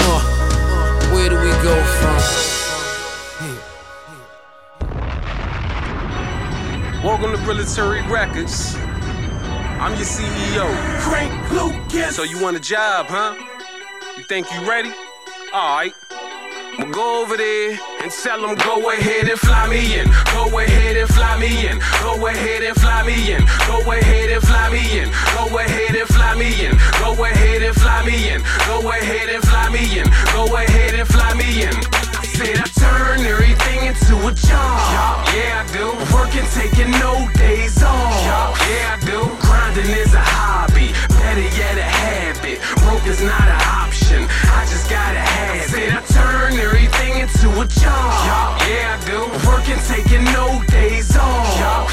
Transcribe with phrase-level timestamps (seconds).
[0.00, 0.08] you.
[0.08, 2.18] Uh, uh, where do we go from?
[7.04, 8.81] Welcome to Military Records.
[9.82, 10.70] I'm your CEO.
[11.10, 12.14] Frank Lucas.
[12.14, 13.34] So you want a job, huh?
[14.16, 14.92] You think you ready?
[15.52, 15.92] Alright.
[16.78, 20.06] Well, go over there and tell them go ahead and fly me in.
[20.30, 21.80] Go ahead and fly me in.
[22.00, 23.42] Go ahead and fly me in.
[23.66, 25.10] Go ahead and fly me in.
[25.34, 26.78] Go ahead and fly me in.
[27.02, 28.40] Go ahead and fly me in.
[28.70, 30.06] Go ahead and fly me in.
[30.30, 32.01] Go ahead and fly me in.
[32.42, 35.22] I said I turn everything into a job.
[35.30, 35.94] Yeah, I do.
[36.10, 38.58] Working, taking no days off.
[38.66, 39.30] Yeah, I do.
[39.46, 40.90] Grinding is a hobby.
[41.22, 42.58] Better yet, a habit.
[42.82, 44.26] Broke is not an option.
[44.50, 45.70] I just gotta have it.
[45.70, 48.58] Said I turn everything into a job.
[48.66, 49.22] Yeah, I do.
[49.46, 51.46] Working, taking no days off.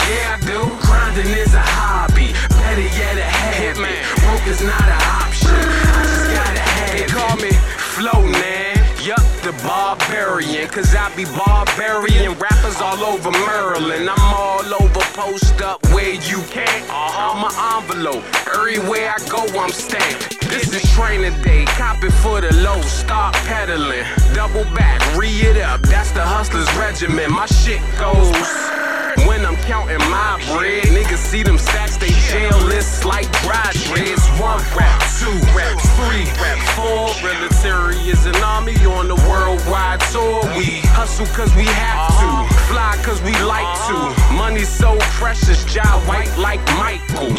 [0.09, 0.65] Yeah, I do.
[0.81, 2.33] Grinding is a hobby.
[2.57, 4.01] Better yet, a habit.
[4.25, 5.61] Broke is not an option.
[5.93, 7.05] I just gotta have it.
[7.05, 7.53] They call me
[7.93, 8.68] Flow, man.
[9.01, 12.33] Yup, the barbarian, cause I be barbarian.
[12.33, 14.09] Rappers all over Maryland.
[14.09, 16.83] I'm all over, post up where you can.
[16.83, 17.31] Uh-huh.
[17.31, 18.23] I'm an envelope.
[18.53, 20.41] Everywhere I go, I'm stamped.
[20.49, 24.03] This is training day, copy for the low, start pedaling.
[24.33, 27.31] Double back, re it up, that's the hustler's regimen.
[27.31, 28.88] My shit goes.
[29.27, 34.25] When I'm counting my bread, niggas see them stacks, they jail lists like dry dreads.
[34.39, 37.11] One rap, two rap, three rap, four.
[37.23, 40.41] Military is an army on the worldwide tour.
[40.57, 44.33] We hustle cause we have to, fly cause we like to.
[44.35, 47.29] Money so precious, jaw white like Michael.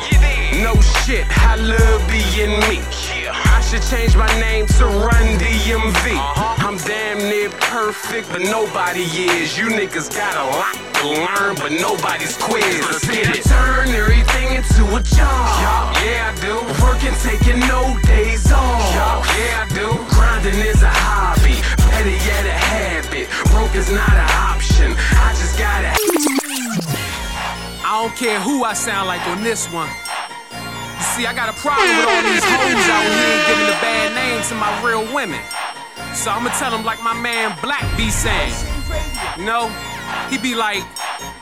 [0.62, 0.74] No
[1.04, 2.82] shit, I love being me.
[3.32, 6.16] I should change my name to Run DMV.
[6.64, 9.56] I'm damn near perfect, but nobody is.
[9.56, 12.60] You niggas got a lot to learn, but nobody's quiz.
[12.84, 15.96] I said I turn everything into a job.
[16.04, 16.60] Yeah, I do.
[16.84, 19.24] Working, taking no days off.
[19.32, 19.96] Yeah, I do.
[20.12, 21.56] Grinding is a hobby.
[21.88, 23.32] Better yet, a habit.
[23.48, 24.92] Broke is not an option.
[25.16, 25.88] I just gotta.
[27.80, 29.88] I don't care who I sound like on this one.
[29.88, 34.12] You see, I got a problem with all these hoes out here giving the bad
[34.12, 35.40] name to my real women.
[36.12, 38.52] So I'ma tell them like my man Black be saying.
[39.38, 39.72] You know,
[40.28, 40.84] he be like,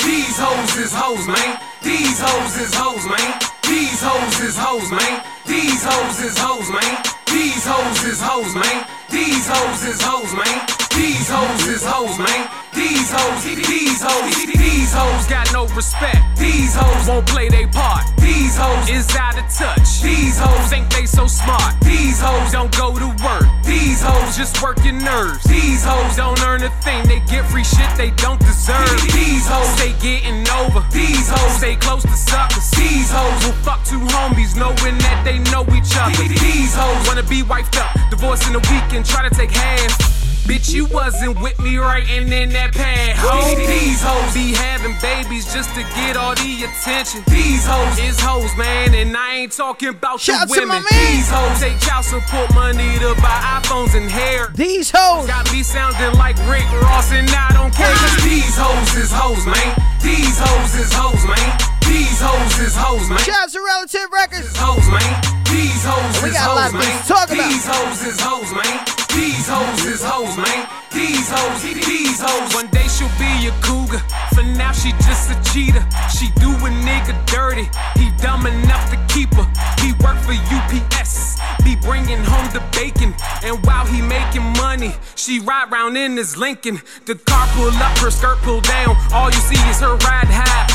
[0.05, 1.59] these hoes is hoes, man.
[1.83, 3.41] These hoes is hoes, man.
[3.63, 5.25] These hoes is hoes, man.
[5.47, 7.03] These hoes is hoes, man.
[7.27, 8.86] These hoes is hoes, man.
[9.10, 10.78] These hoes is hoes, man.
[10.98, 12.50] These hoes is hoes, man.
[12.74, 16.18] These hoes, these hoes, these hoes got no respect.
[16.36, 18.03] These hoes won't play their part.
[18.18, 20.03] These hoes is out of touch.
[20.03, 21.78] These hoes think they so smart.
[21.86, 23.47] These hoes don't go to work.
[23.62, 25.45] These hoes just work your nerves.
[25.45, 27.06] These hoes don't earn a thing.
[27.06, 28.98] They get free shit they don't deserve.
[29.15, 30.83] These hoes they getting over.
[30.91, 32.71] These hoes stay close to suckers.
[32.74, 36.27] These hoes will fuck two homies knowing that they know each other.
[36.27, 40.17] These hoes wanna be wiped up, divorced in a week and try to take half.
[40.48, 43.21] Bitch, you wasn't with me right and in that pad.
[43.21, 43.53] Ho.
[43.53, 47.21] These hoes be having babies just to get all the attention.
[47.28, 50.80] These hoes is hoes, man, and I ain't talking about Shout the women.
[50.89, 54.48] These hoes take child support money to buy iPhones and hair.
[54.56, 57.92] These hoes got me sounding like Rick Ross, and I don't care.
[57.92, 59.77] Cause these hoes is hoes, man.
[60.01, 61.78] These hoes is hoes, man.
[61.89, 63.19] These hoes is hoes, man.
[63.25, 64.53] Shout out to Relative Records.
[64.57, 65.11] Hoes, man.
[65.49, 67.09] These hoes We is got a lot hoes, of things man.
[67.09, 67.49] talk about.
[67.49, 68.77] These hoes is hoes, man.
[69.17, 70.61] These hoes is hoes, man.
[70.93, 72.55] These hoes, these hoes.
[72.55, 74.03] One day she'll be a cougar.
[74.37, 75.83] For now, she just a cheater.
[76.13, 77.67] She do a nigga dirty.
[77.99, 79.47] He dumb enough to keep her.
[79.83, 81.41] He work for UPS.
[81.65, 83.15] Be bringing home the bacon.
[83.43, 86.81] And while he making money, she ride round in his Lincoln.
[87.07, 88.97] The car pull up, her skirt pull down.
[89.13, 90.67] All you see is her ride high.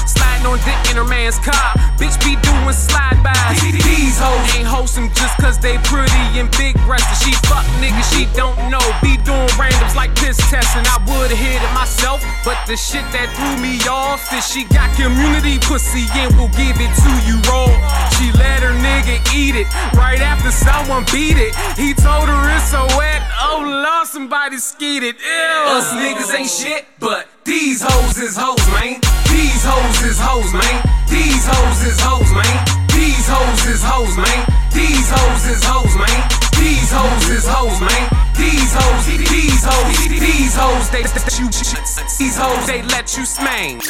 [0.43, 1.73] Sliding on dick in her man's car.
[1.95, 3.61] Bitch be doing slide bys.
[3.61, 7.17] These hoes ain't wholesome just cause they pretty and big breasted.
[7.23, 8.83] She fuck niggas she don't know.
[9.01, 10.83] Be doing randoms like piss testing.
[10.85, 14.91] I would've hit it myself, but the shit that threw me off is she got
[14.95, 17.71] community pussy and will give it to you raw.
[18.19, 21.55] She let her nigga eat it right after someone beat it.
[21.79, 23.23] He told her it's so wet.
[23.39, 25.15] Oh lord, somebody skeet it.
[25.15, 25.77] Ew.
[25.77, 28.99] Us niggas ain't shit, but these hoes is hoes, man.
[29.27, 30.83] These hoes is hoes, man.
[31.09, 32.55] These hoes is hoes, man.
[32.87, 34.47] These hoes is hoes, man.
[34.71, 36.29] These hoes is hoes, man.
[36.55, 38.09] These hoes is hoes, man.
[38.37, 43.81] These hoes, these hoes, these hoes, they let you, these hoes, they let you smang.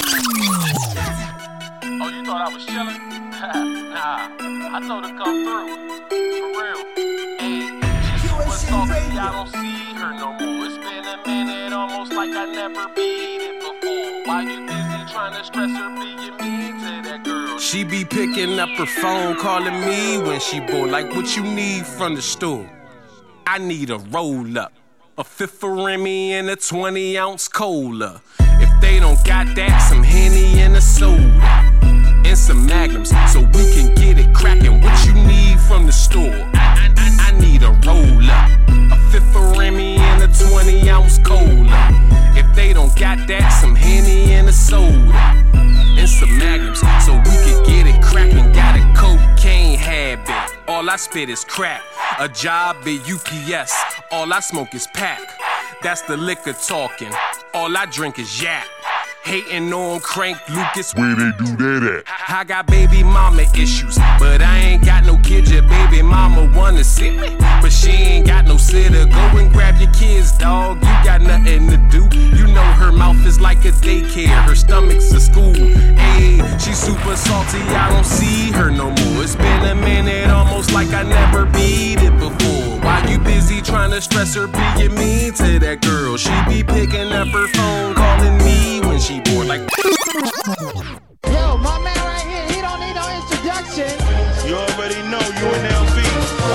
[2.01, 2.99] Oh, you thought I was chilling?
[3.93, 4.29] nah,
[4.75, 5.69] I told her come through.
[6.09, 6.81] For real.
[7.39, 7.62] Hey,
[8.41, 10.65] she's super salty, I don't see her no more.
[10.65, 14.27] It's been a minute, almost like I never beat it before.
[14.27, 17.57] Why you busy trying to stress her being mean to that girl?
[17.59, 20.89] She be picking up her phone, calling me when she bored.
[20.89, 22.69] Like what you need from the store.
[23.45, 24.73] I need a roll up,
[25.17, 28.21] a fifth of Remy and a 20 ounce cola.
[28.39, 31.21] If they don't got that, some Henny and a soda.
[32.25, 34.81] And some magnums, so we can get it crackin'.
[34.81, 36.49] What you need from the store?
[36.53, 37.02] I, I
[37.39, 38.49] need a roll up,
[38.91, 41.89] a fifth of Remy and a 20 ounce cola.
[42.35, 45.11] If they don't got that, some Henny and a soda.
[45.53, 48.51] And some magnums, so we can get it crackin'.
[48.51, 50.57] Got a cocaine habit.
[50.67, 51.81] All I spit is crack.
[52.19, 53.73] A job at UPS.
[54.11, 55.21] All I smoke is pack.
[55.81, 57.11] That's the liquor talking.
[57.53, 58.67] All I drink is yak.
[59.23, 60.93] Hating on Crank Lucas.
[60.95, 62.29] Where they do that at?
[62.29, 65.49] I got baby mama issues, but I ain't got no kid.
[65.49, 69.05] Your baby mama wanna sit me, but she ain't got no sitter.
[69.05, 70.75] Go and grab your kids, dog.
[70.83, 72.03] You got nothing to do.
[72.35, 74.43] You know her mouth is like a daycare.
[74.43, 75.53] Her stomach's a school.
[75.53, 77.61] Hey, she's super salty.
[77.61, 79.23] I don't see her no more.
[79.23, 82.77] It's been a minute, almost like I never beat it before.
[82.81, 86.17] Why you busy trying to stress her being mean to that girl?
[86.17, 88.72] She be picking up her phone, calling me
[89.03, 89.47] she bored.
[89.47, 89.59] Like,
[91.27, 93.91] Yo, my man right here, he don't need no introduction.
[94.47, 95.97] You already know you and LV.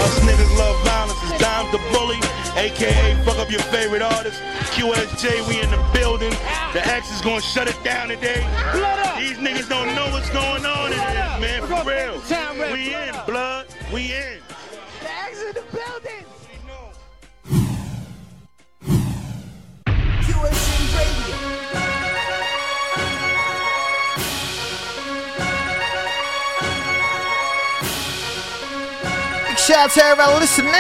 [0.01, 1.19] Us niggas love violence.
[1.29, 2.21] It's Dime the Bully,
[2.57, 4.41] aka fuck up your favorite artist.
[4.73, 6.33] QSJ, we in the building.
[6.73, 8.41] The X is gonna shut it down today.
[9.19, 11.61] These niggas don't know what's going on in this, man.
[11.69, 12.73] For real.
[12.73, 13.67] We in, blood.
[13.93, 14.41] We in.
[15.03, 16.18] The X in the building.
[29.69, 30.73] Shout out to everybody listening.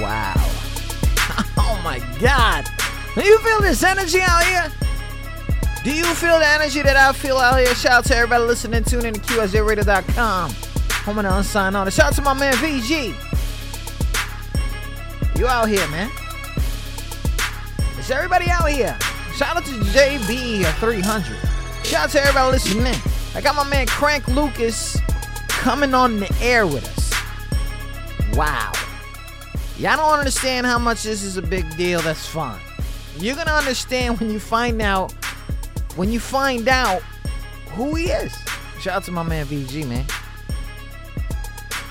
[0.00, 0.34] Wow.
[1.58, 2.64] Oh my God.
[3.16, 4.72] Do you feel this energy out here?
[5.82, 7.74] Do you feel the energy that I feel out here?
[7.74, 10.50] Shout out to everybody listening, tune in to QSJRadio.com.
[11.06, 11.96] The unsigned artist.
[11.96, 13.14] Shout out to my man VG.
[15.38, 16.10] You out here, man.
[17.98, 18.96] Is everybody out here?
[19.36, 21.84] Shout out to JB300.
[21.84, 22.94] Shout out to everybody listening.
[23.34, 24.98] I got my man Crank Lucas
[25.48, 27.12] coming on the air with us.
[28.34, 28.72] Wow.
[29.76, 32.00] Y'all don't understand how much this is a big deal.
[32.00, 32.58] That's fine.
[33.18, 35.12] You're gonna understand when you find out
[35.96, 37.02] when you find out
[37.72, 38.34] who he is.
[38.80, 40.06] Shout out to my man VG, man.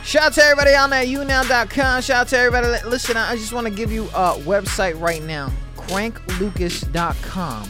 [0.03, 2.01] Shout out to everybody on that unow.com.
[2.01, 2.89] Shout out to everybody.
[2.89, 5.53] Listen, I just want to give you a website right now
[5.87, 7.69] cranklucas.com.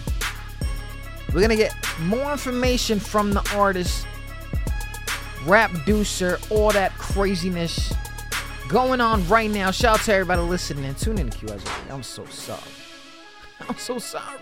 [1.30, 4.08] We're going to get more information from the artist,
[5.46, 7.94] rap producer, all that craziness
[8.70, 9.72] going on right now.
[9.72, 11.94] Shout out to everybody listening and tune in to QSO.
[11.94, 12.62] I'm so sorry.
[13.70, 14.40] I'm so sorry.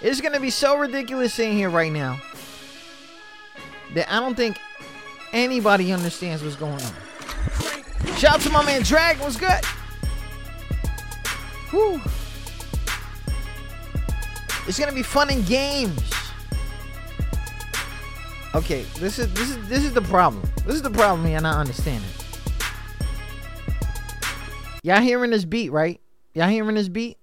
[0.00, 2.20] It's going to be so ridiculous in here right now
[3.94, 4.58] that I don't think
[5.32, 8.14] anybody understands what's going on.
[8.16, 9.18] Shout out to my man Drag.
[9.20, 9.60] What's good?
[11.72, 12.00] Whew.
[14.68, 15.98] It's gonna be fun and games.
[18.54, 20.42] Okay, this is this is this is the problem.
[20.66, 22.08] This is the problem you're not understanding.
[24.82, 25.98] Y'all hearing this beat, right?
[26.34, 27.16] Y'all hearing this beat?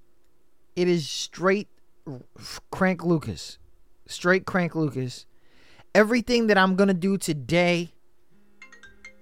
[0.76, 1.68] It is straight
[2.72, 3.60] Crank Lucas.
[4.08, 5.28] Straight Crank Lucas.
[5.94, 7.94] Everything that I'm gonna do today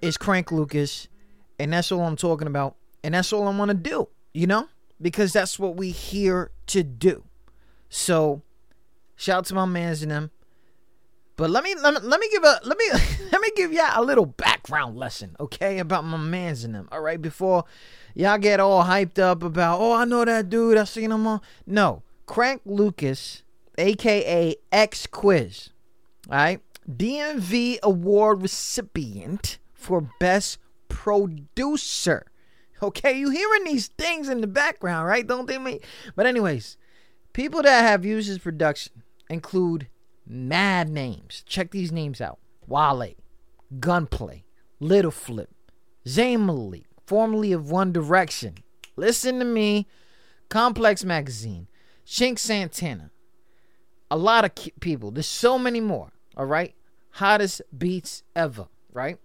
[0.00, 1.08] is Crank Lucas,
[1.58, 4.08] and that's all I'm talking about, and that's all I want to do.
[4.32, 4.68] You know,
[5.00, 7.24] because that's what we here to do.
[7.88, 8.42] So,
[9.16, 10.30] shout out to my mans and them.
[11.38, 12.84] But let me let me let me give a let me
[13.32, 16.88] let me give y'all a little background lesson, okay, about my mans and them.
[16.90, 17.64] All right, before
[18.14, 21.40] y'all get all hyped up about, oh, I know that dude, I seen him on.
[21.64, 23.44] No, Crank Lucas,
[23.78, 25.70] aka X Quiz,
[26.28, 32.26] right, DMV award recipient for best producer.
[32.82, 35.26] Okay, you hearing these things in the background, right?
[35.26, 35.84] Don't they make?
[36.14, 36.76] But anyways,
[37.32, 39.88] people that have used his production include
[40.26, 41.42] mad names.
[41.46, 43.14] Check these names out: Wale,
[43.80, 44.44] Gunplay,
[44.80, 45.50] Lil Flip,
[46.06, 48.56] Zayn Malik, formerly of One Direction.
[48.96, 49.86] Listen to me.
[50.48, 51.68] Complex Magazine,
[52.06, 53.10] Chink Santana.
[54.10, 55.10] A lot of people.
[55.10, 56.10] There's so many more.
[56.38, 56.74] All right.
[57.10, 58.68] Hottest beats ever.
[58.90, 59.18] Right.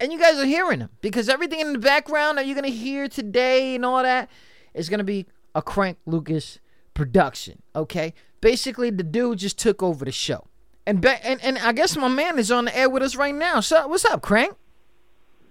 [0.00, 3.08] And you guys are hearing them because everything in the background that you're gonna hear
[3.08, 4.30] today and all that
[4.74, 6.60] is gonna be a Crank Lucas
[6.94, 7.62] production.
[7.74, 8.14] Okay.
[8.40, 10.46] Basically, the dude just took over the show.
[10.86, 13.34] And, ba- and and I guess my man is on the air with us right
[13.34, 13.60] now.
[13.60, 14.54] So what's up, Crank?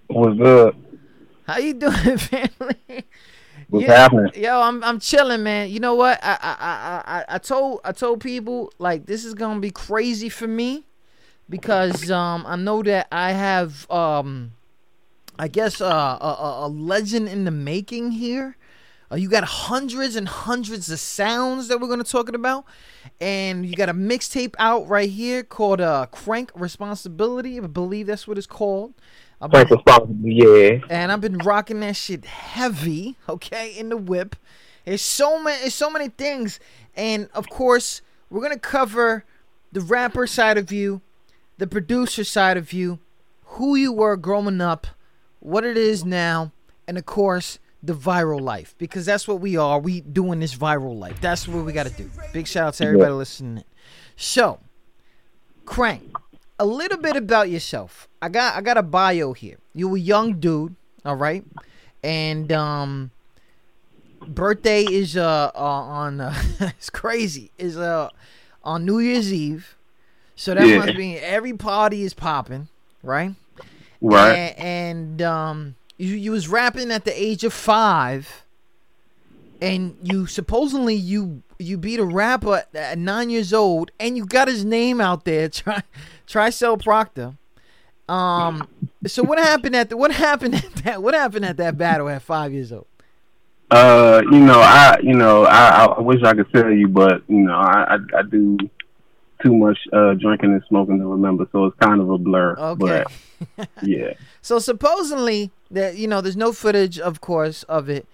[0.08, 0.76] What's up?
[1.44, 3.06] How you doing, family?
[3.70, 4.32] What's Yeah, happening?
[4.34, 5.70] Yo, I'm I'm chilling, man.
[5.70, 6.20] You know what?
[6.24, 10.30] I I, I I I told I told people like this is gonna be crazy
[10.30, 10.87] for me
[11.50, 14.52] because um I know that I have um
[15.40, 15.86] I guess uh,
[16.20, 18.58] a, a legend in the making here.
[19.12, 22.66] Uh, you got hundreds and hundreds of sounds that we're gonna talking about,
[23.22, 27.60] and you got a mixtape out right here called uh Crank Responsibility.
[27.60, 28.94] I believe that's what it's called.
[29.40, 30.80] I've Crank been- yeah.
[30.90, 34.36] and I've been rocking that shit heavy, okay, in the whip.
[34.86, 36.60] There's so many, there's so many things,
[36.96, 39.24] and of course, we're gonna cover
[39.72, 41.02] the rapper side of you,
[41.58, 43.00] the producer side of you,
[43.44, 44.88] who you were growing up,
[45.40, 46.52] what it is now,
[46.88, 49.80] and of course, the viral life, because that's what we are.
[49.80, 51.20] We doing this viral life.
[51.22, 52.10] That's what we got to do.
[52.34, 53.64] Big shout out to everybody listening.
[54.16, 54.60] So,
[55.66, 56.04] Crank,
[56.60, 58.08] a little bit about yourself.
[58.22, 59.58] I got I got a bio here.
[59.74, 61.44] You a young dude, all right,
[62.04, 63.12] and um,
[64.28, 68.10] birthday is uh, uh on uh, it's crazy is uh
[68.64, 69.77] on New Year's Eve,
[70.38, 70.78] so that Yeah.
[70.78, 72.70] must mean every party is popping,
[73.04, 73.34] right?
[74.00, 74.34] Right.
[74.58, 78.46] And, and um, you you was rapping at the age of five,
[79.62, 84.48] and you supposedly you you beat a rapper at nine years old, and you got
[84.48, 85.50] his name out there.
[85.50, 85.82] Try
[86.28, 87.34] Tricell Proctor.
[88.08, 88.68] Um.
[89.06, 92.22] So what happened at the, what happened at that what happened at that battle at
[92.22, 92.86] five years old?
[93.70, 97.40] Uh, you know, I, you know, I, I wish I could tell you, but you
[97.40, 98.58] know, I, I, I do
[99.44, 102.56] too much uh drinking and smoking to remember, so it's kind of a blur.
[102.58, 103.04] Okay.
[103.58, 108.08] But yeah, So supposedly that you know there's no footage, of course, of it,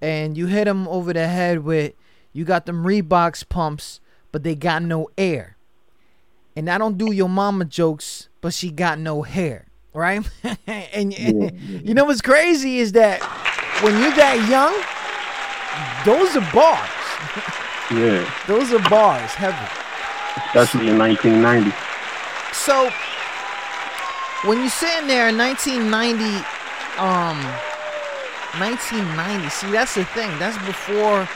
[0.00, 1.92] and you hit him over the head with
[2.32, 4.00] you got them Reeboks pumps,
[4.32, 5.56] but they got no air.
[6.56, 10.28] And I don't do your mama jokes, but she got no hair, right?
[10.66, 13.20] and you know what's crazy is that
[13.82, 14.74] when you're that young,
[16.04, 16.88] those are bars.
[17.90, 19.79] yeah, Those are bars, heavy.
[20.36, 21.70] Especially in 1990.
[22.52, 22.90] So
[24.48, 26.44] when you're sitting there in 1990,
[26.98, 27.38] um,
[28.58, 29.48] 1990.
[29.48, 30.36] See, that's the thing.
[30.38, 31.28] That's before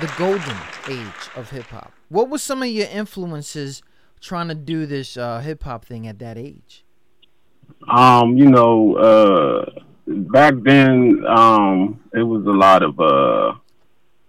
[0.00, 0.56] the golden
[0.88, 1.92] age of hip hop.
[2.08, 3.82] What were some of your influences
[4.20, 6.84] trying to do this uh, hip hop thing at that age?
[7.88, 9.70] Um, you know, uh,
[10.06, 13.54] back then, um, it was a lot of uh,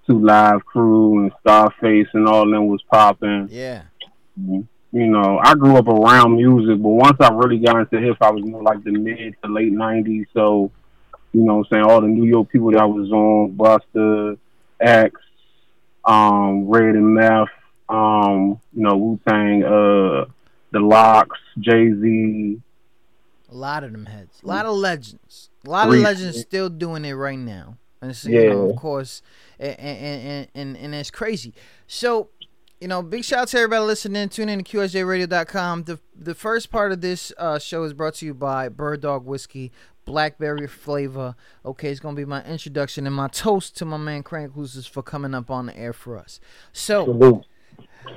[0.06, 3.48] Two Live Crew and Starface and all them was popping.
[3.50, 3.84] Yeah.
[4.38, 8.34] You know, I grew up around music, but once I really got into hip hop,
[8.34, 10.26] it was more like the mid to late '90s.
[10.34, 10.72] So,
[11.32, 14.38] you know, what I'm saying all the New York people that I was on, Busta,
[14.82, 15.16] X,
[16.04, 17.48] um, Red and Meth,
[17.88, 20.26] um, you know, Wu Tang, uh,
[20.72, 22.62] the Lox, Jay Z.
[23.50, 24.42] A lot of them heads.
[24.44, 25.50] A lot of legends.
[25.66, 27.78] A lot of legends still doing it right now.
[28.02, 29.22] And so, you know, of course,
[29.60, 31.54] and and, and and and it's crazy.
[31.86, 32.30] So,
[32.82, 34.28] you know, big shout out to everybody listening.
[34.30, 35.84] Tune in to QSJRadio.com.
[35.84, 39.26] The the first part of this uh, show is brought to you by Bird Dog
[39.26, 39.72] Whiskey.
[40.04, 41.36] blackberry flavor.
[41.64, 45.04] Okay, it's gonna be my introduction and my toast to my man Crank Lucas for
[45.04, 46.40] coming up on the air for us.
[46.74, 47.46] So Salute.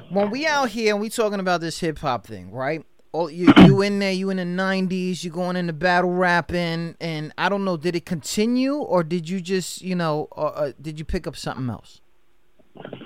[0.08, 2.84] when we out here and we talking about this hip hop thing, right?
[3.12, 4.12] Oh, you you in there?
[4.12, 5.22] You in the '90s?
[5.22, 6.96] You going into battle rapping?
[7.00, 7.76] And I don't know.
[7.76, 10.26] Did it continue or did you just you know?
[10.34, 12.00] Uh, uh, did you pick up something else?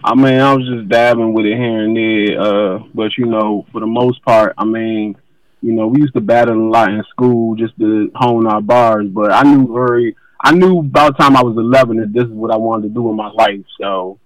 [0.05, 3.67] I mean, I was just dabbing with it here and there, uh, but you know,
[3.71, 5.17] for the most part, I mean,
[5.61, 9.09] you know, we used to battle a lot in school just to hone our bars.
[9.09, 12.31] But I knew very, I knew about the time I was 11 that this is
[12.31, 13.65] what I wanted to do in my life.
[13.81, 14.19] So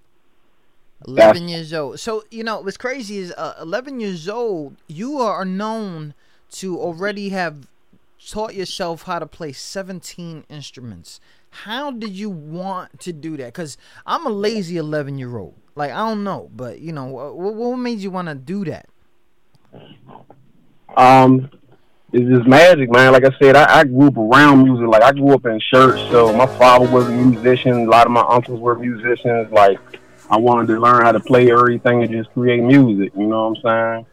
[1.07, 1.99] 11 years old.
[1.99, 6.13] So, you know, what's crazy is uh, 11 years old, you are known
[6.51, 7.67] to already have
[8.25, 11.19] taught yourself how to play 17 instruments.
[11.53, 13.47] How did you want to do that?
[13.47, 15.55] Because I'm a lazy 11 year old.
[15.75, 18.87] Like, I don't know, but, you know, what, what made you want to do that?
[20.97, 21.49] um,
[22.11, 23.11] it's just magic, man.
[23.11, 24.87] Like I said, I, I grew up around music.
[24.87, 27.73] Like I grew up in church, so my father was a musician.
[27.73, 29.51] A lot of my uncles were musicians.
[29.51, 29.79] Like
[30.29, 33.13] I wanted to learn how to play everything and just create music.
[33.17, 34.05] You know what I'm saying?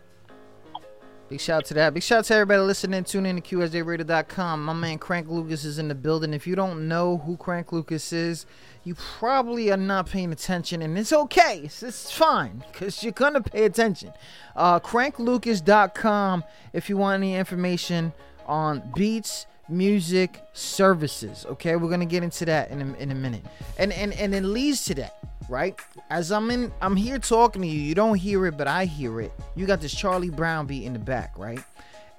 [1.31, 1.95] Big shout out to that.
[1.95, 3.05] Big shout out to everybody listening.
[3.05, 4.65] Tune in to QSJRadio.com.
[4.65, 6.35] My man Crank Lucas is in the building.
[6.35, 8.47] If you don't know who Crank Lucas is,
[8.83, 11.61] you probably are not paying attention, and it's okay.
[11.63, 14.13] It's, it's fine because you're gonna pay attention.
[14.57, 18.13] Uh, CrankLucas.com if you want any information
[18.47, 21.47] on beats, music, services.
[21.51, 23.45] Okay, we're gonna get into that in a, in a minute,
[23.79, 25.17] and and and it leads to that,
[25.49, 25.79] right?
[26.11, 27.81] As I'm in, I'm here talking to you.
[27.81, 29.33] You don't hear it, but I hear it.
[29.57, 31.61] You got this Charlie Brown beat in the back, right?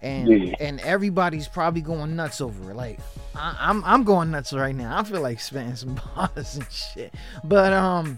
[0.03, 0.55] and Yeah.
[0.60, 2.75] and everybody's probably going nuts over it.
[2.75, 3.00] Like
[3.36, 4.98] I, I'm I'm going nuts right now.
[4.98, 7.13] I feel like spitting some bars and shit.
[7.43, 8.17] But um,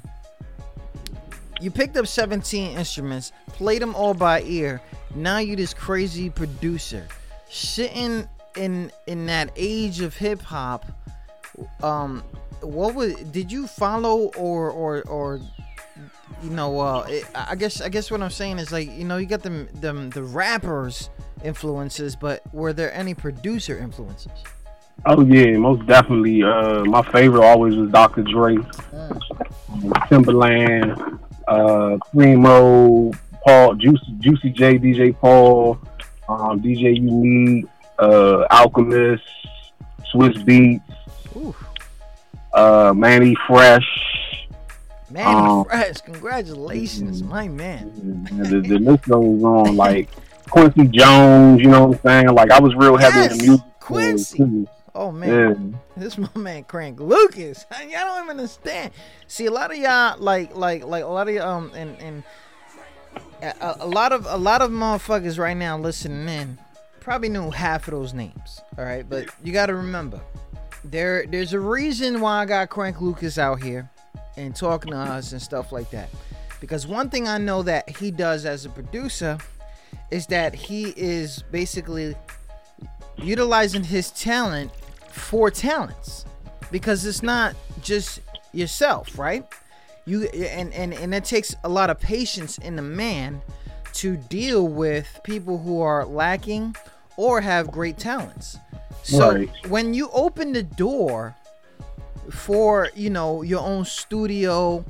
[1.60, 4.82] you picked up 17 instruments, played them all by ear.
[5.16, 7.06] Now you this crazy producer,
[7.50, 10.86] sitting in in that age of hip hop.
[11.82, 12.24] Um,
[12.62, 15.40] what was did you follow or or or
[16.42, 19.18] you know, uh, it, I guess I guess what I'm saying is like you know
[19.18, 21.10] you got them them the rappers
[21.44, 24.32] influences, but were there any producer influences?
[25.06, 26.44] Oh yeah, most definitely.
[26.44, 28.24] Uh, my favorite always was Dr.
[28.24, 28.56] Dre,
[30.10, 33.12] Timbaland, uh, Primo,
[33.46, 35.80] Paul, Juicy, Juicy J, DJ Paul,
[36.30, 37.66] um, DJ Unique,
[38.04, 39.24] uh, Alchemist,
[40.14, 41.56] Swizz Beatz,
[42.54, 43.88] uh, Mannie Fresh.
[45.10, 47.92] Man, Um, Fresh, congratulations, my man.
[48.50, 50.10] the, the list goes on like
[50.50, 51.62] Quincy Jones.
[51.62, 52.36] You know what I'm saying?
[52.36, 53.66] Like I was real heavy in the music.
[53.80, 54.68] Quincy.
[54.96, 57.66] Oh man, this my man Crank Lucas.
[57.82, 58.92] Y'all don't even understand.
[59.28, 62.24] See, a lot of y'all like like like a lot of y'all, um and and
[63.42, 66.58] a, a lot of a lot of motherfuckers right now listening in
[67.04, 68.62] probably knew half of those names.
[68.78, 70.20] All right, but you got to remember
[70.84, 73.90] there there's a reason why I got Crank Lucas out here
[74.36, 76.10] and talking to us and stuff like that.
[76.60, 79.38] Because one thing I know that he does as a producer
[80.12, 82.16] is that he is basically
[83.18, 84.72] utilizing his talent
[85.10, 86.26] for talents
[86.72, 88.22] because it's not just
[88.54, 89.46] yourself right
[90.06, 93.42] you and and and it takes a lot of patience in a man
[93.94, 96.76] to deal with people who are lacking
[97.18, 98.58] or have great talents
[99.04, 99.50] so Right.
[99.68, 101.36] when you open the door
[102.32, 104.84] for you know your own studio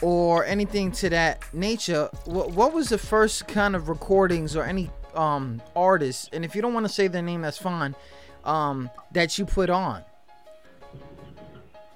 [0.00, 4.88] or anything to that nature what, what was the first kind of recordings or any
[5.14, 7.94] um artists and if you don't want to say their name that's fine
[8.44, 10.02] um that you put on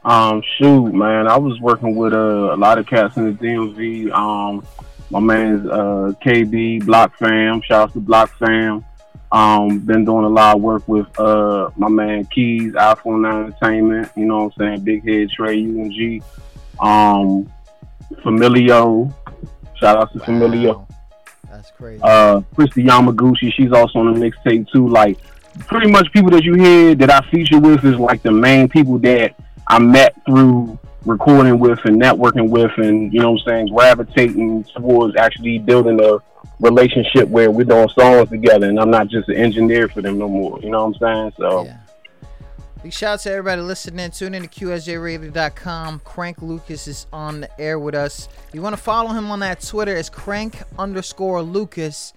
[0.05, 4.11] Um, shoot, man, I was working with uh, a lot of cats in the DMV.
[4.13, 4.67] Um,
[5.11, 7.63] my man's uh, KB Block Fam.
[7.63, 8.85] Shout out to Block Fam.
[9.33, 14.11] Um, been doing a lot of work with uh, my man Keys, iPhone 9 Entertainment.
[14.15, 14.81] You know what I'm saying?
[14.85, 16.23] Big Head Trey, UNG.
[16.79, 17.51] Um,
[18.17, 19.13] Familio.
[19.77, 20.87] Shout out to Familio.
[21.51, 24.87] that's crazy Uh, Christy Yamaguchi, she's also on the mixtape too.
[24.87, 25.19] Like,
[25.67, 28.99] pretty much people that you hear that I feature with is like the main people
[28.99, 29.35] that
[29.67, 34.65] I met through recording with and networking with, and you know what I'm saying, gravitating
[34.65, 36.19] towards actually building a
[36.61, 40.29] relationship where we're doing songs together, and I'm not just an engineer for them no
[40.29, 40.59] more.
[40.61, 41.33] You know what I'm saying?
[41.39, 41.65] So.
[41.65, 41.79] yeah.
[42.83, 44.11] Big shout out to everybody listening.
[44.11, 46.01] Tune in to QSJRadio.com.
[46.01, 48.29] Crank Lucas is on the air with us.
[48.53, 49.97] You want to follow him on that Twitter?
[49.97, 52.13] It's crank underscore Lucas.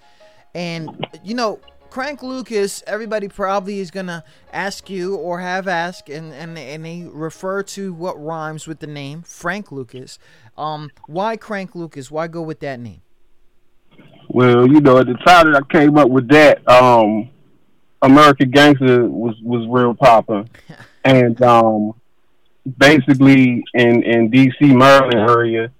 [0.55, 1.59] And, you know,
[1.95, 6.83] Crank Lucas, everybody probably is going to ask you or have asked, and, and, and
[6.83, 10.19] they refer to what rhymes with the name, Frank Lucas.
[10.57, 12.11] Um, why Crank Lucas?
[12.11, 12.99] Why go with that name?
[14.27, 17.29] Well, you know, at the time that I came up with that, um,
[18.01, 20.49] American Gangster was was real popping,
[21.05, 21.93] and um,
[22.77, 25.71] basically in in DC Maryland area,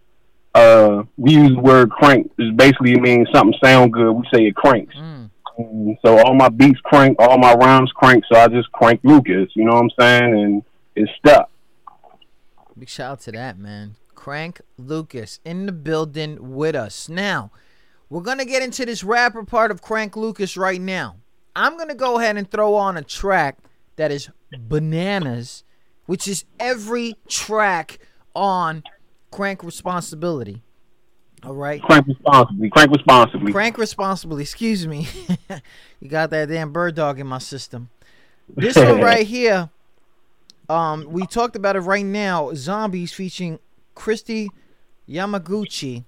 [0.54, 2.32] uh, we use the word crank.
[2.38, 4.14] It basically means something sound good.
[4.14, 4.96] We say it cranks.
[4.96, 5.15] And
[5.58, 8.24] so all my beats crank, all my rhymes crank.
[8.32, 9.50] So I just crank Lucas.
[9.56, 10.40] You know what I'm saying?
[10.40, 10.64] And
[10.96, 11.50] it's stuck.
[12.78, 13.96] Big shout out to that, man.
[14.16, 17.08] Crank Lucas in the building with us.
[17.08, 17.52] Now,
[18.10, 21.18] we're to get into this rapper part of Crank Lucas right now.
[21.56, 23.58] I'm to go ahead and throw on a track
[23.96, 25.64] that is bananas,
[26.06, 28.00] which is every track
[28.36, 28.84] on
[29.32, 30.65] Crank Responsibility.
[31.46, 31.82] All right.
[31.82, 32.70] Crank responsibly.
[32.70, 33.52] Crank responsibly.
[33.52, 34.42] Crank responsibly.
[34.42, 35.08] Excuse me.
[36.00, 37.90] you got that damn bird dog in my system.
[38.56, 39.72] This one right here.
[40.70, 42.54] Um, we talked about it right now.
[42.54, 43.58] Zombies featuring
[43.96, 44.52] Christy
[45.10, 46.04] Yamaguchi.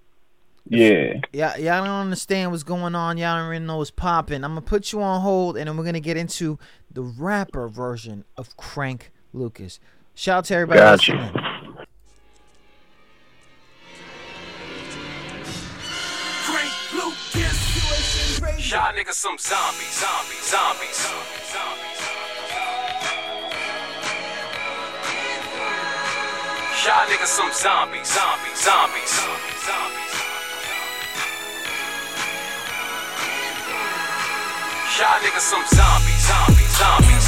[0.69, 1.21] Yeah.
[1.31, 3.17] Yeah, y'all don't understand what's going on.
[3.17, 4.43] Y'all don't really know what's popping.
[4.43, 6.59] I'm gonna put you on hold, and then we're gonna get into
[6.91, 9.79] the rapper version of Crank Lucas.
[10.13, 10.79] Shout out to everybody.
[10.79, 11.13] Gotcha.
[11.13, 11.56] listening.
[18.69, 21.07] Y'all niggas some zombies, zombies, zombies.
[26.83, 29.13] Y'all niggas some zombies, zombies, zombies.
[34.99, 37.25] Y'all niggas some zombies, zombies, zombies.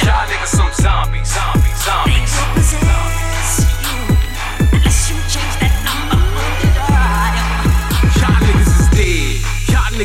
[0.00, 3.09] Y'all niggas some zombies, zombies, zombies.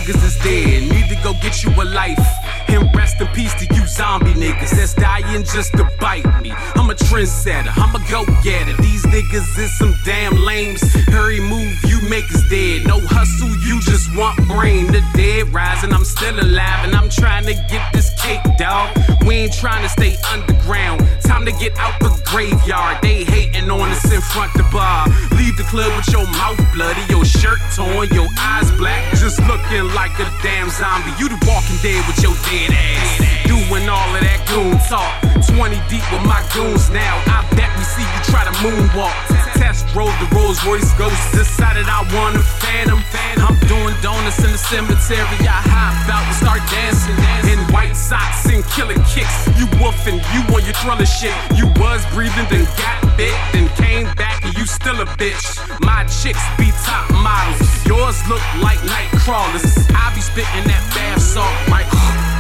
[0.06, 0.84] Niggas is dead.
[0.91, 2.44] Need to go get you a life.
[2.67, 6.51] And rest in peace to you zombie niggas that's dying just to bite me.
[6.75, 8.75] I'm a trendsetter, I'm a go getter.
[8.82, 10.82] These niggas is some damn lames.
[11.08, 12.86] Hurry move, you make us dead.
[12.86, 14.88] No hustle, you just want brain.
[14.88, 18.95] The dead rising, I'm still alive, and I'm trying to get this cake, dog.
[19.25, 21.08] We ain't trying to stay underground.
[21.21, 23.01] Time to get out the graveyard.
[23.01, 25.08] They hating on us in front the bar.
[25.38, 29.88] Leave the club with your mouth bloody, your shirt torn, your eyes black, just looking
[29.93, 31.12] like a damn zombie.
[31.19, 33.47] You the walking dead with your dead ass.
[33.47, 35.10] Doing all of that goon talk.
[35.56, 37.15] 20 deep with my goons now.
[37.32, 39.15] I bet we see you try to moonwalk.
[39.56, 41.15] Test drove the Rolls Royce Ghost.
[41.32, 42.99] Decided I want a phantom.
[43.12, 43.39] Fan.
[43.39, 45.39] I'm doing donuts in the cemetery.
[45.47, 47.15] I hop out and start dancing.
[47.51, 49.47] In white socks and killer kicks.
[49.56, 51.36] You woofing, you on your thriller shit.
[51.56, 55.56] You was breathing, then got bit, then came back and you still a bitch.
[55.80, 57.63] My chicks be top models.
[57.86, 59.88] Yours look like night crawlers.
[59.95, 62.35] I be spitting that bath salt like.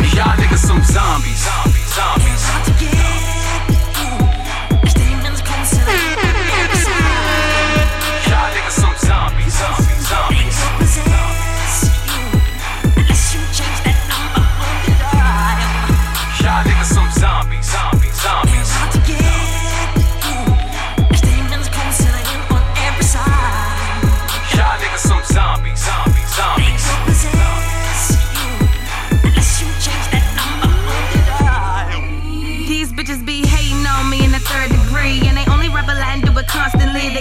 [0.00, 2.48] Y'all niggas some zombies, zombies, zombies.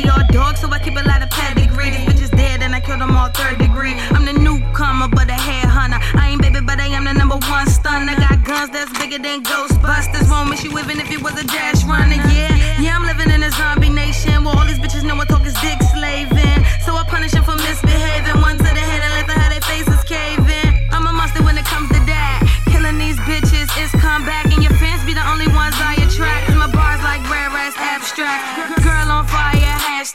[0.10, 1.92] All so I keep a lot of pedigree.
[1.92, 3.94] These bitches dead and I killed them all third degree.
[4.16, 6.00] I'm the newcomer, but a headhunter.
[6.16, 8.10] I ain't baby, but I am the number one stun.
[8.10, 10.30] I got guns that's bigger than Ghostbusters.
[10.30, 12.16] Won't miss you even if it was a dash runner.
[12.34, 15.46] Yeah, yeah, I'm living in a zombie nation where all these bitches know what talk
[15.46, 15.87] is dick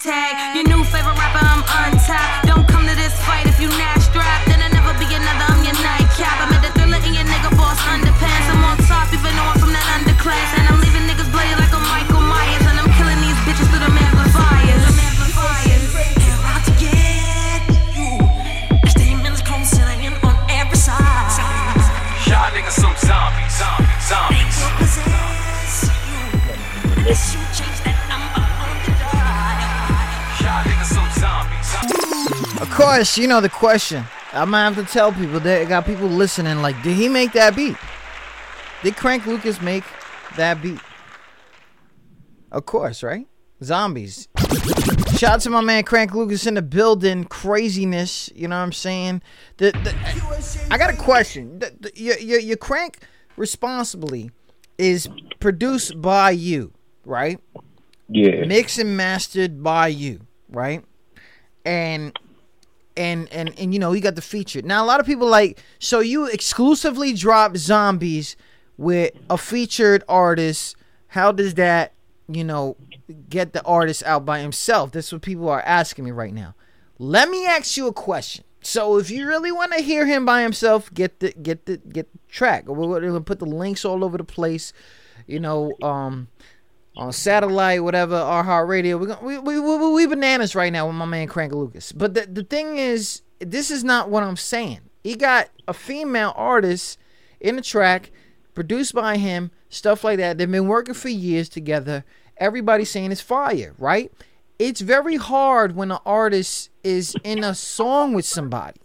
[0.02, 0.54] hashtag.
[0.54, 2.46] Your new favorite rapper, I'm untapped.
[2.46, 4.46] Don't come to this fight if you not strapped.
[4.46, 6.40] Then I'll never be another, I'm your nightcap.
[6.42, 8.46] I'm at the thriller in your nigga boss underpants.
[8.50, 10.58] I'm on top, even though I'm from that underclass.
[10.58, 12.66] And I'm leaving niggas bloody like a Michael Myers.
[12.66, 14.82] And I'm killing these bitches through them amplifiers.
[16.42, 17.62] Out to get
[17.94, 18.18] you.
[18.98, 20.98] Demons concealing on every side.
[22.26, 24.56] Y'all niggas some zombies, zombies, zombies.
[27.02, 27.41] Y'all
[32.72, 34.04] course, you know the question.
[34.32, 36.62] I'm gonna have to tell people that got people listening.
[36.62, 37.76] Like, did he make that beat?
[38.82, 39.84] Did Crank Lucas make
[40.36, 40.80] that beat?
[42.50, 43.26] Of course, right?
[43.62, 44.28] Zombies.
[45.16, 47.24] Shout out to my man Crank Lucas in the building.
[47.24, 49.22] Craziness, you know what I'm saying?
[49.58, 51.60] The, the, I got a question.
[51.60, 52.98] The, the, your, your, your Crank
[53.36, 54.30] responsibly
[54.78, 55.08] is
[55.38, 56.72] produced by you,
[57.04, 57.38] right?
[58.08, 58.44] Yeah.
[58.46, 60.84] Mixed and mastered by you, right?
[61.64, 62.18] And
[62.96, 64.62] and and and you know, he got the feature.
[64.62, 68.36] Now a lot of people like so you exclusively drop zombies
[68.76, 70.76] with a featured artist.
[71.08, 71.92] How does that,
[72.28, 72.76] you know,
[73.28, 74.92] get the artist out by himself?
[74.92, 76.54] That's what people are asking me right now.
[76.98, 78.44] Let me ask you a question.
[78.62, 82.12] So if you really want to hear him by himself, get the get the get
[82.12, 82.66] the track.
[82.66, 84.72] We're gonna put the links all over the place.
[85.26, 86.28] You know, um,
[86.96, 88.98] on satellite, whatever, our heart radio.
[88.98, 91.92] We're we, we, we, we bananas right now with my man Crank Lucas.
[91.92, 94.80] But the, the thing is, this is not what I'm saying.
[95.02, 96.98] He got a female artist
[97.40, 98.10] in the track,
[98.54, 100.38] produced by him, stuff like that.
[100.38, 102.04] They've been working for years together.
[102.36, 104.12] Everybody's saying it's fire, right?
[104.58, 108.80] It's very hard when an artist is in a song with somebody.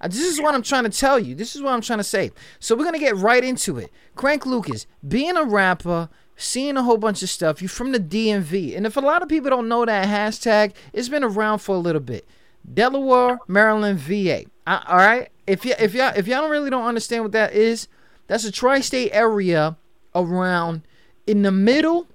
[0.00, 1.34] Uh, This is what I'm trying to tell you.
[1.34, 2.30] This is what I'm trying to say.
[2.60, 3.90] So we're gonna get right into it.
[4.14, 6.08] Crank Lucas, being a rapper,
[6.40, 7.60] seeing a whole bunch of stuff.
[7.60, 11.08] You're from the DMV, and if a lot of people don't know that hashtag, it's
[11.08, 12.26] been around for a little bit.
[12.72, 14.44] Delaware, Maryland, VA.
[14.66, 15.28] Uh, all right.
[15.46, 17.88] If you if y'all if y'all don't really don't understand what that is,
[18.26, 19.76] that's a tri-state area
[20.14, 20.82] around
[21.26, 22.06] in the middle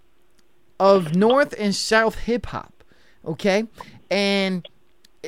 [0.79, 2.83] of North and South hip hop.
[3.25, 3.67] Okay,
[4.09, 4.67] and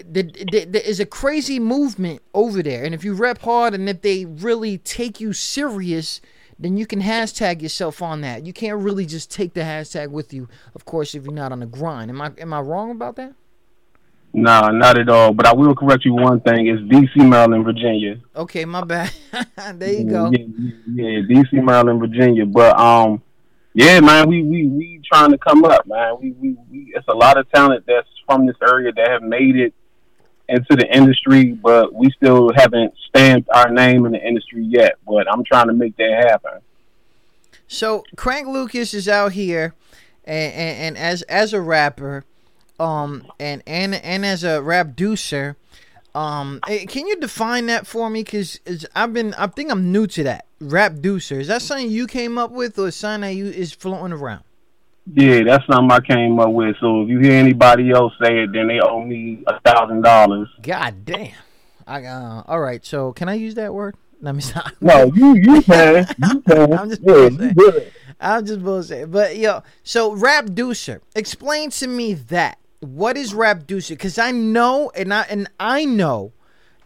[0.06, 2.84] the, the, there is a crazy movement over there.
[2.84, 6.22] And if you rep hard and if they really take you serious,
[6.60, 8.46] then you can hashtag yourself on that.
[8.46, 11.60] You can't really just take the hashtag with you, of course, if you're not on
[11.60, 12.10] the grind.
[12.10, 13.34] Am I am I wrong about that?
[14.34, 15.34] Nah, not at all.
[15.34, 16.68] But I will correct you one thing.
[16.68, 18.20] It's D.C., Maryland, Virginia.
[18.36, 19.12] Okay, my bad.
[19.76, 20.30] there you go.
[20.32, 20.46] Yeah,
[20.94, 22.46] yeah, yeah, D.C., Maryland, Virginia.
[22.46, 23.22] But um,
[23.74, 26.18] yeah, man, we we we trying to come up, man.
[26.22, 29.56] We we, we it's a lot of talent that's from this area that have made
[29.56, 29.74] it
[30.50, 34.96] into the industry, but we still haven't stamped our name in the industry yet.
[35.06, 36.62] But I'm trying to make that happen.
[37.68, 39.74] So Crank Lucas is out here,
[40.24, 42.24] and, and, and as as a rapper,
[42.80, 45.58] um, and and and as a rap producer,
[46.16, 48.24] um, eh, can you define that for me?
[48.24, 48.60] Cause
[48.96, 51.40] I've been, I think I'm new to that rap producer.
[51.40, 54.44] Is that something you came up with, or something that you is floating around?
[55.14, 56.76] Yeah, that's something I came up with.
[56.82, 60.50] So if you hear anybody else say it, then they owe me a thousand dollars.
[60.62, 61.32] God damn.
[61.86, 62.86] I uh, all right.
[62.86, 63.96] So can I use that word?
[64.22, 64.72] Let me stop.
[64.82, 66.74] No, you you can, you can.
[66.74, 67.80] I'm just yeah.
[68.20, 69.12] I'm just bullshit.
[69.12, 72.60] But yo, so rap producer, explain to me that.
[72.80, 73.96] What is rap producer?
[73.96, 76.34] Because I know, and I and I know,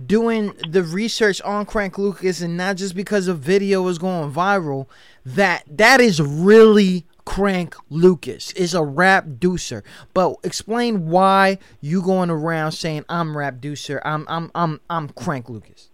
[0.05, 4.87] doing the research on Crank Lucas, and not just because a video is going viral,
[5.25, 9.85] that that is really Crank Lucas is a rap producer.
[10.13, 14.01] But explain why you going around saying I'm rap producer.
[14.03, 15.91] I'm I'm I'm I'm Crank Lucas.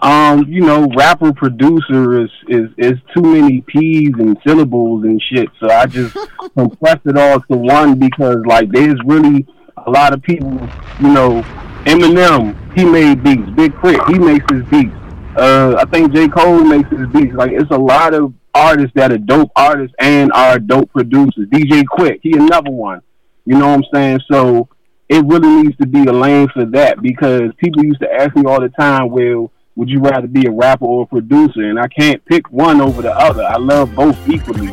[0.00, 5.50] Um, you know, rapper producer is is is too many P's and syllables and shit.
[5.60, 6.16] So I just
[6.56, 9.46] compressed it all to one because like there's really
[9.86, 10.50] a lot of people.
[10.98, 11.42] You know,
[11.84, 13.50] Eminem he made beats.
[13.50, 14.14] Big K.R.I.T.
[14.14, 14.94] he makes his beats.
[15.36, 17.34] Uh, I think J Cole makes his beats.
[17.34, 21.48] Like it's a lot of artists that are dope artists and are dope producers.
[21.48, 23.00] DJ Quik he another one.
[23.44, 24.20] You know what I'm saying?
[24.30, 24.68] So
[25.08, 28.44] it really needs to be a lane for that because people used to ask me
[28.46, 31.62] all the time, well, would you rather be a rapper or a producer?
[31.62, 33.42] And I can't pick one over the other.
[33.42, 34.72] I love both equally.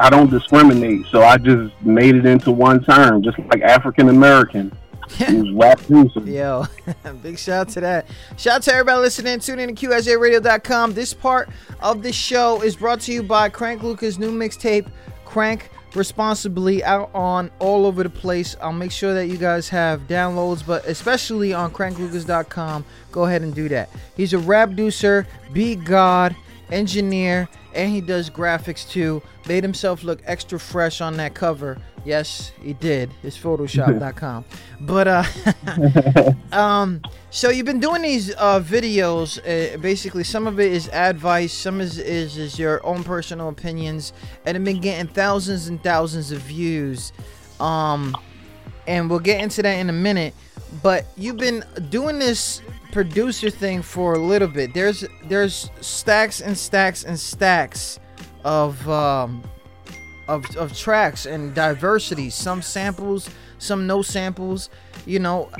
[0.00, 4.72] I don't discriminate, so I just made it into one term, just like African American.
[5.20, 6.20] It was rap producer.
[6.20, 6.66] Yo,
[7.22, 8.06] big shout out to that.
[8.36, 9.38] Shout out to everybody listening.
[9.40, 10.94] Tune in to QSJRadio.com.
[10.94, 11.48] This part
[11.80, 14.90] of the show is brought to you by Crank Lucas' new mixtape,
[15.24, 18.56] Crank Responsibly, out on all over the place.
[18.60, 22.84] I'll make sure that you guys have downloads, but especially on cranklucas.com.
[23.12, 23.90] Go ahead and do that.
[24.16, 26.34] He's a rap producer, beat god,
[26.74, 29.22] engineer, and he does graphics too.
[29.48, 31.78] Made himself look extra fresh on that cover.
[32.04, 33.10] Yes, he did.
[33.22, 34.44] It's Photoshop.com.
[34.80, 35.24] but uh,
[36.52, 39.38] um, so you've been doing these uh, videos.
[39.38, 44.12] Uh, basically, some of it is advice, some is, is is your own personal opinions,
[44.44, 47.12] and have been getting thousands and thousands of views.
[47.60, 48.16] Um,
[48.86, 50.34] and we'll get into that in a minute.
[50.82, 52.60] But you've been doing this
[52.94, 54.72] producer thing for a little bit.
[54.72, 57.98] There's there's stacks and stacks and stacks
[58.44, 59.42] of um,
[60.28, 62.30] of of tracks and diversity.
[62.30, 63.28] Some samples,
[63.58, 64.70] some no samples.
[65.04, 65.50] You know,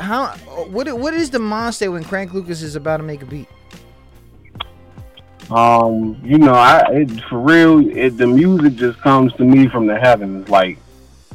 [0.00, 0.28] how
[0.70, 3.48] what what is the mindset when Crank Lucas is about to make a beat?
[5.50, 9.86] Um, you know, I it, for real, it, the music just comes to me from
[9.86, 10.48] the heavens.
[10.48, 10.78] Like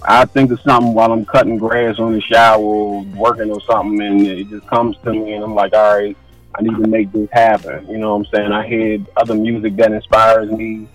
[0.03, 4.01] I think of something while I'm cutting grass on the shower, or working or something,
[4.01, 6.15] and it just comes to me, and I'm like, all right,
[6.55, 7.87] I need to make this happen.
[7.87, 8.51] You know what I'm saying?
[8.51, 10.87] I hear other music that inspires me,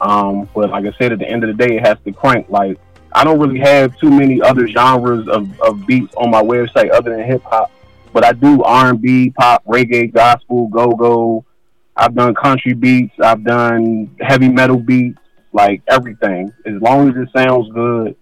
[0.00, 2.48] um, but like I said, at the end of the day, it has to crank.
[2.48, 2.78] Like
[3.14, 7.14] I don't really have too many other genres of, of beats on my website other
[7.14, 7.70] than hip hop.
[8.12, 11.44] But I do R and B, pop, reggae, gospel, go go.
[11.96, 13.14] I've done country beats.
[13.20, 15.18] I've done heavy metal beats,
[15.52, 16.52] like everything.
[16.64, 18.16] As long as it sounds good,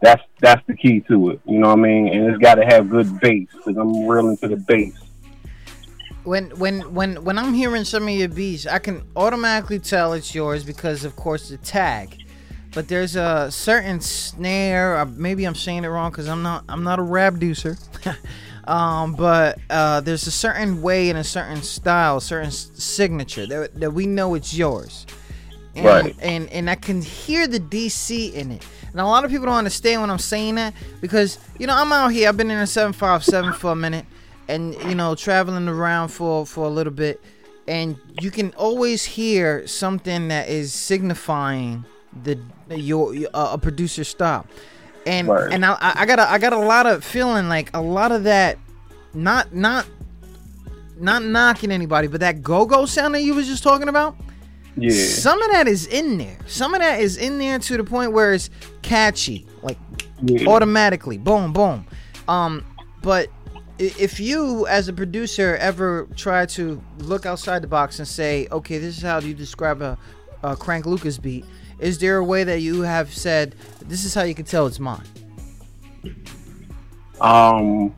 [0.00, 1.40] that's that's the key to it.
[1.44, 2.08] You know what I mean?
[2.08, 4.94] And it's got to have good bass because I'm real into the bass.
[6.24, 10.34] When when when when I'm hearing some of your beats, I can automatically tell it's
[10.34, 12.16] yours because, of course, the tag.
[12.74, 15.00] But there's a certain snare.
[15.00, 17.78] Or maybe I'm saying it wrong because I'm not I'm not a rap deucer.
[18.68, 23.90] um, but uh, there's a certain way and a certain style, certain signature that, that
[23.92, 25.06] we know it's yours.
[25.78, 26.16] And, Right.
[26.20, 28.66] and and I can hear the DC in it.
[28.90, 31.92] And a lot of people don't understand when I'm saying that because you know I'm
[31.92, 32.28] out here.
[32.28, 34.04] I've been in a 757 for a minute,
[34.48, 37.20] and you know traveling around for for a little bit,
[37.68, 41.84] and you can always hear something that is signifying
[42.24, 42.38] the
[42.70, 44.48] your uh, a producer stop.
[45.06, 45.52] And Right.
[45.52, 48.24] and I, I got a, I got a lot of feeling like a lot of
[48.24, 48.58] that,
[49.14, 49.86] not not
[50.98, 54.16] not knocking anybody, but that go go sound that you was just talking about.
[54.80, 54.90] Yeah.
[54.90, 56.36] Some of that is in there.
[56.46, 58.50] Some of that is in there to the point where it's
[58.82, 59.78] catchy, like
[60.22, 60.48] Yeah.
[60.48, 61.86] automatically, boom, boom.
[62.26, 62.64] Um,
[63.02, 63.28] but
[63.78, 68.78] if you, as a producer, ever try to look outside the box and say, okay,
[68.78, 69.96] this is how you describe a,
[70.42, 71.44] a Crank Lucas beat,
[71.78, 73.54] is there a way that you have said,
[73.86, 75.04] this is how you can tell it's mine?
[77.20, 77.94] Um,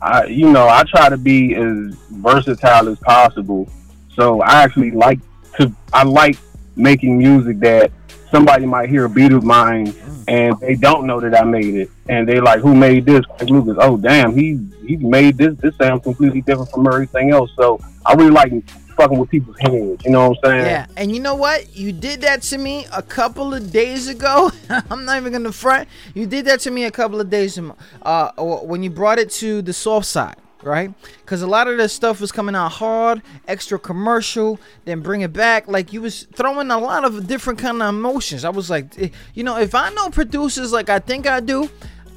[0.00, 3.68] I you know I try to be as versatile as possible.
[4.14, 5.20] So I actually like
[5.58, 6.36] to I like
[6.76, 7.92] making music that
[8.30, 9.94] somebody might hear a beat of mine
[10.28, 11.90] and they don't know that I made it.
[12.08, 13.24] And they like who made this?
[13.26, 15.54] Crank Lucas oh damn he he made this.
[15.58, 17.50] This sounds completely different from everything else.
[17.56, 18.52] So I really like
[18.96, 20.66] fucking with people's heads you know what I'm saying?
[20.66, 21.74] Yeah, and you know what?
[21.76, 24.50] You did that to me a couple of days ago.
[24.90, 25.88] I'm not even gonna front.
[26.14, 29.30] You did that to me a couple of days, am- uh, when you brought it
[29.30, 30.92] to the soft side, right?
[31.20, 35.32] Because a lot of this stuff was coming out hard, extra commercial, then bring it
[35.32, 35.68] back.
[35.68, 38.44] Like you was throwing a lot of different kind of emotions.
[38.44, 41.68] I was like, eh, you know, if I know producers like I think I do,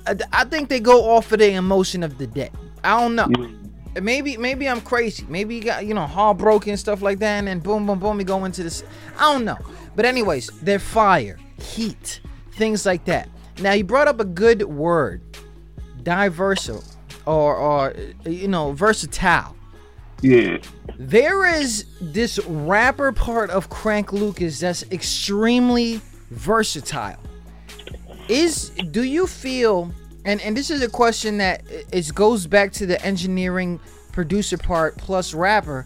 [0.08, 2.52] I, I think they go off of the emotion of the day.
[2.84, 3.30] I don't know.
[4.02, 5.26] Maybe maybe I'm crazy.
[5.30, 8.26] Maybe you got you know heartbroken stuff like that, and then boom boom boom, you
[8.26, 8.84] go into this.
[9.18, 9.58] I don't know.
[9.96, 12.20] But anyways, they're fire, heat,
[12.52, 13.30] things like that.
[13.62, 15.22] Now you brought up a good word,
[16.04, 16.84] diversal,
[17.26, 17.94] or or
[18.26, 19.56] you know versatile.
[20.22, 20.58] yeah
[20.98, 27.20] There is this rapper part of Crank Lucas that's extremely versatile.
[28.28, 29.92] Is do you feel
[30.26, 33.80] and and this is a question that uh, it goes back to the engineering
[34.12, 35.86] producer part plus rapper.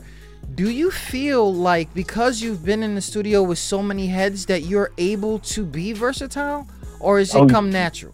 [0.56, 4.64] Do you feel like because you've been in the studio with so many heads that
[4.64, 6.68] you're able to be versatile
[7.00, 8.14] or is it Oh, come natural?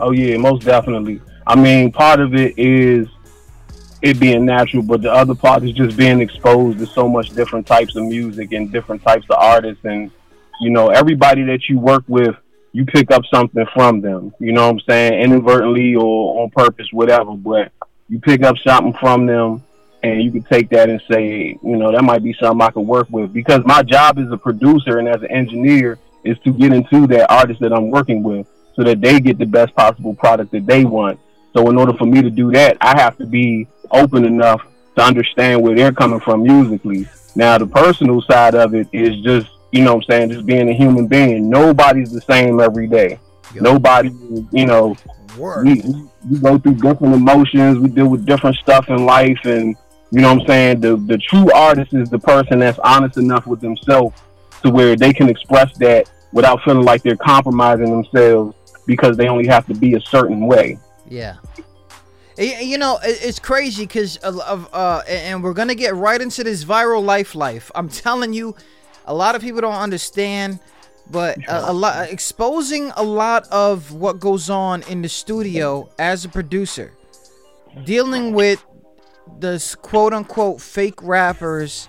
[0.00, 1.20] Oh yeah, most definitely.
[1.46, 3.08] I mean, part of it is
[4.00, 7.66] it being natural, but the other part is just being exposed to so much different
[7.66, 10.10] types of music and different types of artists, and
[10.60, 12.36] you know, everybody that you work with,
[12.72, 14.32] you pick up something from them.
[14.38, 17.32] You know what I'm saying, inadvertently or on purpose, whatever.
[17.32, 17.72] But
[18.08, 19.62] you pick up something from them,
[20.02, 22.86] and you can take that and say, you know, that might be something I could
[22.86, 23.32] work with.
[23.32, 27.30] Because my job as a producer and as an engineer is to get into that
[27.30, 30.84] artist that I'm working with so that they get the best possible product that they
[30.84, 31.20] want.
[31.52, 34.62] So in order for me to do that, I have to be open enough
[34.96, 37.06] to understand where they're coming from musically.
[37.34, 40.68] Now the personal side of it is just, you know what I'm saying, just being
[40.68, 41.48] a human being.
[41.48, 43.18] Nobody's the same every day.
[43.54, 44.10] Nobody,
[44.50, 44.96] you know,
[45.64, 49.76] we, we, we go through different emotions, we deal with different stuff in life and
[50.12, 50.80] you know what I'm saying?
[50.80, 54.14] The the true artist is the person that's honest enough with themselves
[54.62, 58.54] to where they can express that without feeling like they're compromising themselves
[58.86, 60.78] because they only have to be a certain way.
[61.12, 61.36] Yeah.
[62.38, 67.04] You know, it's crazy because of, uh, and we're gonna get right into this viral
[67.04, 67.70] life life.
[67.74, 68.56] I'm telling you,
[69.04, 70.58] a lot of people don't understand,
[71.10, 76.24] but a, a lot exposing a lot of what goes on in the studio as
[76.24, 76.92] a producer,
[77.84, 78.64] dealing with
[79.38, 81.88] the quote unquote fake rappers.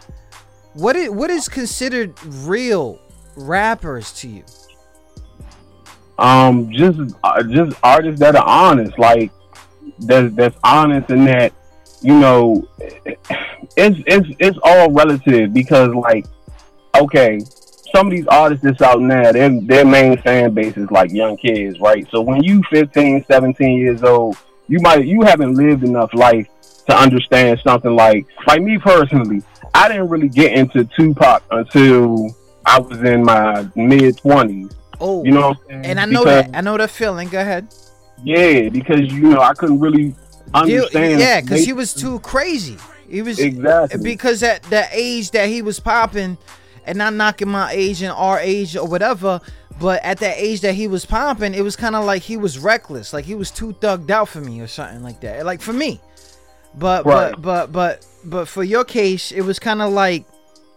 [0.74, 3.00] What is what is considered real
[3.38, 4.44] rappers to you?
[6.18, 9.32] Um, just uh, just artists that are honest, like
[10.00, 11.54] that's that's honest and that
[12.02, 12.68] you know
[13.78, 16.26] it's it's it's all relative because like
[16.96, 17.40] okay
[17.96, 21.38] some of these artists that's out now their their main fan base is like young
[21.38, 22.08] kids right?
[22.12, 24.38] So when you 15 17 years old
[24.68, 26.48] you might you haven't lived enough life
[26.88, 29.42] to understand something like like me personally
[29.74, 32.34] i didn't really get into tupac until
[32.66, 34.74] i was in my mid 20s
[35.04, 35.86] Oh, You know what I'm saying?
[35.86, 36.56] And I know Because- that.
[36.58, 37.28] I know that feeling.
[37.30, 37.68] Go ahead.
[38.24, 40.16] Yeah, because you know I couldn't really
[40.54, 41.20] understand.
[41.20, 42.78] yeah, because he was too crazy.
[43.10, 44.02] He was Exactly.
[44.02, 46.38] because at the age that he was popping,
[46.86, 49.40] and not knocking my age and our age or whatever,
[49.80, 52.60] but at that age that he was popping, it was kind of like he was
[52.60, 55.46] reckless, like he was too thugged out for me or something like that.
[55.46, 56.00] Like for me,
[56.76, 57.32] but Right.
[57.34, 60.26] but but but but for your case, it was kind of like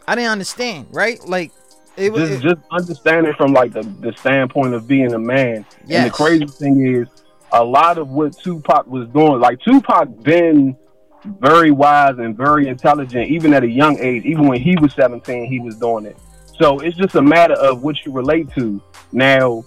[0.08, 1.18] I didn't understand, right?
[1.26, 1.52] Like
[1.96, 2.28] it was.
[2.30, 5.66] just just understanding from like the, the standpoint of being a man.
[6.02, 7.08] And the crazy thing is,
[7.52, 10.76] a lot of what Tupac was doing, like Tupac been
[11.24, 14.24] very wise and very intelligent, even at a young age.
[14.24, 16.16] Even when he was seventeen, he was doing it.
[16.58, 18.82] So it's just a matter of what you relate to.
[19.12, 19.64] Now,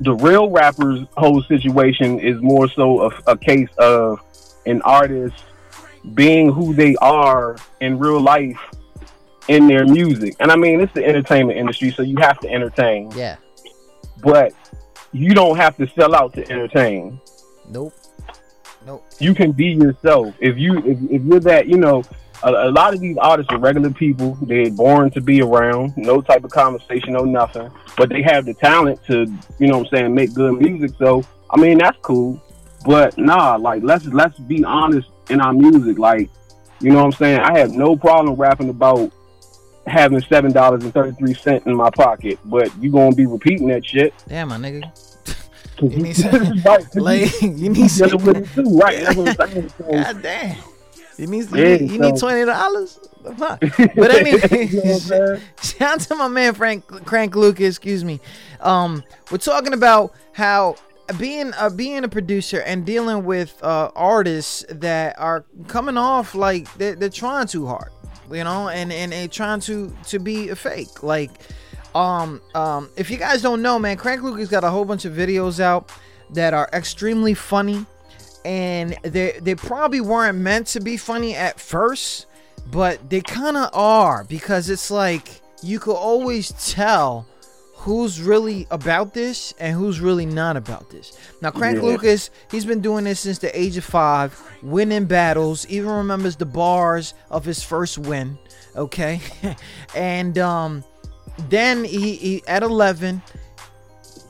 [0.00, 4.20] the real rappers' whole situation is more so a, a case of
[4.66, 5.42] an artist
[6.14, 8.60] being who they are in real life
[9.48, 10.36] in their music.
[10.40, 13.10] And I mean, it's the entertainment industry, so you have to entertain.
[13.12, 13.36] Yeah.
[14.22, 14.52] But
[15.12, 17.20] you don't have to sell out to entertain.
[17.68, 17.94] Nope.
[18.84, 19.04] Nope.
[19.18, 20.34] You can be yourself.
[20.40, 22.02] If you if, if you're that, you know,
[22.42, 24.38] a, a lot of these artists are regular people.
[24.42, 27.70] They're born to be around, no type of conversation, no nothing.
[27.96, 29.26] But they have the talent to,
[29.58, 30.96] you know what I'm saying, make good music.
[30.98, 32.40] So I mean that's cool.
[32.84, 35.98] But nah, like let's let's be honest in our music.
[35.98, 36.30] Like,
[36.80, 37.40] you know what I'm saying?
[37.40, 39.12] I have no problem rapping about
[39.86, 43.68] having seven dollars and thirty three cent in my pocket, but you gonna be repeating
[43.68, 44.12] that shit.
[44.28, 44.90] Damn, my nigga.
[45.82, 48.98] You need some, right, like, you need some, dealing with it too, right?
[49.04, 49.72] That's what I'm saying.
[49.76, 50.56] So, God damn.
[51.18, 52.98] You need, you Yeah, need, you need twenty dollars.
[53.36, 53.62] But
[54.10, 55.40] anyway, You know I'm saying?
[55.62, 57.66] shout out to my man Frank Crank Lucas.
[57.76, 58.20] Excuse me.
[58.60, 60.76] Um, we're talking about how
[61.18, 66.72] being uh, being a producer and dealing with uh, artists that are coming off like
[66.78, 67.90] they're, they're trying too hard,
[68.30, 71.02] you know, and and, and trying to to be a fake.
[71.02, 71.30] Like,
[71.94, 75.12] um, um, if you guys don't know, man, Crank Lucas got a whole bunch of
[75.12, 75.90] videos out
[76.30, 77.86] that are extremely funny
[78.46, 82.26] and they they probably weren't meant to be funny at first,
[82.70, 87.26] but they kind of are because it's like you could always tell
[87.86, 91.16] who's really about this and who's really not about this.
[91.40, 91.84] Now, Crank Yeah.
[91.84, 96.46] Lucas, he's been doing this since the age of five, winning battles, even remembers the
[96.46, 98.38] bars of his first win.
[98.74, 99.20] Okay,
[99.94, 100.82] and um,
[101.48, 103.22] then he, he at 11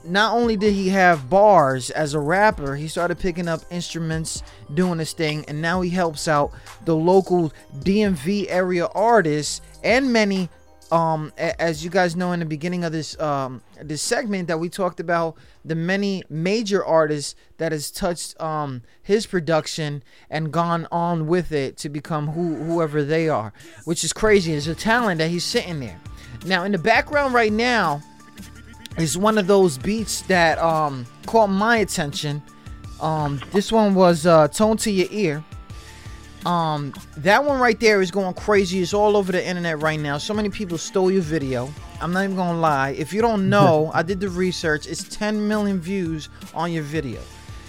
[0.05, 4.43] not only did he have bars as a rapper, he started picking up instruments,
[4.75, 6.53] doing his thing, and now he helps out
[6.85, 10.51] the local DMV area artists and many.
[10.93, 14.69] Um, as you guys know in the beginning of this um this segment that we
[14.69, 21.27] talked about the many major artists that has touched um his production and gone on
[21.27, 23.53] with it to become who whoever they are,
[23.85, 24.53] which is crazy.
[24.53, 26.01] It's a talent that he's sitting there.
[26.45, 28.01] Now in the background right now,
[28.97, 32.43] is one of those beats that um caught my attention.
[33.01, 35.45] Um, this one was uh, "Tone to Your Ear."
[36.47, 38.81] Um, that one right there is going crazy.
[38.81, 40.17] It's all over the internet right now.
[40.17, 41.69] So many people stole your video.
[42.01, 42.91] I'm not even gonna lie.
[42.91, 44.87] If you don't know, I did the research.
[44.87, 47.21] It's 10 million views on your video.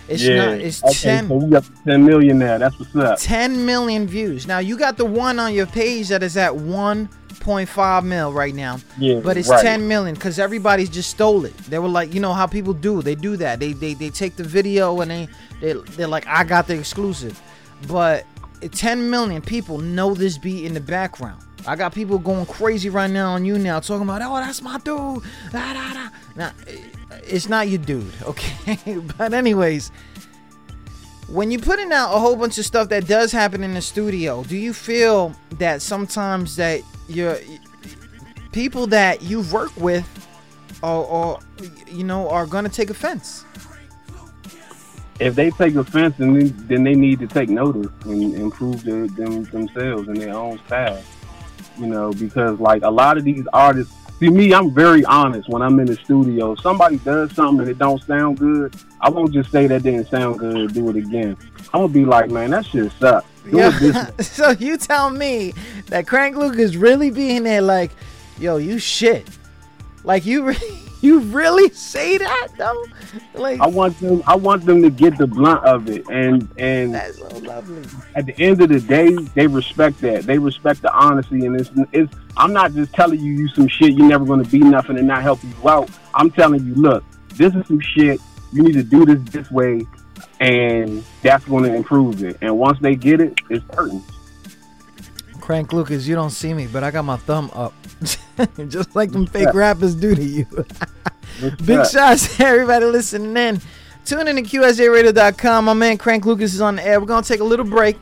[0.07, 0.35] It's yeah.
[0.35, 0.59] not.
[0.59, 1.27] It's okay, 10.
[1.27, 2.59] So we got 10 million now.
[2.59, 3.17] That's what's up.
[3.19, 4.45] 10 million views.
[4.45, 8.79] Now you got the one on your page that is at 1.5 mil right now.
[8.99, 9.63] Yeah, But it's right.
[9.63, 11.57] 10 million because everybody's just stole it.
[11.57, 13.01] They were like, you know how people do.
[13.01, 13.59] They do that.
[13.59, 15.27] They they, they take the video and they,
[15.61, 17.41] they they're like, I got the exclusive.
[17.87, 18.25] But
[18.61, 21.41] 10 million people know this beat in the background.
[21.65, 24.77] I got people going crazy right now on you now talking about, oh, that's my
[24.79, 25.23] dude.
[25.51, 26.09] Da, da, da.
[26.35, 26.51] Now,
[27.23, 28.99] it's not your dude, okay?
[29.17, 29.91] but anyways,
[31.27, 34.43] when you're putting out a whole bunch of stuff that does happen in the studio,
[34.43, 37.37] do you feel that sometimes that your
[38.53, 40.07] people that you work with
[40.81, 41.39] or,
[41.87, 43.43] you know are gonna take offense?
[45.19, 49.07] If they take offense, then they, then they need to take notice and improve their,
[49.07, 51.01] them themselves and their own style.
[51.77, 55.61] You know, because like a lot of these artists, see me, I'm very honest when
[55.61, 56.53] I'm in the studio.
[56.53, 60.07] If somebody does something and it don't sound good, I won't just say that didn't
[60.09, 60.73] sound good.
[60.73, 61.37] Do it again.
[61.73, 63.27] I'm gonna be like, man, that shit sucks.
[63.43, 64.11] Do it Yeah.
[64.19, 65.53] so you tell me
[65.87, 67.91] that Crank Lucas really being there like,
[68.39, 69.27] yo, you shit.
[70.03, 72.85] Like you re- you really say that though?
[73.33, 74.23] Like I want them.
[74.25, 77.83] I want them to get the blunt of it, and and that's so lovely.
[78.15, 80.23] At the end of the day, they respect that.
[80.23, 81.71] They respect the honesty, and it's.
[81.91, 83.93] it's I'm not just telling you you some shit.
[83.93, 85.89] You're never going to be nothing and not help you out.
[86.13, 87.03] I'm telling you, look,
[87.35, 88.19] this is some shit.
[88.53, 89.85] You need to do this this way,
[90.39, 92.37] and that's going to improve it.
[92.41, 94.03] And once they get it, it's certain.
[95.41, 97.73] Crank Lucas, you don't see me, but I got my thumb up.
[98.67, 100.45] Just like them fake rappers do to you.
[101.65, 103.61] Big shots to everybody listening in.
[104.05, 105.65] Tune in to QSJRadio.com.
[105.65, 106.99] My man Crank Lucas is on the air.
[106.99, 107.97] We're going to take a little break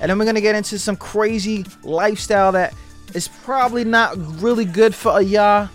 [0.00, 2.74] and then we're going to get into some crazy lifestyle that
[3.14, 5.68] is probably not really good for y'all.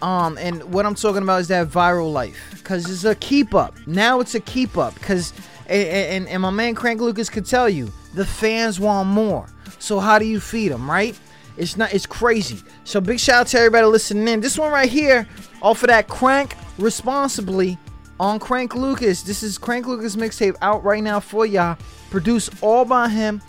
[0.00, 3.74] Um, and what I'm talking about is that viral life because it's a keep up.
[3.86, 5.32] Now it's a keep up because,
[5.66, 9.46] and, and, and my man Crank Lucas could tell you, the fans want more.
[9.78, 11.18] So how do you feed them, right?
[11.58, 11.92] It's not.
[11.92, 12.60] It's crazy.
[12.84, 14.40] So big shout out to everybody listening in.
[14.40, 15.28] This one right here,
[15.60, 17.76] off of that Crank responsibly
[18.20, 19.22] on Crank Lucas.
[19.22, 21.76] This is Crank Lucas mixtape out right now for y'all.
[22.10, 23.42] Produced all by him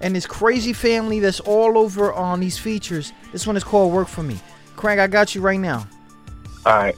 [0.00, 3.12] and his crazy family that's all over on these features.
[3.32, 4.38] This one is called Work for Me.
[4.76, 5.86] Crank, I got you right now.
[6.64, 6.96] All right.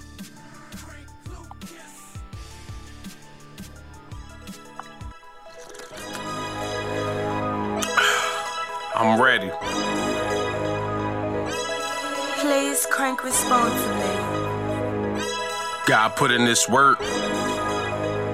[16.18, 16.98] Put in this work.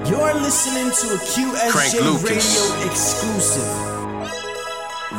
[0.09, 2.57] You're listening to a QSJ Crank Lucas.
[2.57, 3.69] Radio exclusive.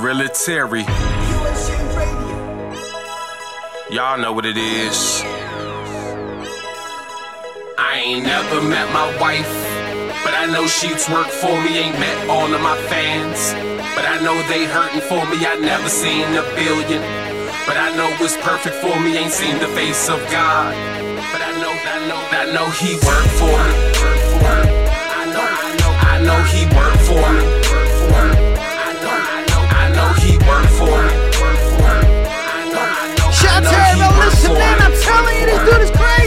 [0.02, 0.82] Realitary.
[0.82, 2.74] QSJ Radio.
[3.94, 5.22] Y'all know what it is.
[7.78, 9.54] I ain't never met my wife,
[10.24, 11.78] but I know she's work for me.
[11.78, 13.54] Ain't met all of my fans,
[13.94, 15.46] but I know they hurting for me.
[15.46, 17.00] I never seen a billion,
[17.64, 19.16] but I know it's perfect for me.
[19.16, 20.74] Ain't seen the face of God,
[21.84, 23.74] I know, I know, He worked for me.
[24.00, 24.72] Work for me.
[25.12, 27.44] I know, I know, I know He worked for me.
[27.70, 28.38] Work for me.
[28.56, 31.14] I know, I know, I know He worked for me.
[31.40, 32.16] Work for me.
[32.26, 35.46] I know, I know, Shout out to He everybody worked for listening I'm telling you,
[35.46, 36.25] this dude is crazy.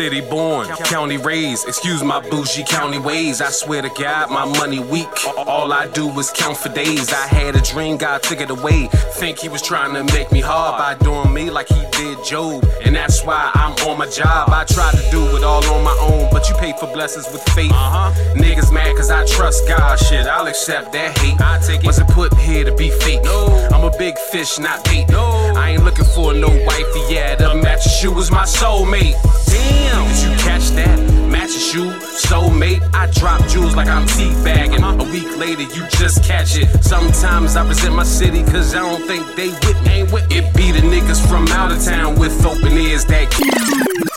[0.00, 1.68] City born, county raised.
[1.68, 3.42] Excuse my bougie county ways.
[3.42, 5.10] I swear to God, my money weak.
[5.36, 7.12] All I do is count for days.
[7.12, 8.88] I had a dream, God took it away.
[9.20, 12.64] Think he was trying to make me hard by doing me like he did Job.
[12.82, 14.48] And that's why I'm on my job.
[14.48, 17.42] I try to do it all on my own, but you pay for blessings with
[17.50, 17.70] faith.
[17.70, 18.10] Uh-huh.
[18.36, 19.98] Niggas mad cause I trust God.
[19.98, 21.38] Shit, I'll accept that hate.
[21.42, 21.86] I take it.
[21.86, 23.22] Wasn't put here to be fake.
[23.22, 23.68] No.
[23.70, 25.10] I'm a big fish, not bait.
[25.10, 25.52] No.
[25.54, 27.04] I ain't looking for no wifey.
[27.10, 29.20] Yeah, the match shoe is my soulmate.
[29.44, 29.89] Damn.
[29.90, 30.98] Did you catch that?
[31.30, 32.82] Match a shoe, soulmate.
[32.94, 34.82] I drop jewels like I'm teabagging.
[34.82, 36.68] A week later, you just catch it.
[36.82, 39.90] Sometimes I present my city cause I don't think they with me.
[39.90, 40.54] Ain't with it.
[40.54, 43.32] Be the niggas from out of town with open ears that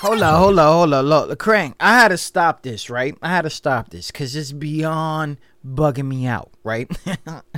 [0.01, 1.05] Hold on, hold on, hold on.
[1.05, 3.17] Look, Crank, I had to stop this, right?
[3.21, 6.91] I had to stop this because it's beyond bugging me out, right?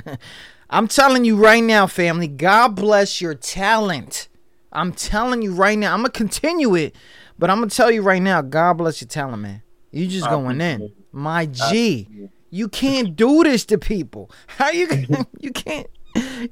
[0.70, 4.28] I'm telling you right now, family, God bless your talent.
[4.72, 5.92] I'm telling you right now.
[5.94, 6.94] I'm going to continue it,
[7.38, 9.62] but I'm to tell you right now, God bless your talent, man.
[9.90, 10.76] You just I going in.
[10.76, 12.08] appreciate My G.
[12.50, 14.30] You can't do this to people.
[14.46, 14.88] How you
[15.40, 15.86] you can't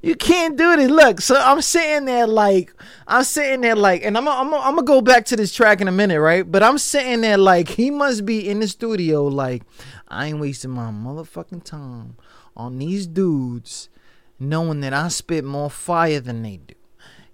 [0.02, 0.90] you can't do this.
[0.90, 2.72] Look, so I'm sitting there like
[3.06, 5.88] I'm sitting there like, and I'm I'm I'm gonna go back to this track in
[5.88, 6.50] a minute, right?
[6.50, 9.62] But I'm sitting there like he must be in the studio like
[10.08, 12.16] I ain't wasting my motherfucking time
[12.56, 13.88] on these dudes,
[14.38, 16.74] knowing that I spit more fire than they do.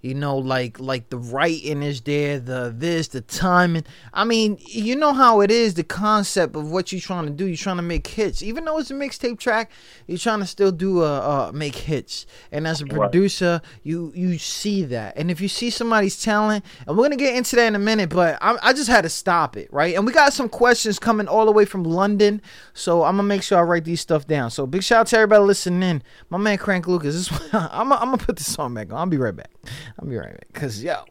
[0.01, 3.85] You know, like like the writing is there, the this, the timing.
[4.13, 5.75] I mean, you know how it is.
[5.75, 7.45] The concept of what you're trying to do.
[7.45, 9.71] You're trying to make hits, even though it's a mixtape track.
[10.07, 12.25] You're trying to still do a uh, make hits.
[12.51, 15.17] And as a producer, you you see that.
[15.17, 18.09] And if you see somebody's talent, and we're gonna get into that in a minute,
[18.09, 19.95] but I, I just had to stop it, right?
[19.95, 22.41] And we got some questions coming all the way from London,
[22.73, 24.49] so I'm gonna make sure I write these stuff down.
[24.49, 26.03] So big shout out to everybody listening in.
[26.31, 27.29] My man Crank Lucas.
[27.29, 28.97] This I'm I'm gonna put this song back on.
[28.97, 29.51] I'll be right back.
[29.99, 30.47] I'll be right back.
[30.53, 31.03] Cause yo,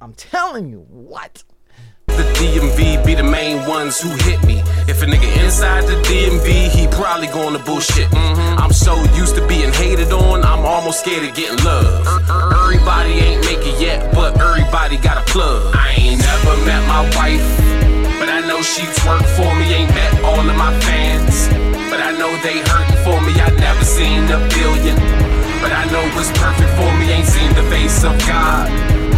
[0.00, 1.44] I'm telling you what.
[2.08, 4.60] The DMV be the main ones who hit me.
[4.86, 8.10] If a nigga inside the DMV, he probably going to bullshit.
[8.10, 8.58] Mhm.
[8.60, 12.06] I'm so used to being hated on, I'm almost scared of getting love.
[12.52, 15.74] Everybody ain't make it yet, but everybody got a plug.
[15.74, 17.46] I ain't never met my wife,
[18.20, 19.72] but I know she's work for me.
[19.72, 21.48] Ain't met all of my fans,
[21.88, 23.32] but I know they hurting for me.
[23.40, 24.96] I never seen a billion,
[25.62, 27.12] but I know it's perfect for me.
[27.14, 28.66] Ain't seen the face of God,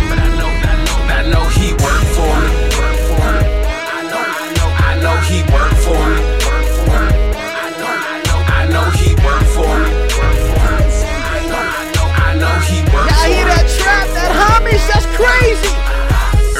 [0.08, 2.52] but I know, I know, I know He worked for me.
[2.76, 3.48] Work for me.
[3.96, 6.20] I know, I know, I know He worked for me.
[6.44, 7.16] Work for me.
[7.40, 9.90] I know, I know, I know He worked for me.
[10.20, 10.84] Work for me.
[11.00, 14.06] I know, I know, I know He worked Y'all for hear that trap?
[14.12, 14.84] That homage?
[14.92, 15.72] That's crazy.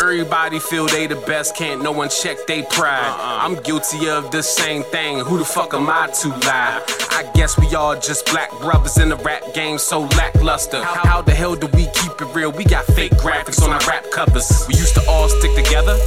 [0.05, 3.17] Everybody feel they the best, can't no one check they pride.
[3.19, 5.21] I'm guilty of the same thing.
[5.21, 6.83] Who the fuck am I to lie?
[7.11, 10.85] I guess we all just black brothers in the rap game, so lackluster.
[10.85, 12.53] How, how the hell do we keep it real?
[12.53, 14.67] We got fake graphics on our rap covers.
[14.69, 15.99] We used to all stick together.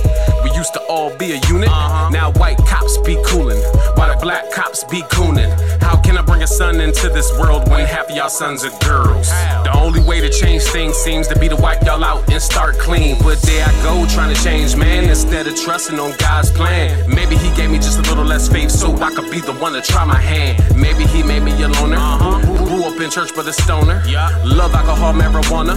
[0.44, 1.70] We used to all be a unit.
[2.12, 3.58] Now white cops be coolin',
[3.96, 5.50] while the black cops be coonin'.
[5.82, 8.80] How can I bring a son into this world when half of y'all sons are
[8.86, 9.30] girls?
[9.64, 12.78] The only way to change things seems to be to wipe y'all out and start
[12.78, 13.18] clean.
[13.24, 13.87] But there I go,
[14.18, 15.04] trying to change man.
[15.10, 18.72] Instead of trusting on God's plan, maybe He gave me just a little less faith
[18.72, 20.58] so I could be the one to try my hand.
[20.76, 21.98] Maybe He made me a loner.
[21.98, 22.66] Uh-huh.
[22.66, 24.02] Grew up in church, but a stoner.
[24.08, 24.30] Yeah.
[24.44, 25.76] Love alcohol, marijuana.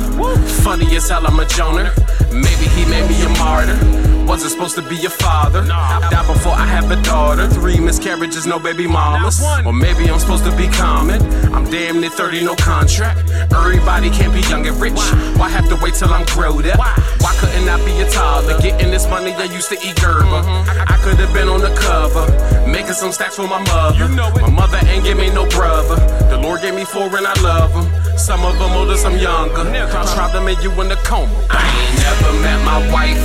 [0.62, 1.92] Funny as hell, I'm a joner.
[2.32, 3.78] Maybe He made me a martyr.
[4.26, 5.66] Wasn't supposed to be a father.
[5.68, 7.48] I died before I have a daughter.
[7.48, 9.42] Three miscarriages, no baby mamas.
[9.66, 11.20] Or maybe I'm supposed to be common.
[11.52, 13.28] I'm damn near 30, no contract.
[13.52, 14.94] Everybody can't be young and rich.
[15.34, 16.78] Why have to wait till I'm grown up?
[16.78, 18.52] Why couldn't I be a toddler?
[18.52, 18.62] Uh-huh.
[18.62, 20.24] Getting this money, I used to eat Gerber.
[20.24, 20.92] Mm-hmm.
[20.92, 22.30] I could have been on the cover,
[22.70, 24.06] making some stacks for my mother.
[24.40, 25.96] My mother ain't give me no brother.
[26.28, 28.18] The Lord gave me four and I love them.
[28.18, 29.64] Some of them older, some younger.
[29.64, 31.32] Tried to make you in the coma.
[31.50, 33.20] I ain't never met my wife.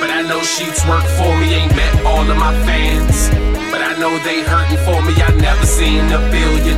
[0.00, 3.30] But I know she twerk for me, ain't met all of my fans.
[3.70, 6.76] But I know they hurting for me, I never seen a billion.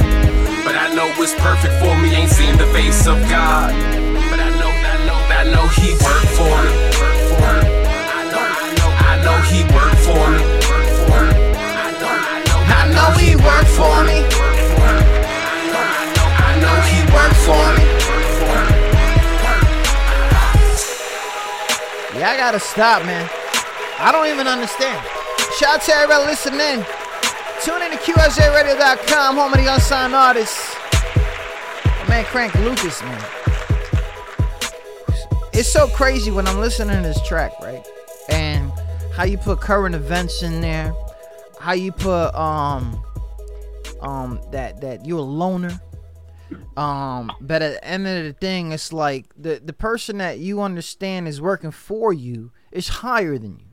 [0.64, 3.72] But I know it's perfect for me, ain't seen the face of God.
[4.30, 6.72] But I know, I know, I know he worked for me.
[8.16, 10.42] I know, I know, I know he worked for me.
[11.76, 14.18] I know, I know, I know he worked for me.
[16.48, 18.05] I know he worked for me.
[22.18, 23.28] Yeah, I gotta stop, man.
[23.98, 25.04] I don't even understand.
[25.58, 26.84] Shout out to everybody listening.
[27.62, 30.74] Tune in to QSJRadio.com, home of the unsigned artists.
[32.08, 33.22] Man, Crank Lucas, man.
[35.52, 37.86] It's so crazy when I'm listening to this track, right?
[38.30, 38.72] And
[39.14, 40.94] how you put current events in there,
[41.60, 43.02] how you put um
[44.00, 45.80] um that that you're a loner.
[46.76, 50.60] Um, but at the end of the thing, it's like the the person that you
[50.60, 53.66] understand is working for you is higher than you,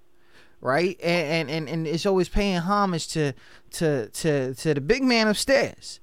[0.62, 1.00] right?
[1.02, 3.34] And and and, it's always paying homage to
[3.72, 6.00] to to to the big man upstairs.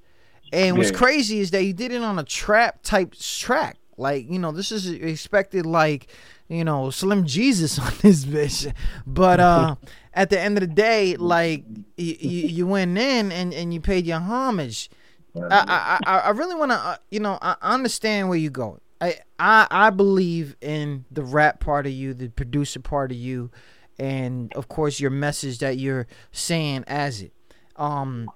[0.53, 0.97] And what's Yeah.
[0.97, 3.77] crazy is that you did it on a trap type track.
[3.97, 6.07] Like you know, this is expected like
[6.49, 8.71] you know Slim Jesus on this bitch,
[9.07, 9.75] but uh.
[10.13, 11.63] At the end of the day, like
[11.95, 14.89] you, you, you went in and, and you paid your homage.
[15.35, 18.81] I, I, I really want to, uh, you know, I understand where you're going.
[18.99, 23.49] I, I, I believe in the rap part of you, the producer part of you,
[23.97, 27.33] and of course your message that you're saying as it.
[27.75, 28.29] Um,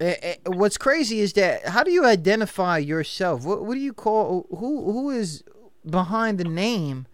[0.00, 3.44] eh, eh, what's crazy is that how do you identify yourself?
[3.44, 5.44] What, what do you call who who is
[5.88, 7.06] behind the name?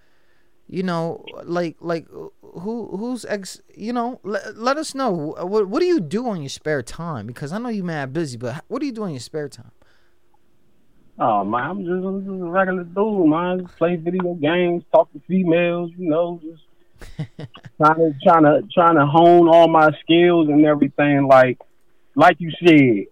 [0.68, 2.07] You know, like like
[2.61, 3.61] who who's ex?
[3.74, 5.11] You know, let, let us know.
[5.11, 7.26] What what do you do on your spare time?
[7.26, 9.72] Because I know you mad busy, but what do you do in your spare time?
[11.18, 13.61] Oh man, I'm just, I'm just a regular dude, man.
[13.61, 16.62] Just play video games, talk to females, you know, just
[17.78, 21.26] trying to trying to trying to hone all my skills and everything.
[21.26, 21.59] Like
[22.14, 23.07] like you said,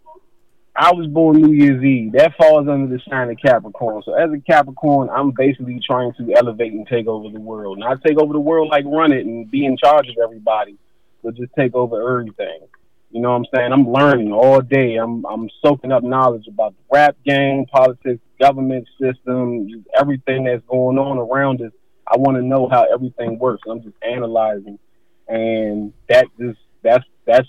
[0.76, 2.12] I was born New Year's Eve.
[2.12, 4.02] That falls under the sign of Capricorn.
[4.04, 7.78] So as a Capricorn, I'm basically trying to elevate and take over the world.
[7.78, 10.76] Not take over the world like run it and be in charge of everybody,
[11.22, 12.66] but just take over everything.
[13.12, 13.72] You know what I'm saying?
[13.72, 14.96] I'm learning all day.
[14.96, 20.98] I'm I'm soaking up knowledge about the rap game, politics, government system, everything that's going
[20.98, 21.70] on around us.
[22.12, 23.62] I want to know how everything works.
[23.70, 24.80] I'm just analyzing,
[25.28, 27.48] and that just that's that's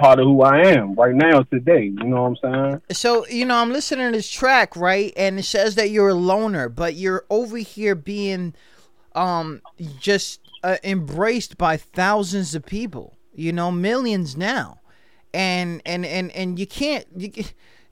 [0.00, 1.84] part of who I am right now today.
[1.84, 2.82] You know what I'm saying?
[2.92, 6.14] So you know, I'm listening to this track, right, and it says that you're a
[6.14, 8.54] loner, but you're over here being,
[9.14, 9.60] um,
[9.98, 13.16] just uh, embraced by thousands of people.
[13.34, 14.80] You know, millions now,
[15.32, 17.30] and and and and you can't, you,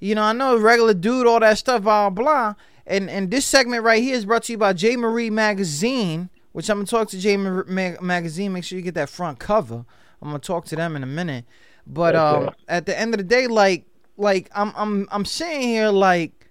[0.01, 2.55] you know, I know a regular dude, all that stuff, blah blah.
[2.87, 6.71] And and this segment right here is brought to you by J Marie Magazine, which
[6.71, 8.53] I'm gonna talk to J Marie Mag- Magazine.
[8.55, 9.85] Make sure you get that front cover.
[10.23, 11.45] I'm gonna talk to them in a minute.
[11.89, 13.87] But um, at the end of the day, like
[14.17, 16.51] like I'm I'm I'm saying here, like,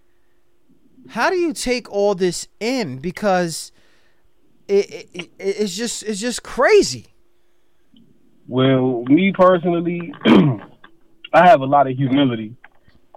[1.10, 2.98] how do you take all this in?
[2.98, 3.72] Because
[4.68, 7.08] it, it, it it's just it's just crazy.
[8.48, 12.56] Well, me personally, I have a lot of humility,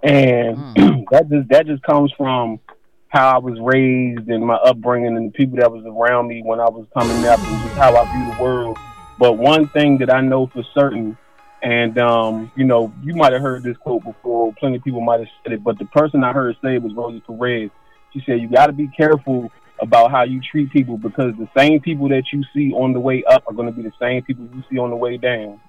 [0.03, 0.57] and
[1.11, 2.59] that just that just comes from
[3.07, 6.59] how I was raised and my upbringing and the people that was around me when
[6.61, 8.77] I was coming up and just how I view the world.
[9.19, 11.17] But one thing that I know for certain,
[11.61, 14.53] and um, you know, you might have heard this quote before.
[14.59, 16.93] Plenty of people might have said it, but the person I heard say it was
[16.93, 17.69] Rosie Perez.
[18.13, 21.79] She said, "You got to be careful about how you treat people because the same
[21.79, 24.45] people that you see on the way up are going to be the same people
[24.53, 25.59] you see on the way down."